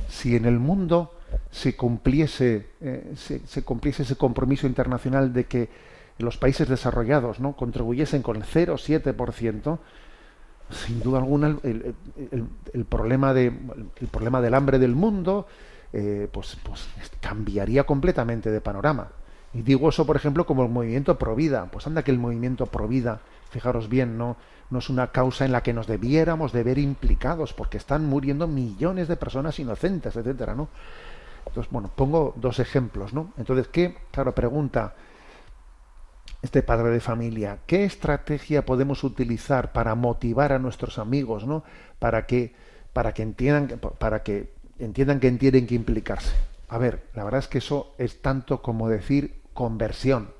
Si 0.08 0.36
en 0.36 0.44
el 0.44 0.58
mundo 0.58 1.14
se 1.50 1.76
cumpliese, 1.76 2.66
eh, 2.80 3.14
ese 3.14 4.16
compromiso 4.16 4.66
internacional 4.66 5.32
de 5.32 5.44
que 5.44 5.68
los 6.18 6.36
países 6.36 6.68
desarrollados. 6.68 7.38
Contribuyesen 7.56 8.22
con 8.22 8.36
el 8.36 8.44
0,7%, 8.44 9.78
sin 10.70 11.00
duda 11.00 11.18
alguna 11.18 11.58
el 11.62 12.84
problema 12.84 13.32
del 13.34 14.54
hambre 14.54 14.78
del 14.78 14.94
mundo, 14.94 15.46
eh, 15.92 16.28
pues, 16.32 16.56
pues 16.62 16.88
cambiaría 17.20 17.84
completamente 17.84 18.50
de 18.50 18.60
panorama. 18.60 19.08
Y 19.54 19.62
digo 19.62 19.88
eso, 19.88 20.06
por 20.06 20.16
ejemplo, 20.16 20.46
como 20.46 20.62
el 20.62 20.70
movimiento 20.70 21.18
Provida. 21.18 21.66
Pues 21.66 21.86
anda 21.86 22.02
que 22.02 22.10
el 22.10 22.18
movimiento 22.18 22.66
Provida, 22.66 23.20
fijaros 23.50 23.88
bien, 23.88 24.16
no, 24.16 24.36
no 24.70 24.78
es 24.78 24.88
una 24.88 25.08
causa 25.08 25.44
en 25.44 25.52
la 25.52 25.62
que 25.62 25.74
nos 25.74 25.86
debiéramos 25.86 26.52
de 26.52 26.62
ver 26.62 26.78
implicados, 26.78 27.52
porque 27.52 27.76
están 27.76 28.06
muriendo 28.06 28.48
millones 28.48 29.08
de 29.08 29.16
personas 29.16 29.58
inocentes, 29.58 30.16
etcétera, 30.16 30.54
¿no? 30.54 30.68
Entonces, 31.46 31.70
bueno, 31.70 31.90
pongo 31.94 32.32
dos 32.36 32.58
ejemplos, 32.60 33.12
¿no? 33.12 33.32
Entonces, 33.36 33.68
¿qué? 33.68 33.96
Claro, 34.10 34.34
pregunta 34.34 34.94
este 36.40 36.62
padre 36.62 36.90
de 36.90 37.00
familia, 37.00 37.58
¿qué 37.66 37.84
estrategia 37.84 38.66
podemos 38.66 39.04
utilizar 39.04 39.72
para 39.72 39.94
motivar 39.94 40.52
a 40.52 40.58
nuestros 40.58 40.98
amigos, 40.98 41.46
¿no? 41.46 41.62
Para 41.98 42.26
que, 42.26 42.54
para 42.92 43.14
que 43.14 43.22
entiendan, 43.22 43.78
para 43.78 44.22
que 44.24 44.52
entiendan 44.78 45.20
que 45.20 45.30
tienen 45.32 45.66
que 45.66 45.76
implicarse. 45.76 46.34
A 46.68 46.78
ver, 46.78 47.04
la 47.14 47.22
verdad 47.22 47.40
es 47.40 47.48
que 47.48 47.58
eso 47.58 47.94
es 47.98 48.22
tanto 48.22 48.60
como 48.60 48.88
decir 48.88 49.41
conversión. 49.54 50.30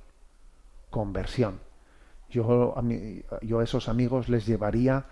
Conversión. 0.91 1.61
Yo 2.31 2.75
a, 2.77 2.83
yo 3.43 3.63
esos 3.63 3.89
amigos 3.89 4.29
les 4.29 4.47
llevaría 4.47 5.07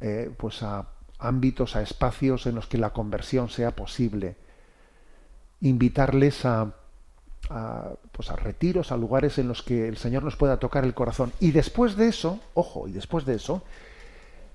eh, 0.00 0.30
pues 0.36 0.62
a 0.62 0.88
ámbitos, 1.18 1.76
a 1.76 1.82
espacios 1.82 2.46
en 2.46 2.54
los 2.54 2.66
que 2.66 2.78
la 2.78 2.90
conversión 2.90 3.48
sea 3.48 3.70
posible. 3.70 4.36
Invitarles 5.60 6.44
a, 6.44 6.74
a, 7.50 7.90
pues 8.12 8.30
a 8.30 8.36
retiros, 8.36 8.92
a 8.92 8.96
lugares 8.96 9.38
en 9.38 9.48
los 9.48 9.62
que 9.62 9.88
el 9.88 9.96
Señor 9.96 10.22
nos 10.22 10.36
pueda 10.36 10.58
tocar 10.58 10.84
el 10.84 10.94
corazón. 10.94 11.32
Y 11.40 11.52
después 11.52 11.96
de 11.96 12.08
eso, 12.08 12.40
ojo, 12.54 12.88
y 12.88 12.92
después 12.92 13.24
de 13.24 13.34
eso, 13.34 13.62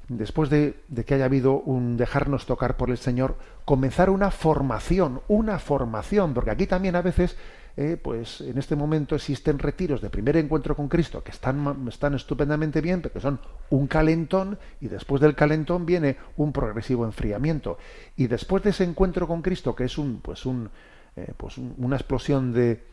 después 0.07 0.49
de, 0.49 0.79
de, 0.89 1.05
que 1.05 1.15
haya 1.15 1.25
habido 1.25 1.53
un 1.53 1.97
dejarnos 1.97 2.45
tocar 2.45 2.77
por 2.77 2.89
el 2.89 2.97
Señor, 2.97 3.37
comenzar 3.65 4.09
una 4.09 4.29
formación, 4.29 5.21
una 5.27 5.57
formación, 5.57 6.33
porque 6.33 6.51
aquí 6.51 6.67
también 6.67 6.95
a 6.95 7.01
veces, 7.01 7.37
eh, 7.77 7.97
pues 8.01 8.41
en 8.41 8.57
este 8.57 8.75
momento 8.75 9.15
existen 9.15 9.59
retiros 9.59 10.01
de 10.01 10.09
primer 10.09 10.37
encuentro 10.37 10.75
con 10.75 10.87
Cristo 10.87 11.23
que 11.23 11.31
están, 11.31 11.87
están 11.87 12.13
estupendamente 12.15 12.81
bien, 12.81 13.01
pero 13.01 13.13
que 13.13 13.21
son 13.21 13.39
un 13.69 13.87
calentón, 13.87 14.59
y 14.81 14.87
después 14.87 15.21
del 15.21 15.35
calentón 15.35 15.85
viene 15.85 16.17
un 16.37 16.51
progresivo 16.51 17.05
enfriamiento. 17.05 17.77
Y 18.17 18.27
después 18.27 18.63
de 18.63 18.71
ese 18.71 18.83
encuentro 18.83 19.27
con 19.27 19.41
Cristo, 19.41 19.75
que 19.75 19.85
es 19.85 19.97
un, 19.97 20.19
pues 20.21 20.45
un, 20.45 20.69
eh, 21.15 21.33
pues 21.37 21.57
un, 21.57 21.73
una 21.77 21.95
explosión 21.95 22.53
de, 22.53 22.83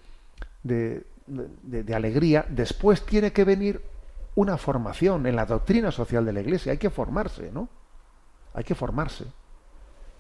de 0.63 1.95
alegría, 1.95 2.47
después 2.49 3.05
tiene 3.05 3.33
que 3.33 3.45
venir 3.45 3.83
una 4.35 4.57
formación 4.57 5.27
en 5.27 5.35
la 5.35 5.47
doctrina 5.47 5.91
social 5.91 6.25
de 6.25 6.33
la 6.33 6.41
Iglesia. 6.41 6.71
Hay 6.71 6.79
que 6.79 6.91
formarse, 6.91 7.51
¿no? 7.53 7.69
Hay 8.55 8.63
que 8.63 8.77
formarse. 8.77 9.25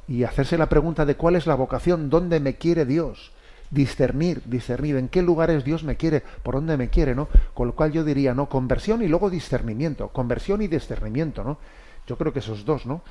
Y 0.09 0.25
hacerse 0.25 0.59
la 0.59 0.69
pregunta 0.69 1.05
de 1.07 1.15
cuál 1.15 1.37
es 1.37 1.47
la 1.47 1.55
vocación, 1.55 2.11
dónde 2.11 2.41
me 2.41 2.57
quiere 2.57 2.85
Dios. 2.85 3.33
Discernir, 3.71 4.43
discernir 4.45 4.97
en 4.97 5.09
qué 5.09 5.23
lugares 5.23 5.65
Dios 5.65 5.85
me 5.85 5.97
quiere, 5.97 6.23
por 6.43 6.55
dónde 6.55 6.77
me 6.77 6.89
quiere, 6.89 7.15
¿no? 7.15 7.29
Con 7.55 7.69
lo 7.69 7.75
cual 7.75 7.93
yo 7.93 8.05
diría, 8.05 8.35
¿no? 8.35 8.49
Conversión 8.49 9.03
y 9.03 9.09
luego 9.09 9.31
discernimiento. 9.31 10.09
Conversión 10.09 10.63
y 10.63 10.69
discernimiento, 10.69 11.45
¿no? 11.45 11.59
Yo 12.07 12.17
creo 12.17 12.33
que 12.33 12.39
esos 12.39 12.65
dos, 12.65 12.87
¿no? 12.87 13.03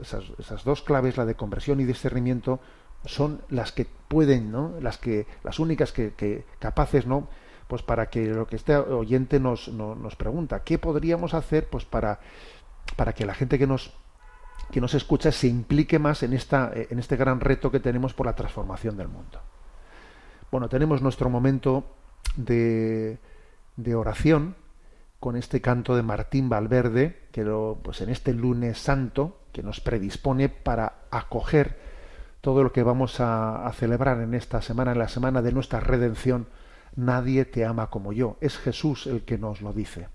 Esas, 0.00 0.64
dos 0.64 0.82
claves, 0.82 1.16
la 1.16 1.26
de 1.26 1.34
conversión 1.34 1.80
y 1.80 1.84
discernimiento, 1.84 2.60
son 3.04 3.42
las 3.48 3.72
que 3.72 3.86
pueden, 4.08 4.50
¿no? 4.50 4.74
Las 4.80 4.98
que, 4.98 5.26
las 5.44 5.58
únicas 5.58 5.92
que, 5.92 6.12
que 6.14 6.44
capaces, 6.58 7.06
¿no? 7.06 7.28
pues 7.70 7.82
para 7.82 8.10
que 8.10 8.26
lo 8.26 8.48
que 8.48 8.56
este 8.56 8.76
oyente 8.76 9.38
nos, 9.38 9.68
no, 9.68 9.94
nos 9.94 10.16
pregunta, 10.16 10.64
¿qué 10.64 10.76
podríamos 10.76 11.34
hacer 11.34 11.68
pues 11.68 11.84
para, 11.84 12.18
para 12.96 13.12
que 13.12 13.24
la 13.24 13.32
gente 13.32 13.58
que 13.58 13.66
nos 13.68 13.92
que 14.70 14.80
nos 14.80 14.94
escucha 14.94 15.32
se 15.32 15.48
implique 15.48 15.98
más 15.98 16.22
en 16.22 16.32
esta 16.32 16.70
en 16.74 16.98
este 16.98 17.16
gran 17.16 17.40
reto 17.40 17.70
que 17.70 17.80
tenemos 17.80 18.14
por 18.14 18.26
la 18.26 18.34
transformación 18.34 18.96
del 18.96 19.08
mundo. 19.08 19.40
Bueno, 20.50 20.68
tenemos 20.68 21.02
nuestro 21.02 21.30
momento 21.30 21.84
de, 22.36 23.18
oración 23.94 24.56
con 25.18 25.36
este 25.36 25.60
canto 25.60 25.96
de 25.96 26.02
Martín 26.02 26.48
Valverde, 26.48 27.28
que 27.32 27.44
lo, 27.44 27.78
pues 27.82 28.00
en 28.00 28.10
este 28.10 28.32
lunes 28.32 28.78
santo, 28.78 29.38
que 29.52 29.62
nos 29.62 29.80
predispone 29.80 30.48
para 30.48 31.02
acoger 31.10 31.78
todo 32.40 32.62
lo 32.62 32.72
que 32.72 32.82
vamos 32.82 33.20
a 33.20 33.70
celebrar 33.74 34.20
en 34.20 34.34
esta 34.34 34.62
semana, 34.62 34.92
en 34.92 34.98
la 34.98 35.08
semana 35.08 35.42
de 35.42 35.52
nuestra 35.52 35.80
redención, 35.80 36.46
Nadie 36.96 37.44
te 37.44 37.64
ama 37.64 37.88
como 37.88 38.12
yo. 38.12 38.36
Es 38.40 38.58
Jesús 38.58 39.06
el 39.06 39.24
que 39.24 39.38
nos 39.38 39.60
lo 39.60 39.72
dice. 39.72 40.08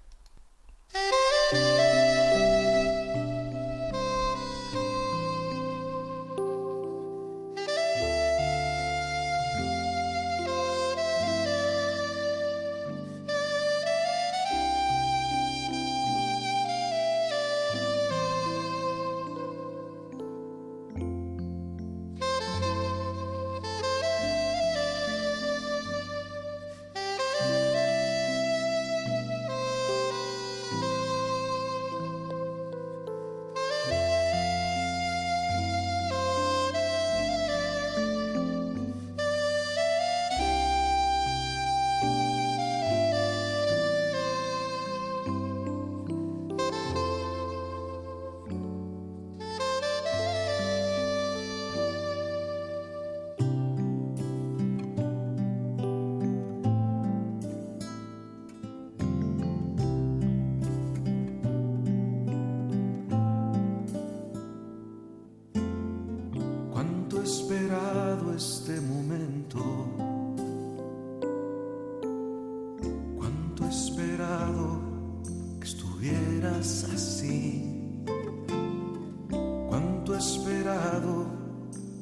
esperado 80.65 81.27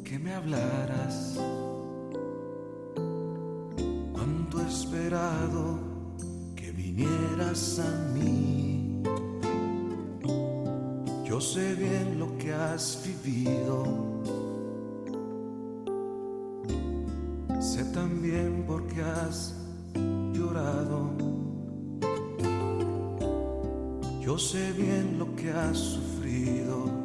que 0.06 0.18
me 0.18 0.34
hablaras. 0.34 1.38
Cuánto 4.14 4.62
he 4.62 4.68
esperado 4.70 5.80
que 6.56 6.72
vinieras 6.72 7.80
a 7.80 8.14
mí. 8.14 9.04
Yo 11.26 11.42
sé 11.42 11.76
bien 11.76 12.18
lo 12.18 12.38
que 12.38 12.54
has 12.54 13.04
vivido. 13.06 13.84
Sé 17.60 17.84
también 17.92 18.64
por 18.66 18.88
qué 18.88 19.02
has 19.02 19.56
llorado. 20.32 21.12
Yo 24.22 24.38
sé 24.38 24.72
bien 24.72 25.20
lo 25.20 25.36
que 25.36 25.52
has 25.52 25.78
sufrido. 25.78 27.03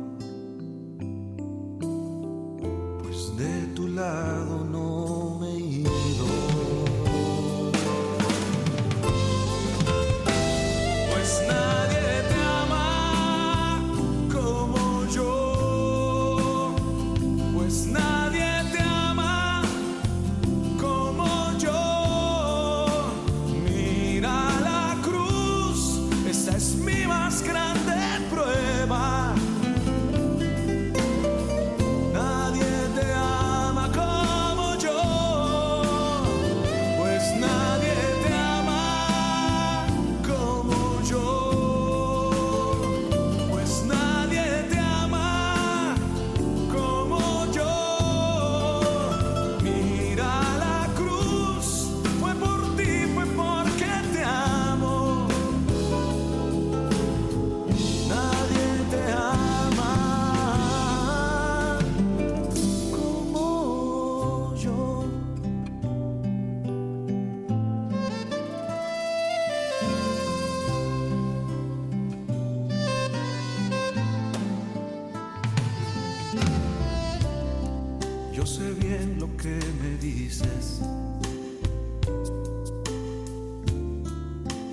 Yo 78.39 78.47
sé 78.47 78.73
bien 78.75 79.17
lo 79.19 79.27
que 79.37 79.59
me 79.83 79.97
dices, 80.01 80.81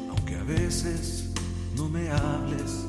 aunque 0.07 0.35
a 0.35 0.43
veces 0.43 1.31
no 1.75 1.89
me 1.89 2.11
hables. 2.11 2.85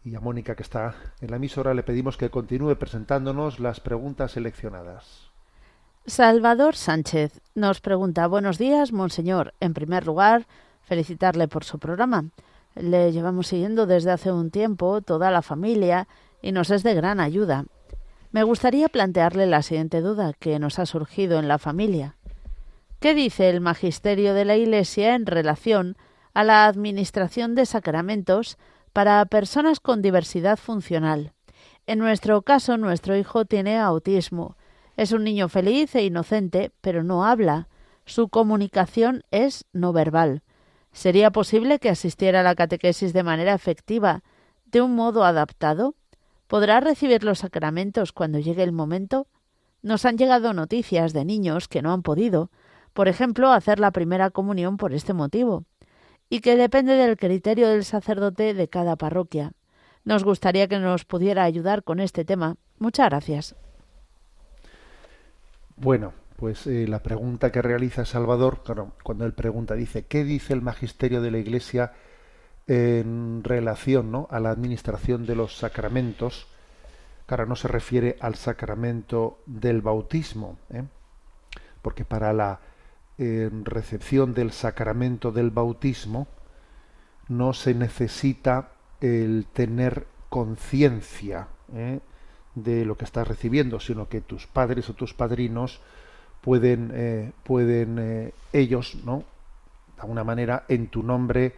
Y 0.03 0.15
a 0.15 0.19
Mónica 0.19 0.55
que 0.55 0.63
está 0.63 0.95
en 1.21 1.29
la 1.29 1.35
emisora 1.35 1.75
le 1.75 1.83
pedimos 1.83 2.17
que 2.17 2.31
continúe 2.31 2.75
presentándonos 2.75 3.59
las 3.59 3.79
preguntas 3.79 4.31
seleccionadas. 4.31 5.29
Salvador 6.07 6.75
Sánchez 6.75 7.41
nos 7.53 7.79
pregunta, 7.79 8.25
buenos 8.25 8.57
días, 8.57 8.91
monseñor. 8.91 9.53
En 9.59 9.75
primer 9.75 10.07
lugar, 10.07 10.47
felicitarle 10.81 11.47
por 11.47 11.63
su 11.63 11.77
programa. 11.77 12.25
Le 12.79 13.11
llevamos 13.11 13.47
siguiendo 13.47 13.87
desde 13.87 14.11
hace 14.11 14.31
un 14.31 14.51
tiempo 14.51 15.01
toda 15.01 15.31
la 15.31 15.41
familia 15.41 16.07
y 16.41 16.53
nos 16.53 16.71
es 16.71 16.81
de 16.81 16.93
gran 16.93 17.19
ayuda. 17.19 17.65
Me 18.31 18.43
gustaría 18.43 18.87
plantearle 18.87 19.47
la 19.47 19.63
siguiente 19.63 19.99
duda 19.99 20.31
que 20.31 20.59
nos 20.59 20.79
ha 20.79 20.85
surgido 20.85 21.39
en 21.39 21.49
la 21.49 21.57
familia. 21.57 22.15
¿Qué 23.01 23.13
dice 23.13 23.49
el 23.49 23.59
magisterio 23.59 24.33
de 24.33 24.45
la 24.45 24.55
Iglesia 24.55 25.15
en 25.15 25.25
relación 25.25 25.97
a 26.33 26.45
la 26.45 26.67
administración 26.67 27.53
de 27.53 27.65
sacramentos 27.65 28.57
para 28.93 29.25
personas 29.25 29.81
con 29.81 30.01
diversidad 30.01 30.57
funcional? 30.57 31.33
En 31.85 31.99
nuestro 31.99 32.43
caso, 32.43 32.77
nuestro 32.77 33.17
hijo 33.17 33.43
tiene 33.43 33.77
autismo. 33.77 34.55
Es 34.95 35.11
un 35.11 35.25
niño 35.25 35.49
feliz 35.49 35.95
e 35.95 36.05
inocente, 36.05 36.71
pero 36.79 37.03
no 37.03 37.25
habla. 37.25 37.67
Su 38.05 38.29
comunicación 38.29 39.23
es 39.31 39.65
no 39.73 39.91
verbal. 39.91 40.43
¿Sería 40.91 41.31
posible 41.31 41.79
que 41.79 41.89
asistiera 41.89 42.41
a 42.41 42.43
la 42.43 42.55
catequesis 42.55 43.13
de 43.13 43.23
manera 43.23 43.53
efectiva, 43.53 44.23
de 44.65 44.81
un 44.81 44.95
modo 44.95 45.23
adaptado? 45.23 45.95
¿Podrá 46.47 46.79
recibir 46.79 47.23
los 47.23 47.39
sacramentos 47.39 48.11
cuando 48.11 48.39
llegue 48.39 48.63
el 48.63 48.71
momento? 48.71 49.27
Nos 49.81 50.05
han 50.05 50.17
llegado 50.17 50.53
noticias 50.53 51.13
de 51.13 51.25
niños 51.25 51.67
que 51.67 51.81
no 51.81 51.93
han 51.93 52.01
podido, 52.01 52.49
por 52.93 53.07
ejemplo, 53.07 53.51
hacer 53.51 53.79
la 53.79 53.91
primera 53.91 54.29
comunión 54.29 54.77
por 54.77 54.93
este 54.93 55.13
motivo, 55.13 55.63
y 56.29 56.41
que 56.41 56.57
depende 56.57 56.93
del 56.95 57.17
criterio 57.17 57.69
del 57.69 57.85
sacerdote 57.85 58.53
de 58.53 58.67
cada 58.67 58.95
parroquia. 58.95 59.53
Nos 60.03 60.23
gustaría 60.23 60.67
que 60.67 60.79
nos 60.79 61.05
pudiera 61.05 61.43
ayudar 61.43 61.83
con 61.83 61.99
este 61.99 62.25
tema. 62.25 62.55
Muchas 62.77 63.09
gracias. 63.09 63.55
Bueno, 65.75 66.13
pues 66.39 66.67
eh, 66.67 66.87
la 66.87 67.03
pregunta 67.03 67.51
que 67.51 67.61
realiza 67.61 68.05
Salvador, 68.05 68.63
claro, 68.63 68.93
cuando 69.03 69.25
él 69.25 69.33
pregunta, 69.33 69.75
dice, 69.75 70.05
¿qué 70.05 70.23
dice 70.23 70.53
el 70.53 70.61
magisterio 70.61 71.21
de 71.21 71.31
la 71.31 71.37
Iglesia 71.37 71.91
en 72.65 73.43
relación 73.43 74.09
¿no? 74.09 74.25
a 74.31 74.39
la 74.39 74.49
administración 74.49 75.25
de 75.25 75.35
los 75.35 75.57
sacramentos? 75.57 76.47
Claro, 77.25 77.45
no 77.45 77.57
se 77.57 77.67
refiere 77.67 78.15
al 78.21 78.35
sacramento 78.35 79.39
del 79.47 79.81
bautismo, 79.81 80.57
¿eh? 80.69 80.83
porque 81.81 82.05
para 82.05 82.31
la 82.31 82.61
eh, 83.17 83.49
recepción 83.65 84.33
del 84.33 84.53
sacramento 84.53 85.33
del 85.33 85.49
bautismo 85.49 86.29
no 87.27 87.51
se 87.51 87.73
necesita 87.73 88.71
el 89.01 89.45
tener 89.51 90.07
conciencia 90.29 91.49
de 92.55 92.85
lo 92.85 92.97
que 92.97 93.05
estás 93.05 93.27
recibiendo, 93.27 93.81
sino 93.81 94.07
que 94.07 94.21
tus 94.21 94.47
padres 94.47 94.89
o 94.89 94.93
tus 94.93 95.13
padrinos 95.13 95.81
pueden, 96.41 96.91
eh, 96.93 97.31
pueden 97.43 97.97
eh, 97.99 98.33
ellos, 98.53 98.97
¿no? 99.05 99.23
De 99.95 100.01
alguna 100.01 100.23
manera, 100.23 100.65
en 100.67 100.87
tu 100.87 101.03
nombre, 101.03 101.53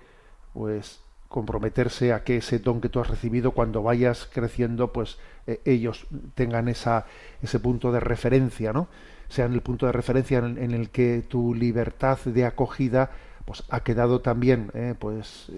pues 0.53 0.99
comprometerse 1.27 2.11
a 2.11 2.23
que 2.23 2.37
ese 2.37 2.59
don 2.59 2.81
que 2.81 2.89
tú 2.89 2.99
has 2.99 3.09
recibido 3.09 3.51
cuando 3.51 3.83
vayas 3.83 4.27
creciendo, 4.33 4.91
pues 4.91 5.17
eh, 5.47 5.61
ellos 5.63 6.07
tengan 6.35 6.67
esa, 6.67 7.05
ese 7.41 7.59
punto 7.59 7.91
de 7.91 7.99
referencia, 7.99 8.73
¿no? 8.73 8.87
sean 9.29 9.53
el 9.53 9.61
punto 9.61 9.85
de 9.85 9.93
referencia 9.93 10.39
en, 10.39 10.71
el 10.71 10.89
que 10.89 11.23
tu 11.25 11.55
libertad 11.55 12.19
de 12.25 12.43
acogida 12.43 13.11
pues 13.45 13.63
ha 13.69 13.79
quedado 13.79 14.19
también 14.19 14.69
pues 14.99 15.49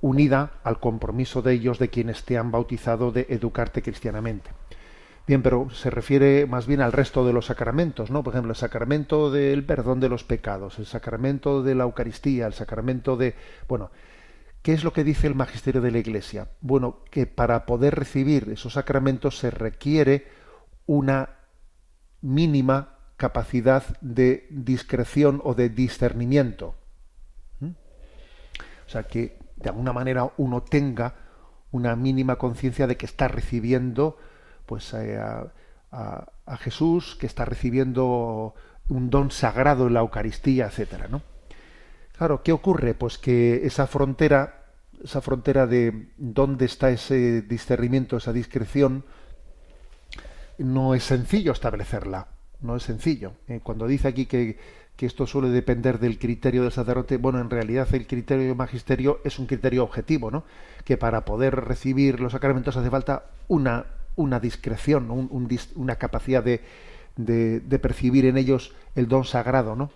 unida 0.00 0.54
al 0.64 0.80
compromiso 0.80 1.40
de 1.40 1.52
ellos 1.52 1.78
de 1.78 1.88
quienes 1.88 2.24
te 2.24 2.36
han 2.36 2.50
bautizado 2.50 3.12
de 3.12 3.26
educarte 3.28 3.80
cristianamente. 3.80 4.50
Bien, 5.28 5.42
pero 5.42 5.68
se 5.68 5.90
refiere 5.90 6.46
más 6.46 6.66
bien 6.66 6.80
al 6.80 6.90
resto 6.90 7.26
de 7.26 7.34
los 7.34 7.44
sacramentos, 7.44 8.10
¿no? 8.10 8.22
Por 8.22 8.32
ejemplo, 8.32 8.52
el 8.52 8.56
sacramento 8.56 9.30
del 9.30 9.62
perdón 9.62 10.00
de 10.00 10.08
los 10.08 10.24
pecados, 10.24 10.78
el 10.78 10.86
sacramento 10.86 11.62
de 11.62 11.74
la 11.74 11.84
Eucaristía, 11.84 12.46
el 12.46 12.54
sacramento 12.54 13.18
de, 13.18 13.34
bueno, 13.68 13.90
¿qué 14.62 14.72
es 14.72 14.84
lo 14.84 14.94
que 14.94 15.04
dice 15.04 15.26
el 15.26 15.34
magisterio 15.34 15.82
de 15.82 15.90
la 15.90 15.98
Iglesia? 15.98 16.48
Bueno, 16.62 17.00
que 17.10 17.26
para 17.26 17.66
poder 17.66 17.94
recibir 17.94 18.48
esos 18.48 18.72
sacramentos 18.72 19.36
se 19.36 19.50
requiere 19.50 20.28
una 20.86 21.28
mínima 22.22 22.96
capacidad 23.18 23.84
de 24.00 24.46
discreción 24.48 25.42
o 25.44 25.52
de 25.52 25.68
discernimiento. 25.68 26.74
¿Mm? 27.60 27.72
O 28.86 28.88
sea, 28.88 29.02
que 29.02 29.38
de 29.56 29.68
alguna 29.68 29.92
manera 29.92 30.32
uno 30.38 30.62
tenga 30.62 31.16
una 31.70 31.96
mínima 31.96 32.36
conciencia 32.36 32.86
de 32.86 32.96
que 32.96 33.04
está 33.04 33.28
recibiendo 33.28 34.16
pues 34.68 34.92
eh, 34.92 35.18
a, 35.18 36.56
Jesús, 36.58 37.16
que 37.18 37.26
está 37.26 37.46
recibiendo 37.46 38.54
un 38.88 39.10
don 39.10 39.30
sagrado 39.30 39.86
en 39.86 39.94
la 39.94 40.00
Eucaristía, 40.00 40.66
etcétera, 40.66 41.08
¿no? 41.08 41.22
Claro, 42.16 42.42
¿qué 42.42 42.52
ocurre? 42.52 42.94
Pues 42.94 43.16
que 43.16 43.66
esa 43.66 43.86
frontera, 43.86 44.66
esa 45.02 45.20
frontera 45.22 45.66
de 45.66 46.10
dónde 46.18 46.66
está 46.66 46.90
ese 46.90 47.42
discernimiento, 47.42 48.18
esa 48.18 48.32
discreción, 48.32 49.04
no 50.58 50.94
es 50.94 51.04
sencillo 51.04 51.52
establecerla, 51.52 52.28
no 52.60 52.76
es 52.76 52.82
sencillo. 52.82 53.32
Eh, 53.46 53.60
cuando 53.62 53.86
dice 53.86 54.08
aquí 54.08 54.26
que, 54.26 54.58
que, 54.96 55.06
esto 55.06 55.26
suele 55.26 55.48
depender 55.48 55.98
del 56.00 56.18
criterio 56.18 56.62
del 56.62 56.72
sacerdote, 56.72 57.16
bueno, 57.16 57.40
en 57.40 57.50
realidad 57.50 57.88
el 57.92 58.06
criterio 58.06 58.48
del 58.48 58.56
magisterio 58.56 59.20
es 59.24 59.38
un 59.38 59.46
criterio 59.46 59.84
objetivo, 59.84 60.30
¿no? 60.30 60.44
Que 60.84 60.98
para 60.98 61.24
poder 61.24 61.54
recibir 61.54 62.20
los 62.20 62.32
sacramentos 62.32 62.76
hace 62.76 62.90
falta 62.90 63.30
una, 63.46 63.86
una 64.18 64.40
discreción, 64.40 65.10
una 65.74 65.96
capacidad 65.96 66.44
de, 66.44 66.62
de, 67.16 67.78
percibir 67.78 68.26
en 68.26 68.36
ellos 68.36 68.74
el 68.94 69.08
don 69.08 69.24
sagrado, 69.24 69.74
¿no? 69.74 69.90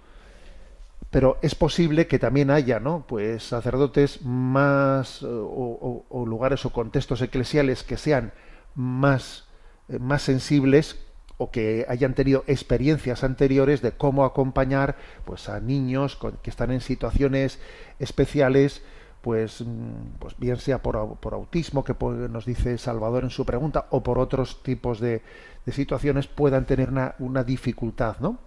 Pero 1.10 1.38
es 1.42 1.54
posible 1.54 2.06
que 2.06 2.18
también 2.18 2.50
haya, 2.50 2.80
¿no? 2.80 3.04
Pues 3.06 3.42
sacerdotes 3.42 4.22
más 4.22 5.22
o, 5.22 6.06
o 6.08 6.26
lugares 6.26 6.64
o 6.64 6.70
contextos 6.70 7.20
eclesiales 7.20 7.82
que 7.82 7.98
sean 7.98 8.32
más 8.74 9.44
eh, 9.88 9.98
más 9.98 10.22
sensibles 10.22 10.96
o 11.38 11.50
que 11.50 11.86
hayan 11.88 12.14
tenido 12.14 12.44
experiencias 12.46 13.24
anteriores 13.24 13.82
de 13.82 13.92
cómo 13.92 14.24
acompañar 14.24 14.96
pues 15.24 15.48
a 15.48 15.60
niños 15.60 16.18
que 16.42 16.50
están 16.50 16.70
en 16.70 16.80
situaciones 16.80 17.58
especiales 17.98 18.82
pues, 19.22 19.62
mm, 19.62 20.18
pues 20.18 20.36
bien 20.38 20.56
sea 20.58 20.82
por, 20.82 21.16
por 21.16 21.34
autismo 21.34 21.84
que 21.84 21.94
nos 22.28 22.44
dice 22.44 22.76
Salvador 22.78 23.24
en 23.24 23.30
su 23.30 23.46
pregunta 23.46 23.86
o 23.90 24.02
por 24.02 24.18
otros 24.18 24.62
tipos 24.62 25.00
de, 25.00 25.22
de 25.64 25.72
situaciones 25.72 26.26
puedan 26.26 26.66
tener 26.66 26.90
una, 26.90 27.14
una 27.18 27.44
dificultad 27.44 28.16
¿no? 28.20 28.38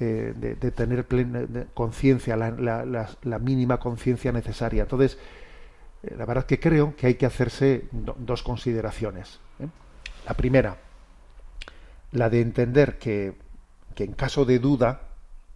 Eh, 0.00 0.32
de, 0.36 0.70
tener 0.70 1.06
plena 1.06 1.46
conciencia 1.74 2.36
la, 2.36 3.06
la, 3.22 3.38
mínima 3.40 3.78
conciencia 3.80 4.30
necesaria 4.30 4.82
entonces 4.82 5.18
eh, 6.04 6.14
la 6.16 6.24
verdad 6.24 6.46
que 6.46 6.60
creo 6.60 6.94
que 6.94 7.08
hay 7.08 7.14
que 7.14 7.26
hacerse 7.26 7.88
dos 7.90 8.44
consideraciones 8.44 9.40
la 10.28 10.34
primera, 10.34 10.76
la 12.12 12.28
de 12.28 12.42
entender 12.42 12.98
que, 12.98 13.32
que 13.94 14.04
en 14.04 14.12
caso 14.12 14.44
de 14.44 14.58
duda, 14.58 15.00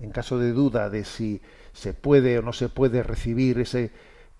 en 0.00 0.10
caso 0.10 0.38
de 0.38 0.52
duda 0.52 0.88
de 0.88 1.04
si 1.04 1.42
se 1.74 1.92
puede 1.92 2.38
o 2.38 2.42
no 2.42 2.54
se 2.54 2.70
puede 2.70 3.02
recibir 3.02 3.60
ese, 3.60 3.90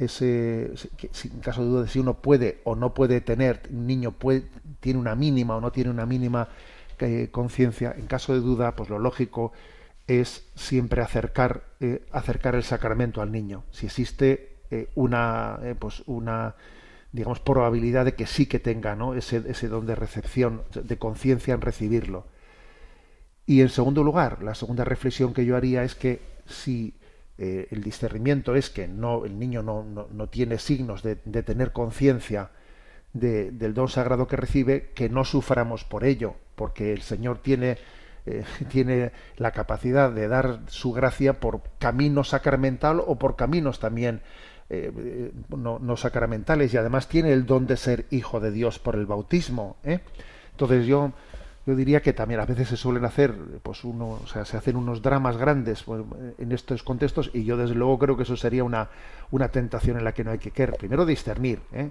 en 0.03 1.41
caso 1.41 1.63
de 1.63 1.69
duda 1.69 1.87
si 1.87 1.99
uno 1.99 2.15
puede 2.15 2.61
o 2.65 2.75
no 2.75 2.95
puede 2.95 3.21
tener, 3.21 3.63
un 3.71 3.87
niño 3.87 4.15
tiene 4.81 4.99
una 4.99 5.15
mínima 5.15 5.57
o 5.57 5.61
no 5.61 5.73
tiene 5.73 5.91
una 5.91 6.07
mínima 6.07 6.49
eh, 6.99 7.29
conciencia, 7.31 7.95
en 7.97 8.07
caso 8.07 8.33
de 8.33 8.41
duda, 8.41 8.77
pues 8.77 8.89
lo 8.89 8.99
lógico 8.99 9.53
es 10.07 10.47
siempre 10.55 11.03
acercar, 11.03 11.65
eh, 11.81 12.05
acercar 12.13 12.55
el 12.55 12.63
sacramento 12.65 13.23
al 13.23 13.33
niño. 13.33 13.65
Si 13.71 13.87
existe 13.87 14.57
eh, 14.71 14.89
una, 14.95 15.59
pues 15.79 16.03
una 16.07 16.55
digamos, 17.13 17.41
probabilidad 17.41 18.05
de 18.07 18.15
que 18.15 18.27
sí 18.27 18.47
que 18.47 18.59
tenga 18.59 18.97
¿no? 18.97 19.15
ese, 19.15 19.43
ese 19.47 19.69
don 19.69 19.87
de 19.87 19.95
recepción, 19.95 20.63
de 20.73 20.99
conciencia 20.99 21.55
en 21.55 21.61
recibirlo. 21.61 22.27
Y 23.47 23.61
en 23.61 23.69
segundo 23.69 24.03
lugar, 24.03 24.43
la 24.43 24.55
segunda 24.55 24.85
reflexión 24.85 25.35
que 25.35 25.45
yo 25.45 25.57
haría 25.57 25.85
es 25.85 25.95
que 25.95 26.21
si 26.47 26.95
eh, 27.45 27.67
el 27.73 27.83
discernimiento 27.83 28.55
es 28.55 28.71
que 28.71 28.87
no, 28.87 29.25
el 29.25 29.37
niño 29.37 29.65
no, 29.65 29.83
no, 29.83 30.29
tiene 30.29 30.59
signos 30.59 31.03
de, 31.03 31.17
tener 31.17 31.73
conciencia 31.73 32.51
de, 33.13 33.51
del 33.51 33.75
don 33.75 33.89
sagrado 33.89 34.29
que 34.29 34.37
recibe, 34.37 34.93
que 34.95 35.09
no 35.09 35.25
suframos 35.25 35.83
por 35.83 36.05
ello, 36.05 36.37
porque 36.55 36.93
el 36.93 37.03
Señor 37.03 37.39
tiene, 37.39 37.79
eh, 38.27 38.45
tiene 38.71 39.11
la 39.39 39.51
capacidad 39.51 40.13
de 40.13 40.29
dar 40.29 40.61
su 40.69 40.93
gracia 40.93 41.41
por 41.41 41.63
camino 41.81 42.23
sacramental 42.23 43.03
o 43.05 43.19
por 43.19 43.35
caminos 43.35 43.81
también 43.81 44.21
eh, 44.71 45.33
no, 45.49 45.97
sacramentales 45.97 46.73
y 46.73 46.77
además 46.77 47.09
tiene 47.09 47.33
el 47.33 47.45
don 47.45 47.67
de 47.67 47.77
ser 47.77 48.07
hijo 48.11 48.39
de 48.39 48.53
Dios 48.53 48.79
por 48.79 48.95
el 48.95 49.07
bautismo. 49.07 49.79
Entonces 49.83 50.87
yo, 50.87 51.11
yo 51.67 51.77
diría 51.77 52.03
que 52.03 52.13
también 52.13 52.41
a 52.41 52.47
veces 52.47 52.69
se 52.69 52.77
suelen 52.77 53.05
hacer, 53.05 53.35
pues 53.63 53.85
uno, 53.85 54.19
o 54.23 54.27
sea, 54.27 54.45
se 54.45 54.57
hacen 54.57 54.77
unos 54.77 55.01
dramas 55.01 55.37
grandes 55.37 55.83
pues, 55.85 56.03
en 56.39 56.53
estos 56.53 56.83
contextos 56.83 57.31
y 57.33 57.45
yo 57.45 57.57
desde 57.57 57.75
luego 57.75 57.99
creo 57.99 58.17
que 58.17 58.25
eso 58.25 58.37
sería 58.37 58.65
una, 58.65 58.89
una 59.31 59.49
tentación 59.49 59.97
en 59.97 60.05
la 60.05 60.13
que 60.13 60.25
no 60.25 60.33
hay 60.33 60.39
que 60.39 60.51
querer. 60.51 60.77
Primero 60.77 61.07
discernir, 61.07 61.61
¿eh? 61.73 61.91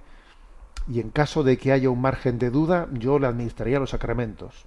y 0.88 1.00
en 1.00 1.10
caso 1.10 1.44
de 1.44 1.58
que 1.58 1.72
haya 1.72 1.90
un 1.90 2.02
margen 2.02 2.38
de 2.38 2.50
duda, 2.50 2.90
yo 2.94 3.20
le 3.20 3.28
administraría 3.28 3.80
los 3.80 3.92
sacramentos. 3.92 4.66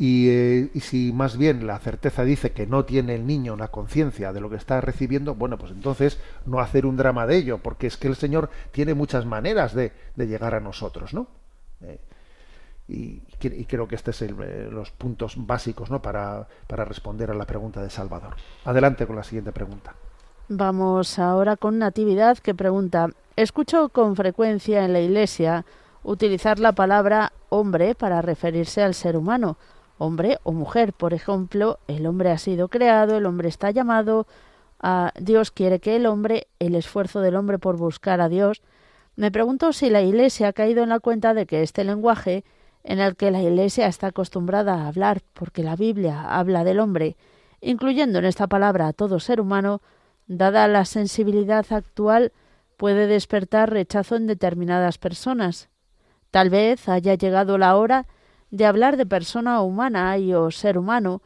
Eh, 0.00 0.70
y, 0.74 0.80
si 0.80 1.12
más 1.12 1.36
bien 1.36 1.68
la 1.68 1.78
certeza 1.78 2.24
dice 2.24 2.50
que 2.50 2.66
no 2.66 2.84
tiene 2.84 3.14
el 3.14 3.26
niño 3.26 3.54
una 3.54 3.68
conciencia 3.68 4.32
de 4.32 4.40
lo 4.40 4.50
que 4.50 4.56
está 4.56 4.80
recibiendo, 4.80 5.36
bueno, 5.36 5.56
pues 5.56 5.70
entonces 5.70 6.18
no 6.46 6.58
hacer 6.58 6.84
un 6.84 6.96
drama 6.96 7.26
de 7.26 7.36
ello, 7.36 7.58
porque 7.58 7.86
es 7.86 7.96
que 7.96 8.08
el 8.08 8.16
Señor 8.16 8.50
tiene 8.72 8.94
muchas 8.94 9.24
maneras 9.24 9.72
de, 9.72 9.92
llegar 10.16 10.54
a 10.54 10.60
nosotros, 10.60 11.14
¿no? 11.14 11.28
Eh, 11.82 12.00
y, 12.86 13.20
creo 13.40 13.88
que 13.88 13.94
estos 13.94 14.16
son 14.16 14.36
eh, 14.42 14.68
los 14.70 14.90
puntos 14.90 15.34
básicos 15.36 15.90
¿no? 15.90 16.02
para, 16.02 16.46
para 16.66 16.84
responder 16.84 17.30
a 17.30 17.34
la 17.34 17.46
pregunta 17.46 17.82
de 17.82 17.90
Salvador. 17.90 18.36
Adelante 18.64 19.06
con 19.06 19.16
la 19.16 19.24
siguiente 19.24 19.52
pregunta. 19.52 19.94
Vamos 20.48 21.18
ahora 21.18 21.56
con 21.56 21.78
Natividad 21.78 22.38
que 22.38 22.54
pregunta, 22.54 23.08
escucho 23.36 23.88
con 23.88 24.14
frecuencia 24.16 24.84
en 24.84 24.92
la 24.92 25.00
Iglesia 25.00 25.64
utilizar 26.02 26.58
la 26.58 26.72
palabra 26.72 27.32
hombre 27.48 27.94
para 27.94 28.20
referirse 28.20 28.82
al 28.82 28.94
ser 28.94 29.16
humano 29.16 29.56
hombre 29.98 30.38
o 30.42 30.52
mujer. 30.52 30.92
Por 30.92 31.14
ejemplo, 31.14 31.78
el 31.88 32.06
hombre 32.06 32.30
ha 32.30 32.38
sido 32.38 32.68
creado, 32.68 33.16
el 33.16 33.26
hombre 33.26 33.48
está 33.48 33.70
llamado, 33.70 34.26
a 34.80 35.12
Dios 35.18 35.50
quiere 35.50 35.80
que 35.80 35.96
el 35.96 36.06
hombre, 36.06 36.48
el 36.58 36.74
esfuerzo 36.74 37.20
del 37.20 37.36
hombre 37.36 37.58
por 37.58 37.76
buscar 37.76 38.20
a 38.20 38.28
Dios. 38.28 38.62
Me 39.16 39.30
pregunto 39.30 39.72
si 39.72 39.90
la 39.90 40.02
Iglesia 40.02 40.48
ha 40.48 40.52
caído 40.52 40.82
en 40.82 40.88
la 40.90 41.00
cuenta 41.00 41.34
de 41.34 41.46
que 41.46 41.62
este 41.62 41.84
lenguaje 41.84 42.44
en 42.84 43.00
el 43.00 43.16
que 43.16 43.30
la 43.30 43.42
Iglesia 43.42 43.86
está 43.86 44.08
acostumbrada 44.08 44.74
a 44.74 44.88
hablar, 44.88 45.22
porque 45.32 45.62
la 45.62 45.74
Biblia 45.74 46.38
habla 46.38 46.64
del 46.64 46.78
hombre, 46.78 47.16
incluyendo 47.60 48.18
en 48.18 48.26
esta 48.26 48.46
palabra 48.46 48.88
a 48.88 48.92
todo 48.92 49.18
ser 49.20 49.40
humano, 49.40 49.80
dada 50.26 50.68
la 50.68 50.84
sensibilidad 50.84 51.64
actual, 51.70 52.32
puede 52.76 53.06
despertar 53.06 53.70
rechazo 53.70 54.16
en 54.16 54.26
determinadas 54.26 54.98
personas. 54.98 55.70
Tal 56.30 56.50
vez 56.50 56.88
haya 56.88 57.14
llegado 57.14 57.56
la 57.56 57.76
hora 57.76 58.06
de 58.50 58.66
hablar 58.66 58.96
de 58.96 59.06
persona 59.06 59.62
humana 59.62 60.16
y 60.18 60.34
o 60.34 60.50
ser 60.50 60.76
humano 60.78 61.22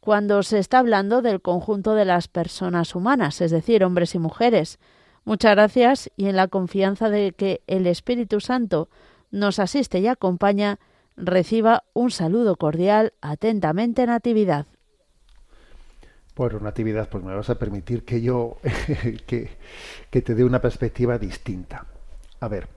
cuando 0.00 0.42
se 0.42 0.58
está 0.58 0.80
hablando 0.80 1.22
del 1.22 1.40
conjunto 1.40 1.94
de 1.94 2.04
las 2.04 2.28
personas 2.28 2.94
humanas, 2.94 3.40
es 3.40 3.50
decir, 3.50 3.84
hombres 3.84 4.14
y 4.14 4.18
mujeres. 4.18 4.78
Muchas 5.24 5.52
gracias 5.52 6.10
y 6.16 6.26
en 6.26 6.36
la 6.36 6.48
confianza 6.48 7.08
de 7.08 7.32
que 7.32 7.62
el 7.68 7.86
Espíritu 7.86 8.40
Santo 8.40 8.88
nos 9.32 9.58
asiste 9.58 9.98
y 9.98 10.06
acompaña, 10.06 10.78
reciba 11.16 11.82
un 11.92 12.12
saludo 12.12 12.54
cordial 12.56 13.14
atentamente 13.20 14.06
Natividad. 14.06 14.66
Bueno, 16.36 16.60
Natividad, 16.60 17.08
pues 17.08 17.24
me 17.24 17.34
vas 17.34 17.50
a 17.50 17.58
permitir 17.58 18.04
que 18.04 18.22
yo 18.22 18.58
que, 19.26 19.50
que 20.10 20.22
te 20.22 20.34
dé 20.34 20.44
una 20.44 20.60
perspectiva 20.60 21.18
distinta. 21.18 21.86
A 22.38 22.48
ver, 22.48 22.68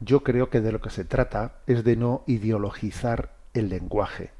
yo 0.00 0.22
creo 0.22 0.50
que 0.50 0.60
de 0.60 0.72
lo 0.72 0.80
que 0.80 0.90
se 0.90 1.04
trata 1.04 1.60
es 1.66 1.84
de 1.84 1.96
no 1.96 2.22
ideologizar 2.26 3.32
el 3.54 3.68
lenguaje 3.68 4.30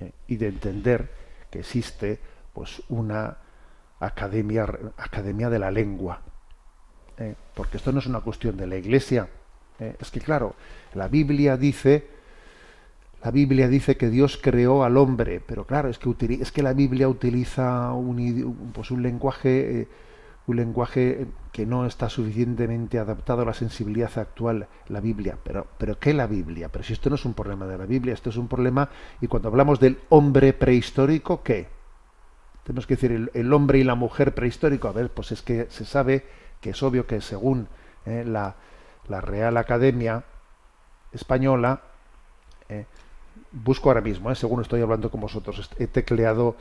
eh, 0.00 0.12
y 0.26 0.36
de 0.36 0.48
entender 0.48 1.10
que 1.50 1.60
existe 1.60 2.18
pues 2.52 2.82
una 2.88 3.38
academia 4.00 4.66
academia 4.96 5.48
de 5.50 5.58
la 5.58 5.70
lengua 5.70 6.20
eh, 7.18 7.34
porque 7.54 7.76
esto 7.76 7.92
no 7.92 8.00
es 8.00 8.06
una 8.06 8.20
cuestión 8.20 8.56
de 8.56 8.66
la 8.66 8.76
iglesia 8.76 9.28
eh, 9.80 9.96
es 10.00 10.10
que 10.10 10.20
claro 10.20 10.54
la 10.94 11.08
Biblia 11.08 11.56
dice 11.56 12.14
la 13.24 13.30
Biblia 13.30 13.68
dice 13.68 13.96
que 13.96 14.10
Dios 14.10 14.38
creó 14.40 14.84
al 14.84 14.98
hombre, 14.98 15.40
pero 15.40 15.64
claro, 15.64 15.88
es 15.88 15.98
que, 15.98 16.14
es 16.42 16.52
que 16.52 16.62
la 16.62 16.74
Biblia 16.74 17.08
utiliza 17.08 17.90
un, 17.94 18.70
pues 18.74 18.90
un 18.90 19.02
lenguaje, 19.02 19.80
eh, 19.80 19.88
un 20.46 20.56
lenguaje 20.56 21.26
que 21.50 21.64
no 21.64 21.86
está 21.86 22.10
suficientemente 22.10 22.98
adaptado 22.98 23.40
a 23.40 23.46
la 23.46 23.54
sensibilidad 23.54 24.10
actual, 24.18 24.68
la 24.88 25.00
Biblia. 25.00 25.38
Pero, 25.42 25.66
pero 25.78 25.98
¿qué 25.98 26.12
la 26.12 26.26
Biblia? 26.26 26.68
Pero 26.68 26.84
si 26.84 26.92
esto 26.92 27.08
no 27.08 27.14
es 27.14 27.24
un 27.24 27.32
problema 27.32 27.66
de 27.66 27.78
la 27.78 27.86
Biblia, 27.86 28.12
esto 28.12 28.28
es 28.28 28.36
un 28.36 28.46
problema, 28.46 28.90
y 29.22 29.26
cuando 29.26 29.48
hablamos 29.48 29.80
del 29.80 30.00
hombre 30.10 30.52
prehistórico, 30.52 31.42
¿qué? 31.42 31.68
Tenemos 32.64 32.86
que 32.86 32.96
decir 32.96 33.30
el, 33.32 33.52
hombre 33.54 33.78
y 33.78 33.84
la 33.84 33.94
mujer 33.94 34.34
prehistórico. 34.34 34.88
A 34.88 34.92
ver, 34.92 35.08
pues 35.08 35.32
es 35.32 35.40
que 35.40 35.66
se 35.70 35.86
sabe 35.86 36.26
que 36.60 36.70
es 36.70 36.82
obvio 36.82 37.06
que 37.06 37.22
según 37.22 37.68
eh, 38.04 38.22
la, 38.26 38.56
la 39.08 39.20
Real 39.20 39.56
Academia 39.56 40.24
Española, 41.12 41.80
eh, 42.68 42.86
busco 43.52 43.90
ahora 43.90 44.00
mismo, 44.00 44.30
eh, 44.30 44.34
según 44.34 44.60
estoy 44.60 44.80
hablando 44.80 45.10
con 45.10 45.20
vosotros, 45.20 45.70
he 45.78 45.86
tecleado 45.86 46.56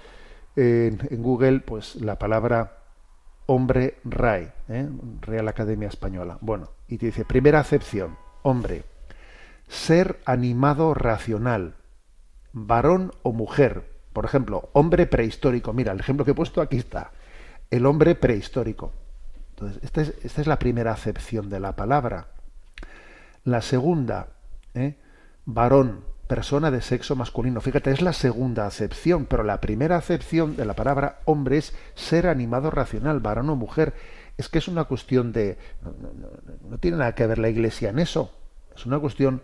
en, 0.55 0.99
Google 1.11 1.59
pues 1.59 1.95
la 1.95 2.17
palabra 2.17 2.77
hombre 3.45 3.99
RAE, 4.03 4.53
eh, 4.69 4.89
Real 5.21 5.47
Academia 5.47 5.87
Española. 5.87 6.37
Bueno, 6.41 6.69
y 6.87 6.97
te 6.97 7.07
dice, 7.07 7.25
primera 7.25 7.59
acepción, 7.59 8.17
hombre, 8.43 8.83
ser 9.67 10.19
animado 10.25 10.93
racional, 10.93 11.75
varón 12.53 13.11
o 13.23 13.33
mujer. 13.33 13.91
Por 14.13 14.25
ejemplo, 14.25 14.69
hombre 14.73 15.07
prehistórico. 15.07 15.73
Mira, 15.73 15.91
el 15.91 15.99
ejemplo 15.99 16.23
que 16.23 16.31
he 16.31 16.35
puesto 16.35 16.61
aquí 16.61 16.77
está. 16.77 17.11
El 17.71 17.87
hombre 17.87 18.13
prehistórico. 18.13 18.91
Entonces, 19.49 19.83
esta 19.83 20.01
es, 20.01 20.13
esta 20.23 20.41
es 20.41 20.47
la 20.47 20.59
primera 20.59 20.91
acepción 20.91 21.49
de 21.49 21.59
la 21.59 21.75
palabra. 21.75 22.27
La 23.43 23.61
segunda, 23.61 24.27
¿eh? 24.73 24.95
varón, 25.45 26.05
persona 26.27 26.71
de 26.71 26.81
sexo 26.81 27.15
masculino. 27.15 27.59
Fíjate, 27.59 27.91
es 27.91 28.01
la 28.01 28.13
segunda 28.13 28.65
acepción, 28.65 29.25
pero 29.25 29.43
la 29.43 29.59
primera 29.59 29.97
acepción 29.97 30.55
de 30.55 30.65
la 30.65 30.75
palabra 30.75 31.19
hombre 31.25 31.57
es 31.57 31.73
ser 31.93 32.27
animado 32.27 32.71
racional, 32.71 33.19
varón 33.19 33.49
o 33.49 33.55
mujer. 33.55 33.93
Es 34.37 34.47
que 34.47 34.59
es 34.59 34.67
una 34.67 34.85
cuestión 34.85 35.33
de... 35.33 35.57
No, 36.69 36.77
tiene 36.77 36.97
nada 36.97 37.15
que 37.15 37.27
ver 37.27 37.37
la 37.37 37.49
Iglesia 37.49 37.89
en 37.89 37.99
eso. 37.99 38.31
Es 38.75 38.85
una 38.85 38.99
cuestión 38.99 39.41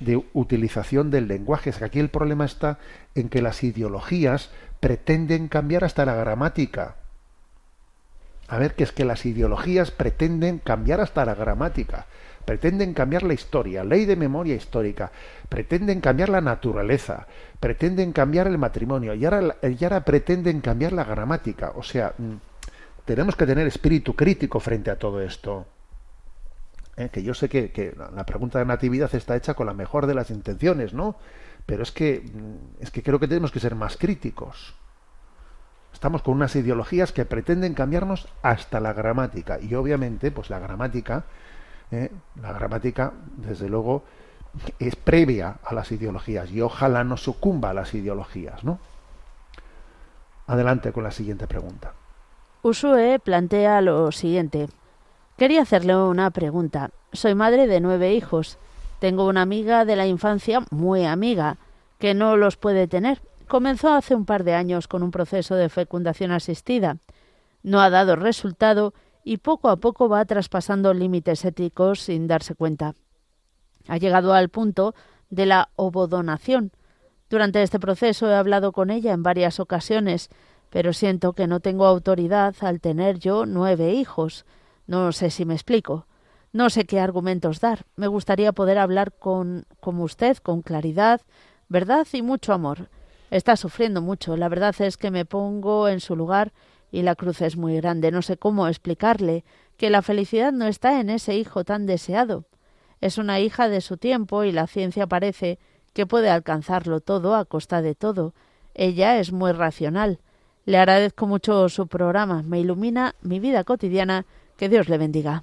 de 0.00 0.24
utilización 0.32 1.10
del 1.10 1.28
lenguaje. 1.28 1.70
Es 1.70 1.76
que 1.76 1.84
aquí 1.84 2.00
el 2.00 2.08
problema 2.08 2.46
está 2.46 2.78
en 3.14 3.28
que 3.28 3.42
las 3.42 3.62
ideologías 3.62 4.50
pretenden 4.80 5.48
cambiar 5.48 5.84
hasta 5.84 6.06
la 6.06 6.14
gramática. 6.14 6.96
A 8.48 8.58
ver, 8.58 8.74
que 8.74 8.82
es 8.82 8.92
que 8.92 9.04
las 9.04 9.26
ideologías 9.26 9.90
pretenden 9.90 10.58
cambiar 10.58 11.00
hasta 11.00 11.24
la 11.24 11.34
gramática 11.34 12.06
pretenden 12.44 12.94
cambiar 12.94 13.22
la 13.22 13.34
historia, 13.34 13.84
ley 13.84 14.04
de 14.04 14.16
memoria 14.16 14.54
histórica, 14.54 15.10
pretenden 15.48 16.00
cambiar 16.00 16.28
la 16.28 16.40
naturaleza, 16.40 17.26
pretenden 17.60 18.12
cambiar 18.12 18.46
el 18.46 18.58
matrimonio 18.58 19.14
y 19.14 19.24
ahora, 19.24 19.56
y 19.62 19.84
ahora 19.84 20.04
pretenden 20.04 20.60
cambiar 20.60 20.92
la 20.92 21.04
gramática. 21.04 21.72
O 21.76 21.82
sea, 21.82 22.14
mm, 22.18 22.34
tenemos 23.04 23.36
que 23.36 23.46
tener 23.46 23.66
espíritu 23.66 24.14
crítico 24.14 24.60
frente 24.60 24.90
a 24.90 24.98
todo 24.98 25.20
esto. 25.20 25.66
Eh, 26.96 27.08
que 27.10 27.22
yo 27.22 27.32
sé 27.32 27.48
que, 27.48 27.94
la 28.14 28.26
pregunta 28.26 28.58
de 28.58 28.66
natividad 28.66 29.14
está 29.14 29.34
hecha 29.34 29.54
con 29.54 29.66
la 29.66 29.72
mejor 29.72 30.06
de 30.06 30.14
las 30.14 30.30
intenciones, 30.30 30.92
¿no? 30.92 31.16
Pero 31.64 31.82
es 31.82 31.92
que, 31.92 32.20
mm, 32.20 32.82
es 32.82 32.90
que 32.90 33.02
creo 33.02 33.18
que 33.18 33.28
tenemos 33.28 33.50
que 33.50 33.60
ser 33.60 33.74
más 33.74 33.96
críticos. 33.96 34.74
Estamos 35.92 36.22
con 36.22 36.34
unas 36.34 36.56
ideologías 36.56 37.12
que 37.12 37.24
pretenden 37.24 37.74
cambiarnos 37.74 38.28
hasta 38.42 38.80
la 38.80 38.92
gramática. 38.92 39.58
Y 39.60 39.74
obviamente, 39.74 40.30
pues 40.30 40.50
la 40.50 40.58
gramática 40.58 41.24
¿eh? 41.92 42.10
la 42.40 42.52
gramática, 42.52 43.12
desde 43.36 43.68
luego, 43.68 44.02
es 44.78 44.96
previa 44.96 45.56
a 45.64 45.74
las 45.74 45.92
ideologías 45.92 46.50
y 46.50 46.60
ojalá 46.60 47.04
no 47.04 47.16
sucumba 47.16 47.70
a 47.70 47.74
las 47.74 47.94
ideologías, 47.94 48.64
¿no? 48.64 48.78
Adelante 50.46 50.92
con 50.92 51.04
la 51.04 51.10
siguiente 51.10 51.46
pregunta. 51.46 51.92
Usue 52.62 53.18
plantea 53.18 53.80
lo 53.80 54.12
siguiente. 54.12 54.68
Quería 55.36 55.62
hacerle 55.62 55.96
una 55.96 56.30
pregunta. 56.30 56.90
Soy 57.12 57.34
madre 57.34 57.66
de 57.66 57.80
nueve 57.80 58.12
hijos. 58.14 58.58
Tengo 58.98 59.26
una 59.26 59.42
amiga 59.42 59.84
de 59.84 59.96
la 59.96 60.06
infancia 60.06 60.60
muy 60.70 61.04
amiga, 61.04 61.56
que 61.98 62.14
no 62.14 62.36
los 62.36 62.56
puede 62.56 62.86
tener. 62.86 63.20
Comenzó 63.48 63.92
hace 63.92 64.14
un 64.14 64.24
par 64.24 64.44
de 64.44 64.54
años 64.54 64.88
con 64.88 65.02
un 65.02 65.10
proceso 65.10 65.56
de 65.56 65.68
fecundación 65.68 66.30
asistida. 66.30 66.98
No 67.62 67.80
ha 67.80 67.90
dado 67.90 68.16
resultado 68.16 68.94
y 69.24 69.38
poco 69.38 69.68
a 69.68 69.76
poco 69.76 70.08
va 70.08 70.24
traspasando 70.24 70.94
límites 70.94 71.44
éticos 71.44 72.00
sin 72.00 72.26
darse 72.26 72.54
cuenta. 72.54 72.94
Ha 73.88 73.96
llegado 73.96 74.32
al 74.34 74.48
punto 74.48 74.94
de 75.30 75.46
la 75.46 75.70
ovodonación. 75.76 76.72
Durante 77.30 77.62
este 77.62 77.80
proceso 77.80 78.28
he 78.28 78.34
hablado 78.34 78.72
con 78.72 78.90
ella 78.90 79.12
en 79.12 79.22
varias 79.22 79.58
ocasiones, 79.60 80.28
pero 80.70 80.92
siento 80.92 81.32
que 81.32 81.46
no 81.46 81.60
tengo 81.60 81.86
autoridad 81.86 82.54
al 82.60 82.80
tener 82.80 83.18
yo 83.18 83.46
nueve 83.46 83.92
hijos. 83.92 84.44
No 84.86 85.12
sé 85.12 85.30
si 85.30 85.44
me 85.44 85.54
explico. 85.54 86.06
No 86.52 86.68
sé 86.68 86.84
qué 86.84 87.00
argumentos 87.00 87.60
dar. 87.60 87.86
Me 87.96 88.06
gustaría 88.06 88.52
poder 88.52 88.78
hablar 88.78 89.12
con 89.12 89.64
como 89.80 90.04
usted 90.04 90.36
con 90.36 90.60
claridad, 90.60 91.22
verdad 91.68 92.06
y 92.12 92.20
mucho 92.20 92.52
amor. 92.52 92.90
Está 93.30 93.56
sufriendo 93.56 94.02
mucho. 94.02 94.36
La 94.36 94.50
verdad 94.50 94.74
es 94.80 94.98
que 94.98 95.10
me 95.10 95.24
pongo 95.24 95.88
en 95.88 96.00
su 96.00 96.14
lugar 96.14 96.52
y 96.92 97.02
la 97.02 97.16
cruz 97.16 97.40
es 97.40 97.56
muy 97.56 97.76
grande. 97.76 98.12
No 98.12 98.22
sé 98.22 98.36
cómo 98.36 98.68
explicarle 98.68 99.44
que 99.76 99.90
la 99.90 100.02
felicidad 100.02 100.52
no 100.52 100.68
está 100.68 101.00
en 101.00 101.10
ese 101.10 101.34
hijo 101.34 101.64
tan 101.64 101.86
deseado. 101.86 102.44
Es 103.00 103.18
una 103.18 103.40
hija 103.40 103.68
de 103.68 103.80
su 103.80 103.96
tiempo 103.96 104.44
y 104.44 104.52
la 104.52 104.68
ciencia 104.68 105.08
parece 105.08 105.58
que 105.94 106.06
puede 106.06 106.30
alcanzarlo 106.30 107.00
todo 107.00 107.34
a 107.34 107.46
costa 107.46 107.82
de 107.82 107.94
todo. 107.96 108.34
Ella 108.74 109.18
es 109.18 109.32
muy 109.32 109.52
racional. 109.52 110.20
Le 110.66 110.78
agradezco 110.78 111.26
mucho 111.26 111.68
su 111.68 111.88
programa. 111.88 112.42
Me 112.42 112.60
ilumina 112.60 113.16
mi 113.22 113.40
vida 113.40 113.64
cotidiana. 113.64 114.24
Que 114.56 114.68
Dios 114.68 114.88
le 114.88 114.98
bendiga. 114.98 115.42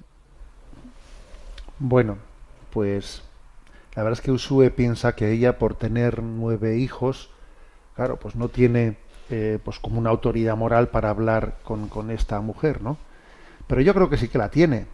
Bueno, 1.78 2.16
pues 2.70 3.22
la 3.94 4.04
verdad 4.04 4.18
es 4.18 4.24
que 4.24 4.30
Usue 4.30 4.70
piensa 4.70 5.14
que 5.14 5.32
ella, 5.32 5.58
por 5.58 5.74
tener 5.74 6.22
nueve 6.22 6.78
hijos, 6.78 7.30
claro, 7.94 8.18
pues 8.18 8.36
no 8.36 8.48
tiene 8.48 8.96
eh, 9.30 9.58
pues 9.64 9.78
como 9.78 9.98
una 9.98 10.10
autoridad 10.10 10.56
moral 10.56 10.88
para 10.88 11.10
hablar 11.10 11.58
con, 11.62 11.88
con, 11.88 12.10
esta 12.10 12.40
mujer, 12.40 12.82
¿no? 12.82 12.96
Pero 13.66 13.80
yo 13.80 13.94
creo 13.94 14.10
que 14.10 14.16
sí 14.16 14.28
que 14.28 14.38
la 14.38 14.50
tiene. 14.50 14.86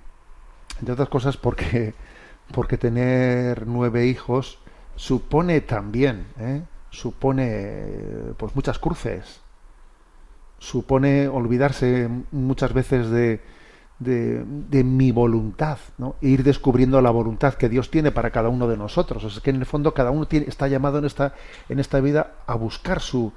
Entre 0.78 0.92
otras 0.92 1.08
cosas 1.08 1.36
porque, 1.36 1.94
porque 2.52 2.76
tener 2.76 3.66
nueve 3.66 4.06
hijos 4.06 4.58
supone 4.94 5.62
también, 5.62 6.26
¿eh? 6.38 6.62
supone 6.90 8.34
pues 8.36 8.54
muchas 8.54 8.78
cruces. 8.78 9.40
Supone 10.58 11.28
olvidarse 11.28 12.08
muchas 12.30 12.72
veces 12.72 13.10
de, 13.10 13.40
de, 13.98 14.84
mi 14.84 15.12
voluntad, 15.12 15.78
¿no? 15.98 16.16
E 16.20 16.28
ir 16.28 16.42
descubriendo 16.42 17.00
la 17.00 17.10
voluntad 17.10 17.54
que 17.54 17.68
Dios 17.68 17.90
tiene 17.90 18.10
para 18.10 18.30
cada 18.30 18.48
uno 18.48 18.68
de 18.68 18.76
nosotros. 18.76 19.24
es 19.24 19.40
que 19.40 19.50
en 19.50 19.56
el 19.56 19.66
fondo 19.66 19.94
cada 19.94 20.10
uno 20.10 20.26
tiene, 20.26 20.46
está 20.46 20.68
llamado 20.68 20.98
en 20.98 21.04
esta, 21.04 21.34
en 21.68 21.78
esta 21.78 22.00
vida 22.00 22.34
a 22.46 22.54
buscar 22.54 23.00
su, 23.00 23.32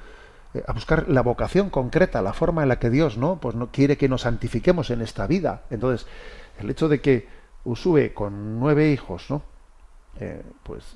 a 0.66 0.74
buscar 0.74 1.08
la 1.08 1.22
vocación 1.22 1.70
concreta, 1.70 2.22
la 2.22 2.34
forma 2.34 2.64
en 2.64 2.70
la 2.70 2.80
que 2.80 2.90
Dios 2.90 3.18
no, 3.18 3.40
pues 3.40 3.56
no 3.56 3.72
quiere 3.72 3.98
que 3.98 4.10
nos 4.10 4.22
santifiquemos 4.22 4.90
en 4.90 5.02
esta 5.02 5.28
vida. 5.28 5.64
Entonces, 5.70 6.08
el 6.60 6.70
hecho 6.70 6.90
de 6.90 7.02
que 7.02 7.40
Usue 7.66 8.14
con 8.14 8.60
nueve 8.60 8.90
hijos, 8.90 9.30
¿no? 9.30 9.44
Eh, 10.20 10.42
pues 10.64 10.96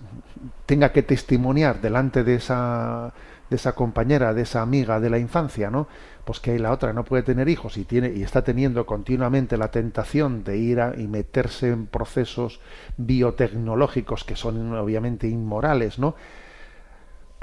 tenga 0.66 0.91
que 0.91 1.04
testimoniar 1.04 1.82
delante 1.82 2.24
de 2.24 2.36
esa 2.36 3.14
de 3.49 3.58
esa 3.58 3.74
compañera, 3.74 4.34
de 4.34 4.41
esa 4.41 4.62
amiga 4.62 4.99
de 4.99 5.10
la 5.10 5.20
infancia, 5.20 5.70
¿no? 5.70 5.88
Pues 6.26 6.39
que 6.39 6.58
la 6.58 6.72
otra 6.72 6.93
no 6.93 7.04
puede 7.04 7.24
tener 7.24 7.49
hijos 7.49 7.78
y 7.78 7.84
tiene 7.84 8.12
y 8.14 8.24
está 8.24 8.43
teniendo 8.43 8.86
continuamente 8.86 9.58
la 9.58 9.70
tentación 9.70 10.43
de 10.43 10.58
ir 10.58 10.82
a, 10.82 10.95
y 10.97 11.08
meterse 11.08 11.70
en 11.70 11.86
procesos 11.86 12.60
biotecnológicos 12.97 14.24
que 14.24 14.36
son 14.36 14.74
obviamente 14.74 15.28
inmorales, 15.28 15.99
¿no? 15.99 16.16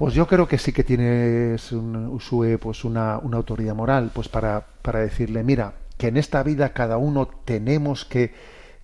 Pues 0.01 0.14
yo 0.14 0.26
creo 0.26 0.48
que 0.48 0.57
sí 0.57 0.72
que 0.72 0.82
tienes 0.82 1.72
un, 1.72 1.94
Usue, 2.07 2.57
pues 2.57 2.86
una, 2.86 3.18
una, 3.18 3.36
autoridad 3.36 3.74
moral, 3.74 4.11
pues 4.14 4.30
para, 4.30 4.64
para 4.80 5.01
decirle, 5.01 5.42
mira, 5.42 5.74
que 5.98 6.09
en 6.09 6.16
esta 6.16 6.42
vida 6.42 6.72
cada 6.72 6.96
uno 6.96 7.28
tenemos 7.44 8.07
que, 8.07 8.32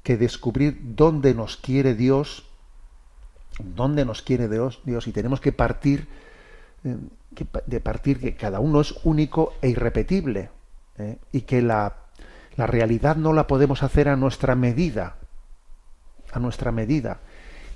que 0.02 0.18
descubrir 0.18 0.78
dónde 0.94 1.32
nos 1.32 1.56
quiere 1.56 1.94
Dios, 1.94 2.44
dónde 3.58 4.04
nos 4.04 4.20
quiere 4.20 4.46
Dios, 4.46 4.82
Dios 4.84 5.06
y 5.06 5.12
tenemos 5.12 5.40
que 5.40 5.52
partir 5.52 6.06
eh, 6.84 6.98
de 7.64 7.80
partir 7.80 8.20
que 8.20 8.36
cada 8.36 8.60
uno 8.60 8.82
es 8.82 8.94
único 9.02 9.54
e 9.62 9.70
irrepetible 9.70 10.50
¿eh? 10.98 11.16
y 11.32 11.40
que 11.40 11.62
la, 11.62 11.96
la 12.56 12.66
realidad 12.66 13.16
no 13.16 13.32
la 13.32 13.46
podemos 13.46 13.82
hacer 13.82 14.10
a 14.10 14.16
nuestra 14.16 14.54
medida, 14.54 15.16
a 16.30 16.40
nuestra 16.40 16.72
medida 16.72 17.20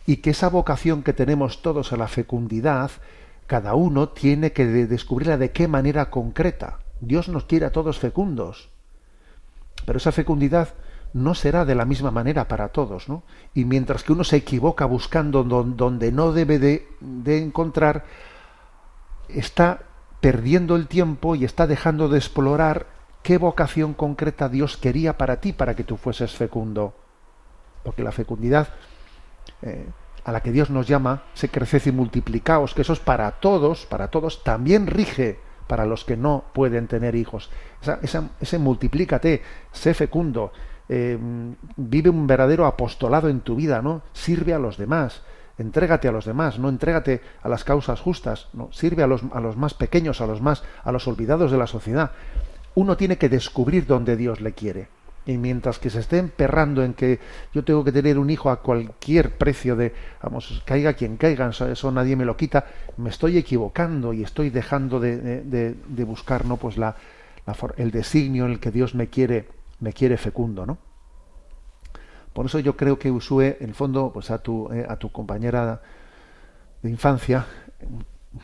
y 0.05 0.19
que 0.19 0.29
esa 0.29 0.51
vocación 0.51 1.03
que 1.03 1.15
tenemos 1.15 1.63
todos 1.63 1.95
a 1.95 1.97
la 1.97 2.07
fecundidad 2.07 2.91
cada 3.51 3.75
uno 3.75 4.11
tiene 4.11 4.53
que 4.53 4.65
descubrirla 4.65 5.37
de 5.37 5.51
qué 5.51 5.67
manera 5.67 6.09
concreta. 6.09 6.79
Dios 7.01 7.29
nos 7.29 7.47
quiere 7.47 7.67
a 7.67 7.73
todos 7.73 7.99
fecundos. 7.99 8.71
Pero 9.85 9.97
esa 9.97 10.13
fecundidad 10.13 10.69
no 11.15 11.35
será 11.35 11.65
de 11.65 11.75
la 11.75 11.85
misma 11.85 12.13
manera 12.13 12.47
para 12.47 12.69
todos, 12.69 13.09
¿no? 13.09 13.25
Y 13.53 13.65
mientras 13.65 14.05
que 14.05 14.13
uno 14.13 14.23
se 14.23 14.37
equivoca 14.37 14.85
buscando 14.85 15.43
donde 15.43 16.13
no 16.13 16.31
debe 16.31 16.61
de, 16.61 16.87
encontrar, 17.43 18.05
está 19.29 19.81
perdiendo 20.21 20.77
el 20.77 20.87
tiempo 20.87 21.35
y 21.35 21.45
está 21.45 21.67
dejando 21.67 22.09
de 22.09 22.19
explorar 22.19 22.87
qué 23.25 23.37
vocación 23.37 23.95
concreta 23.95 24.49
Dios 24.49 24.77
quería 24.77 25.19
para 25.19 25.41
ti, 25.41 25.53
para 25.53 25.75
que 25.75 25.83
tú 25.83 25.97
fueses 25.97 26.37
fecundo. 26.37 26.95
Porque 27.83 28.05
la 28.05 28.13
fecundidad 28.13 28.69
eh, 29.63 29.89
a 30.31 30.33
la 30.33 30.43
que 30.43 30.53
Dios 30.53 30.71
nos 30.71 30.87
llama, 30.87 31.25
se 31.35 31.49
creced 31.49 31.83
y 31.87 31.93
multiplicaos, 31.93 32.73
que 32.73 32.83
eso 32.83 32.93
es 32.93 33.01
para 33.01 33.33
todos, 33.33 33.85
para 33.87 34.09
todos, 34.09 34.45
también 34.45 34.87
rige 34.87 35.41
para 35.67 35.85
los 35.87 36.05
que 36.05 36.17
no 36.17 36.45
pueden 36.53 36.87
tener 36.87 37.17
hijos. 37.17 37.51
ese 38.41 38.59
multiplícate, 38.59 39.43
sé 39.73 39.93
fecundo, 39.93 40.53
eh, 40.89 41.19
vive 41.77 42.11
un 42.11 42.29
verdadero 42.29 42.67
apostolado 42.67 43.29
en 43.29 43.41
tu 43.41 43.57
vida, 43.57 43.83
¿no? 43.83 44.03
Sirve 44.13 44.55
a 44.55 44.61
los 44.61 44.79
demás, 44.79 45.23
entrégate 45.59 46.07
a 46.07 46.13
los 46.13 46.25
demás, 46.25 46.61
no 46.61 46.69
entrégate 46.69 47.23
a 47.43 47.49
las 47.49 47.65
causas 47.65 48.01
justas, 48.01 48.49
no, 48.53 48.73
sirve 48.73 49.03
a 49.03 49.09
los, 49.09 49.23
a 49.33 49.41
los 49.41 49.57
más 49.57 49.75
pequeños, 49.75 50.21
a 50.21 50.27
los 50.27 50.41
más, 50.41 50.63
a 50.85 50.93
los 50.93 51.09
olvidados 51.09 51.51
de 51.51 51.59
la 51.59 51.67
sociedad. 51.67 52.13
Uno 52.77 52.97
tiene 52.97 53.19
que 53.19 53.29
descubrir 53.29 53.87
dónde 53.87 54.17
Dios 54.17 54.41
le 54.41 54.53
quiere. 54.53 54.89
Y 55.27 55.37
mientras 55.37 55.79
que 55.79 55.91
se 55.91 56.01
esté 56.01 56.19
emperrando 56.19 56.83
en 56.83 56.95
que 56.95 57.21
yo 57.53 57.63
tengo 57.63 57.85
que 57.85 57.93
tener 57.93 58.19
un 58.19 58.31
hijo 58.31 58.51
a 58.51 58.63
cualquier 58.63 59.37
precio 59.37 59.77
de, 59.77 59.93
vamos, 60.23 60.63
caiga 60.65 60.95
quien 60.95 61.17
caiga, 61.17 61.49
eso, 61.49 61.93
nadie 61.93 62.17
me 62.17 62.25
lo 62.25 62.37
quita, 62.37 62.67
me 62.97 63.11
estoy 63.11 63.37
equivocando 63.37 64.13
y 64.13 64.23
estoy 64.23 64.51
dejando 64.51 64.99
de, 64.99 65.19
de, 65.45 66.05
buscar, 66.05 66.47
¿no? 66.47 66.57
Pues 66.57 66.79
la, 66.79 66.97
el 67.77 67.91
designio 67.91 68.47
en 68.47 68.53
el 68.53 68.61
que 68.61 68.71
Dios 68.71 68.95
me 68.95 69.09
quiere, 69.09 69.47
me 69.81 69.93
quiere 69.93 70.17
fecundo, 70.17 70.65
¿no? 70.65 70.79
Por 72.33 72.47
eso 72.47 72.59
yo 72.59 72.77
creo 72.77 72.99
que 72.99 73.11
Usue, 73.11 73.59
en 73.61 73.69
el 73.69 73.75
fondo, 73.75 74.13
pues 74.13 74.31
a 74.31 74.39
tu, 74.39 74.73
eh, 74.73 74.87
a 74.89 74.97
tu 74.97 75.11
compañera 75.11 75.83
de 76.83 76.91
infancia, 76.91 77.47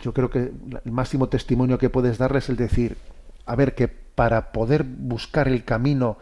yo 0.03 0.13
creo 0.13 0.29
que 0.29 0.53
el 0.85 0.93
máximo 0.93 1.29
testimonio 1.29 1.79
que 1.79 1.91
puedes 1.91 2.19
darle 2.19 2.39
es 2.39 2.49
el 2.49 2.57
decir, 2.57 2.97
a 3.47 3.55
ver, 3.55 3.75
que 3.75 3.89
para 3.89 4.51
poder 4.51 4.83
buscar 4.83 5.47
el 5.49 5.65
camino 5.65 6.19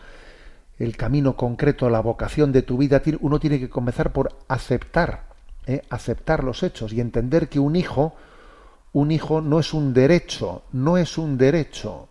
el 0.79 0.97
camino 0.97 1.37
concreto, 1.37 1.89
la 1.89 2.01
vocación 2.01 2.53
de 2.53 2.63
tu 2.63 2.79
vida, 2.79 3.03
uno 3.21 3.39
tiene 3.39 3.61
que 3.61 3.71
comenzar 3.71 4.13
por 4.13 4.37
aceptar, 4.49 5.29
¿eh? 5.67 5.83
aceptar 5.91 6.43
los 6.43 6.63
hechos 6.63 6.93
y 6.93 7.01
entender 7.01 7.49
que 7.49 7.61
un 7.61 7.77
hijo, 7.77 8.15
un 8.93 9.11
hijo 9.11 9.41
no 9.41 9.61
es 9.61 9.73
un 9.73 9.95
derecho, 9.95 10.63
no 10.73 10.97
es 10.99 11.19
un 11.19 11.39
derecho. 11.39 12.09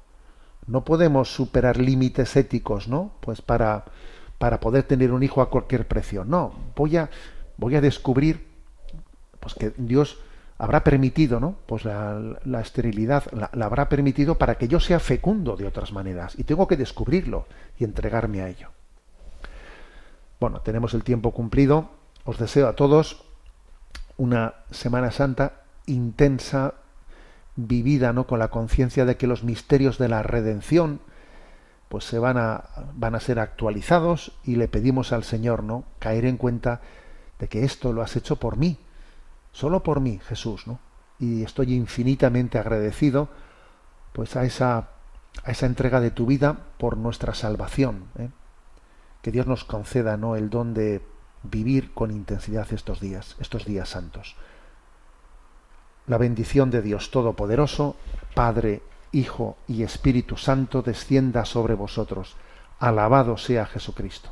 No 0.66 0.86
podemos 0.86 1.34
superar 1.34 1.78
límites 1.78 2.38
éticos, 2.38 2.88
¿no? 2.88 3.11
Pues 3.20 3.41
para, 3.41 3.84
para 4.38 4.61
poder 4.61 4.84
tener 4.84 5.11
un 5.11 5.22
hijo 5.22 5.41
a 5.41 5.49
cualquier 5.49 5.88
precio. 5.88 6.24
No, 6.24 6.53
voy 6.76 6.95
a, 6.95 7.09
voy 7.57 7.76
a 7.76 7.82
descubrir 7.82 8.47
pues 9.41 9.55
que 9.55 9.74
Dios 9.78 10.20
habrá 10.58 10.84
permitido, 10.84 11.39
¿no? 11.39 11.56
Pues 11.66 11.86
la, 11.86 12.62
esterilidad 12.62 13.24
la, 13.32 13.49
habrá 13.66 13.89
permitido 13.89 14.38
para 14.38 14.56
que 14.56 14.68
yo 14.68 14.80
sea 14.80 14.99
fecundo 14.99 15.56
de 15.56 15.68
otras 15.68 15.91
maneras. 15.91 16.38
Y 16.38 16.43
tengo 16.43 16.68
que 16.68 16.78
descubrirlo 16.78 17.47
y 17.78 17.84
entregarme 17.84 18.41
a 18.41 18.49
ello. 18.49 18.70
Bueno, 20.39 20.62
tenemos 20.62 20.93
el 20.93 21.04
tiempo 21.04 21.32
cumplido. 21.32 21.89
Os 22.26 22.38
deseo 22.38 22.68
a 22.68 22.76
todos 22.76 23.26
una 24.18 24.54
Semana 24.72 25.12
Santa 25.12 25.64
intensa, 25.86 26.76
vivida, 27.56 28.14
¿no? 28.14 28.26
Con 28.26 28.39
la 28.39 28.49
conciencia 28.49 29.06
de 29.06 29.18
que 29.18 29.28
los 29.28 29.43
misterios 29.43 29.97
de 29.97 30.10
la 30.10 30.24
redención, 30.24 31.01
pues 31.89 32.06
se 32.06 32.20
van 32.20 32.38
a, 32.38 32.64
van 32.93 33.16
a 33.16 33.20
ser 33.20 33.39
actualizados 33.39 34.32
y 34.43 34.56
le 34.56 34.68
pedimos 34.68 35.12
al 35.12 35.24
Señor, 35.24 35.64
¿no? 35.64 35.84
Caer 35.99 36.26
en 36.26 36.38
cuenta 36.38 36.82
de 37.39 37.47
que 37.47 37.66
esto 37.66 37.93
lo 37.93 38.01
has 38.01 38.16
hecho 38.16 38.38
por 38.38 38.58
mí, 38.58 38.78
solo 39.54 39.84
por 39.84 40.01
mí, 40.01 40.20
Jesús, 40.28 40.68
¿no? 40.68 40.80
Y 41.20 41.43
estoy 41.43 41.74
infinitamente 41.74 42.58
agradecido 42.58 43.30
pues 44.12 44.36
a 44.36 44.43
esa, 44.43 44.89
a 45.43 45.51
esa 45.51 45.66
entrega 45.66 46.01
de 46.01 46.12
tu 46.12 46.26
vida 46.26 46.58
por 46.78 46.97
nuestra 46.97 47.34
salvación. 47.34 48.06
¿eh? 48.18 48.30
Que 49.22 49.32
Dios 49.32 49.47
nos 49.47 49.64
conceda 49.64 50.18
¿no? 50.18 50.36
el 50.36 50.49
don 50.49 50.74
de 50.74 51.01
vivir 51.43 51.93
con 51.93 52.12
intensidad 52.12 52.68
estos 52.74 52.99
días, 52.99 53.36
estos 53.39 53.66
días 53.66 53.89
santos. 53.89 54.36
La 56.08 56.18
bendición 56.18 56.70
de 56.70 56.82
Dios 56.82 57.12
Todopoderoso, 57.12 57.95
Padre, 58.36 58.82
Hijo 59.12 59.58
y 59.68 59.84
Espíritu 59.84 60.36
Santo, 60.36 60.82
descienda 60.82 61.45
sobre 61.45 61.76
vosotros. 61.76 62.36
Alabado 62.80 63.38
sea 63.38 63.66
Jesucristo. 63.66 64.32